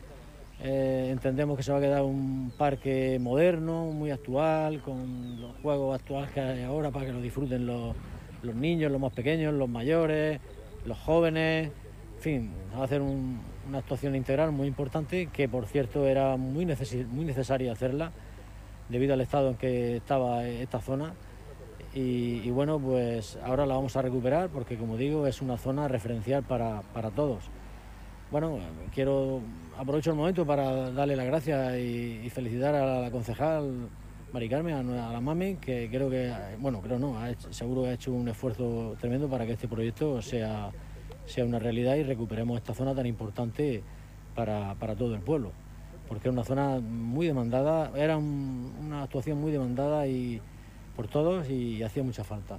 eh, 0.59 1.09
entendemos 1.11 1.55
que 1.55 1.61
se 1.61 1.71
va 1.71 1.77
a 1.77 1.81
quedar 1.81 2.01
un 2.01 2.51
parque 2.57 3.19
moderno, 3.21 3.85
muy 3.91 4.09
actual, 4.09 4.81
con 4.81 5.39
los 5.39 5.51
juegos 5.61 5.99
actuales 5.99 6.31
que 6.31 6.39
hay 6.39 6.63
ahora 6.63 6.89
para 6.89 7.05
que 7.05 7.13
lo 7.13 7.21
disfruten 7.21 7.67
los, 7.67 7.95
los 8.41 8.55
niños, 8.55 8.91
los 8.91 8.99
más 8.99 9.13
pequeños, 9.13 9.53
los 9.53 9.69
mayores, 9.69 10.39
los 10.85 10.97
jóvenes, 10.97 11.71
en 12.15 12.21
fin, 12.21 12.51
va 12.75 12.81
a 12.81 12.85
hacer 12.85 13.01
una 13.67 13.79
actuación 13.79 14.15
integral 14.15 14.51
muy 14.51 14.67
importante 14.67 15.27
que 15.27 15.47
por 15.47 15.65
cierto 15.65 16.05
era 16.05 16.37
muy, 16.37 16.65
muy 16.65 17.25
necesaria 17.25 17.71
hacerla 17.71 18.11
debido 18.89 19.13
al 19.13 19.21
estado 19.21 19.49
en 19.49 19.55
que 19.55 19.97
estaba 19.97 20.45
esta 20.47 20.79
zona 20.79 21.13
y, 21.95 22.49
bueno, 22.49 22.79
pues 22.79 23.37
ahora 23.43 23.67
la 23.67 23.75
vamos 23.75 23.95
a 23.95 24.01
recuperar 24.01 24.49
porque 24.49 24.77
como 24.77 24.97
digo 24.97 25.27
es 25.27 25.43
una 25.43 25.57
zona 25.57 25.87
referencial 25.87 26.41
para, 26.41 26.81
todos. 27.15 27.43
Bueno, 28.31 28.57
quiero 28.91 29.41
aprovecho 29.77 30.09
el 30.09 30.17
momento 30.17 30.43
para 30.43 30.89
darle 30.89 31.15
las 31.15 31.27
gracias 31.27 31.77
y 31.77 32.27
felicitar 32.31 32.73
a 32.73 33.01
la 33.01 33.11
concejal 33.11 33.89
Mari 34.33 34.49
Carmen, 34.49 34.73
a, 34.73 35.11
la 35.13 35.21
mami, 35.21 35.57
que 35.57 35.87
creo 35.91 36.09
que, 36.09 36.33
bueno, 36.57 36.81
creo 36.81 36.97
no, 36.97 37.15
seguro 37.51 37.83
que 37.83 37.89
ha 37.89 37.93
hecho 37.93 38.11
un 38.11 38.27
esfuerzo 38.27 38.95
tremendo 38.99 39.29
para 39.29 39.45
que 39.45 39.51
este 39.51 39.67
proyecto 39.67 40.23
sea, 40.23 40.71
sea 41.25 41.45
una 41.45 41.59
realidad 41.59 41.95
y 41.95 42.03
recuperemos 42.03 42.57
esta 42.57 42.73
zona 42.73 42.93
tan 42.93 43.05
importante 43.05 43.81
para, 44.35 44.75
todo 44.97 45.15
el 45.15 45.21
pueblo, 45.21 45.51
porque 46.07 46.27
es 46.27 46.33
una 46.33 46.43
zona 46.43 46.79
muy 46.79 47.27
demandada, 47.27 47.91
era 47.95 48.17
una 48.17 49.03
actuación 49.03 49.39
muy 49.39 49.51
demandada 49.51 50.07
y 50.07 50.41
por 50.95 51.07
todos 51.07 51.49
y 51.49 51.81
hacía 51.83 52.03
mucha 52.03 52.23
falta. 52.23 52.57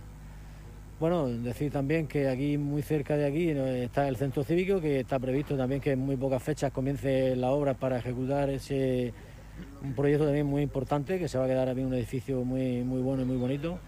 Bueno, 1.01 1.29
decir 1.29 1.73
también 1.73 2.07
que 2.07 2.29
aquí, 2.29 2.57
muy 2.57 2.81
cerca 2.83 3.17
de 3.17 3.27
aquí, 3.27 3.51
está 3.51 4.09
el 4.09 4.17
centro 4.17 4.45
cívico, 4.45 4.81
que 4.81 5.01
está 5.01 5.19
previsto 5.19 5.57
también 5.57 5.81
que 5.81 5.93
en 5.93 5.99
muy 5.99 6.17
pocas 6.17 6.43
fechas 6.43 6.73
comience 6.73 7.35
la 7.37 7.51
obra 7.51 7.75
para 7.75 7.99
ejecutar 7.99 8.49
ese 8.49 9.13
un 9.83 9.95
proyecto 9.95 10.25
también 10.25 10.47
muy 10.47 10.63
importante 10.63 11.19
que 11.19 11.29
se 11.29 11.39
va 11.39 11.45
a 11.45 11.47
quedar 11.47 11.69
a 11.69 11.75
mí 11.75 11.83
un 11.83 11.95
edificio 11.95 12.45
muy, 12.45 12.83
muy 12.83 13.03
bueno 13.03 13.23
y 13.23 13.27
muy 13.27 13.37
bonito. 13.37 13.79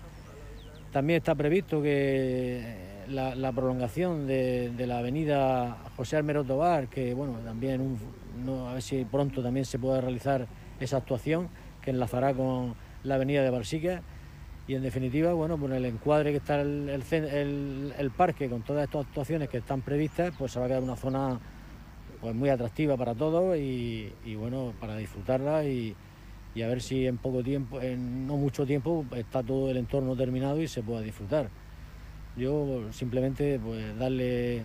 También 0.92 1.18
está 1.18 1.34
previsto 1.34 1.82
que 1.82 2.95
la, 3.08 3.52
prolongación 3.52 4.26
de, 4.26 4.72
la 4.86 4.98
avenida 4.98 5.76
José 5.96 6.16
Almero 6.16 6.44
Tobar, 6.44 6.88
que 6.88 7.14
bueno, 7.14 7.34
también 7.44 7.98
a 8.68 8.74
ver 8.74 8.82
si 8.82 9.04
pronto 9.04 9.42
también 9.42 9.64
se 9.64 9.78
pueda 9.78 10.00
realizar 10.00 10.46
esa 10.80 10.98
actuación 10.98 11.48
que 11.82 11.90
enlazará 11.90 12.34
con 12.34 12.74
la 13.04 13.14
avenida 13.14 13.42
de 13.42 13.50
Barsique 13.50 14.00
y 14.68 14.74
en 14.74 14.82
definitiva, 14.82 15.32
bueno, 15.32 15.56
pues 15.56 15.72
el 15.72 15.84
encuadre 15.84 16.32
que 16.32 16.38
está 16.38 16.60
el, 16.60 17.94
el, 17.96 18.10
parque 18.10 18.48
con 18.48 18.62
todas 18.62 18.84
estas 18.84 19.06
actuaciones 19.06 19.48
que 19.48 19.58
están 19.58 19.80
previstas, 19.80 20.34
pues 20.36 20.52
se 20.52 20.58
va 20.58 20.64
a 20.64 20.68
quedar 20.68 20.82
una 20.82 20.96
zona 20.96 21.38
pues 22.20 22.34
muy 22.34 22.48
atractiva 22.48 22.96
para 22.96 23.14
todos 23.14 23.56
y, 23.56 24.10
bueno, 24.36 24.72
para 24.80 24.96
disfrutarla 24.96 25.64
y, 25.64 25.94
a 26.56 26.66
ver 26.66 26.80
si 26.80 27.06
en 27.06 27.18
poco 27.18 27.44
tiempo, 27.44 27.80
en 27.80 28.26
no 28.26 28.36
mucho 28.36 28.66
tiempo, 28.66 29.04
está 29.14 29.42
todo 29.42 29.70
el 29.70 29.76
entorno 29.76 30.16
terminado 30.16 30.60
y 30.60 30.66
se 30.66 30.82
pueda 30.82 31.00
disfrutar. 31.00 31.48
Yo 32.36 32.92
simplemente 32.92 33.58
pues 33.58 33.98
darle, 33.98 34.58
eh, 34.58 34.64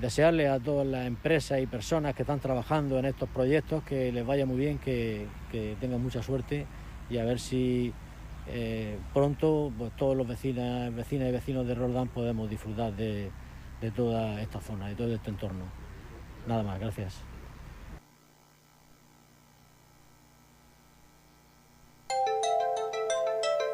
desearle 0.00 0.48
a 0.48 0.60
todas 0.60 0.86
las 0.86 1.06
empresas 1.06 1.60
y 1.60 1.66
personas 1.66 2.14
que 2.14 2.22
están 2.22 2.40
trabajando 2.40 2.98
en 2.98 3.06
estos 3.06 3.28
proyectos 3.28 3.82
que 3.84 4.12
les 4.12 4.26
vaya 4.26 4.44
muy 4.46 4.56
bien, 4.56 4.78
que, 4.78 5.26
tengan 5.80 6.02
mucha 6.02 6.22
suerte 6.22 6.66
y 7.08 7.18
a 7.18 7.24
ver 7.24 7.38
si 7.38 7.92
eh, 8.48 8.98
pronto 9.12 9.72
pues, 9.78 9.92
todos 9.96 10.16
los 10.16 10.26
vecinas, 10.26 10.94
vecinas 10.94 11.28
y 11.28 11.32
vecinos 11.32 11.66
de 11.66 11.74
Roldán 11.74 12.08
podemos 12.08 12.50
disfrutar 12.50 12.92
de, 12.94 13.30
de 13.80 13.90
toda 13.90 14.40
esta 14.42 14.60
zona, 14.60 14.88
de 14.88 14.94
todo 14.94 15.14
este 15.14 15.30
entorno. 15.30 15.64
Nada 16.46 16.62
más, 16.62 16.80
gracias. 16.80 17.33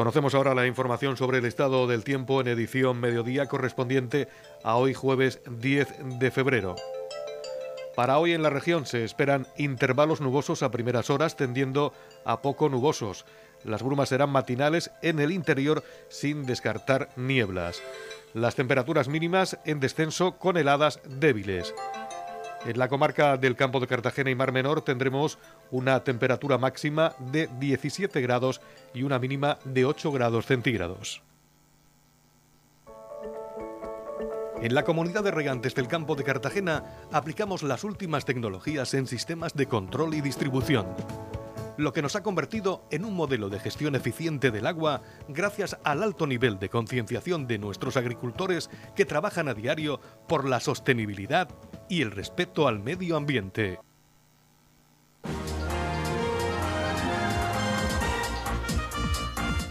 Conocemos 0.00 0.34
ahora 0.34 0.54
la 0.54 0.66
información 0.66 1.18
sobre 1.18 1.40
el 1.40 1.44
estado 1.44 1.86
del 1.86 2.04
tiempo 2.04 2.40
en 2.40 2.48
edición 2.48 2.98
mediodía 3.00 3.48
correspondiente 3.48 4.28
a 4.64 4.76
hoy 4.76 4.94
jueves 4.94 5.42
10 5.46 6.18
de 6.18 6.30
febrero. 6.30 6.74
Para 7.96 8.18
hoy 8.18 8.32
en 8.32 8.42
la 8.42 8.48
región 8.48 8.86
se 8.86 9.04
esperan 9.04 9.46
intervalos 9.58 10.22
nubosos 10.22 10.62
a 10.62 10.70
primeras 10.70 11.10
horas 11.10 11.36
tendiendo 11.36 11.92
a 12.24 12.40
poco 12.40 12.70
nubosos. 12.70 13.26
Las 13.62 13.82
brumas 13.82 14.08
serán 14.08 14.30
matinales 14.30 14.90
en 15.02 15.18
el 15.18 15.32
interior 15.32 15.84
sin 16.08 16.46
descartar 16.46 17.10
nieblas. 17.16 17.82
Las 18.32 18.54
temperaturas 18.54 19.06
mínimas 19.06 19.58
en 19.66 19.80
descenso 19.80 20.38
con 20.38 20.56
heladas 20.56 21.00
débiles. 21.04 21.74
En 22.66 22.78
la 22.78 22.88
comarca 22.88 23.38
del 23.38 23.56
campo 23.56 23.80
de 23.80 23.86
Cartagena 23.86 24.30
y 24.30 24.34
Mar 24.34 24.52
Menor 24.52 24.82
tendremos 24.82 25.38
una 25.70 26.04
temperatura 26.04 26.58
máxima 26.58 27.14
de 27.18 27.48
17 27.58 28.20
grados 28.20 28.60
y 28.92 29.02
una 29.02 29.18
mínima 29.18 29.58
de 29.64 29.86
8 29.86 30.12
grados 30.12 30.44
centígrados. 30.44 31.22
En 34.60 34.74
la 34.74 34.84
comunidad 34.84 35.24
de 35.24 35.30
regantes 35.30 35.74
del 35.74 35.88
campo 35.88 36.16
de 36.16 36.24
Cartagena 36.24 36.84
aplicamos 37.10 37.62
las 37.62 37.82
últimas 37.82 38.26
tecnologías 38.26 38.92
en 38.92 39.06
sistemas 39.06 39.54
de 39.54 39.64
control 39.64 40.12
y 40.12 40.20
distribución 40.20 40.86
lo 41.80 41.94
que 41.94 42.02
nos 42.02 42.14
ha 42.14 42.22
convertido 42.22 42.84
en 42.90 43.06
un 43.06 43.14
modelo 43.14 43.48
de 43.48 43.58
gestión 43.58 43.94
eficiente 43.94 44.50
del 44.50 44.66
agua 44.66 45.00
gracias 45.28 45.78
al 45.82 46.02
alto 46.02 46.26
nivel 46.26 46.58
de 46.58 46.68
concienciación 46.68 47.46
de 47.46 47.58
nuestros 47.58 47.96
agricultores 47.96 48.68
que 48.94 49.06
trabajan 49.06 49.48
a 49.48 49.54
diario 49.54 49.98
por 50.28 50.46
la 50.46 50.60
sostenibilidad 50.60 51.48
y 51.90 52.00
el 52.00 52.12
respeto 52.12 52.66
al 52.66 52.78
medio 52.78 53.16
ambiente. 53.16 53.78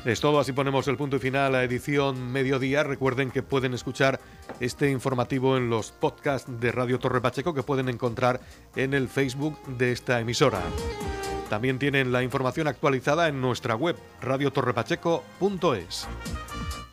Es 0.05 0.21
todo, 0.21 0.39
así 0.39 0.53
ponemos 0.53 0.87
el 0.87 0.97
punto 0.97 1.19
final 1.19 1.55
a 1.55 1.63
edición 1.63 2.31
mediodía. 2.31 2.83
Recuerden 2.83 3.31
que 3.31 3.43
pueden 3.43 3.73
escuchar 3.73 4.19
este 4.59 4.89
informativo 4.89 5.57
en 5.57 5.69
los 5.69 5.91
podcasts 5.91 6.59
de 6.59 6.71
Radio 6.71 6.99
Torre 6.99 7.21
Pacheco 7.21 7.53
que 7.53 7.63
pueden 7.63 7.89
encontrar 7.89 8.39
en 8.75 8.93
el 8.93 9.07
Facebook 9.07 9.57
de 9.77 9.91
esta 9.91 10.19
emisora. 10.19 10.61
También 11.49 11.79
tienen 11.79 12.11
la 12.11 12.23
información 12.23 12.67
actualizada 12.67 13.27
en 13.27 13.41
nuestra 13.41 13.75
web 13.75 13.97
radiotorrepacheco.es. 14.21 16.07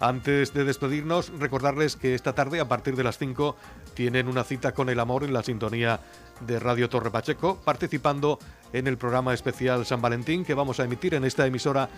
Antes 0.01 0.53
de 0.53 0.65
despedirnos, 0.65 1.31
recordarles 1.39 1.97
que 1.97 2.15
esta 2.15 2.35
tarde 2.35 2.61
a 2.61 2.69
partir 2.69 2.97
de 2.97 3.05
las 3.05 3.19
5 3.19 3.57
tienen 3.95 4.29
una 4.29 4.45
cita 4.45 4.73
con 4.73 4.89
el 4.89 5.01
amor 5.01 5.25
en 5.25 5.33
la 5.33 5.43
sintonía 5.43 6.01
de 6.41 6.59
Radio 6.59 6.89
Torre 6.89 7.11
Pacheco, 7.11 7.59
participando 7.65 8.39
en 8.73 8.87
el 8.87 8.99
programa 8.99 9.33
especial 9.33 9.87
San 9.87 10.03
Valentín 10.03 10.45
que 10.45 10.55
vamos 10.55 10.81
a 10.81 10.85
emitir 10.85 11.15
en 11.15 11.25
esta 11.25 11.47
emisora 11.47 11.89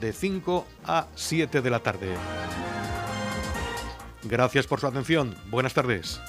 de 0.00 0.12
5 0.12 0.66
a 0.86 1.06
7 1.14 1.60
de 1.60 1.70
la 1.70 1.80
tarde. 1.80 2.14
Gracias 4.24 4.66
por 4.66 4.80
su 4.80 4.86
atención. 4.86 5.34
Buenas 5.50 5.74
tardes. 5.74 6.20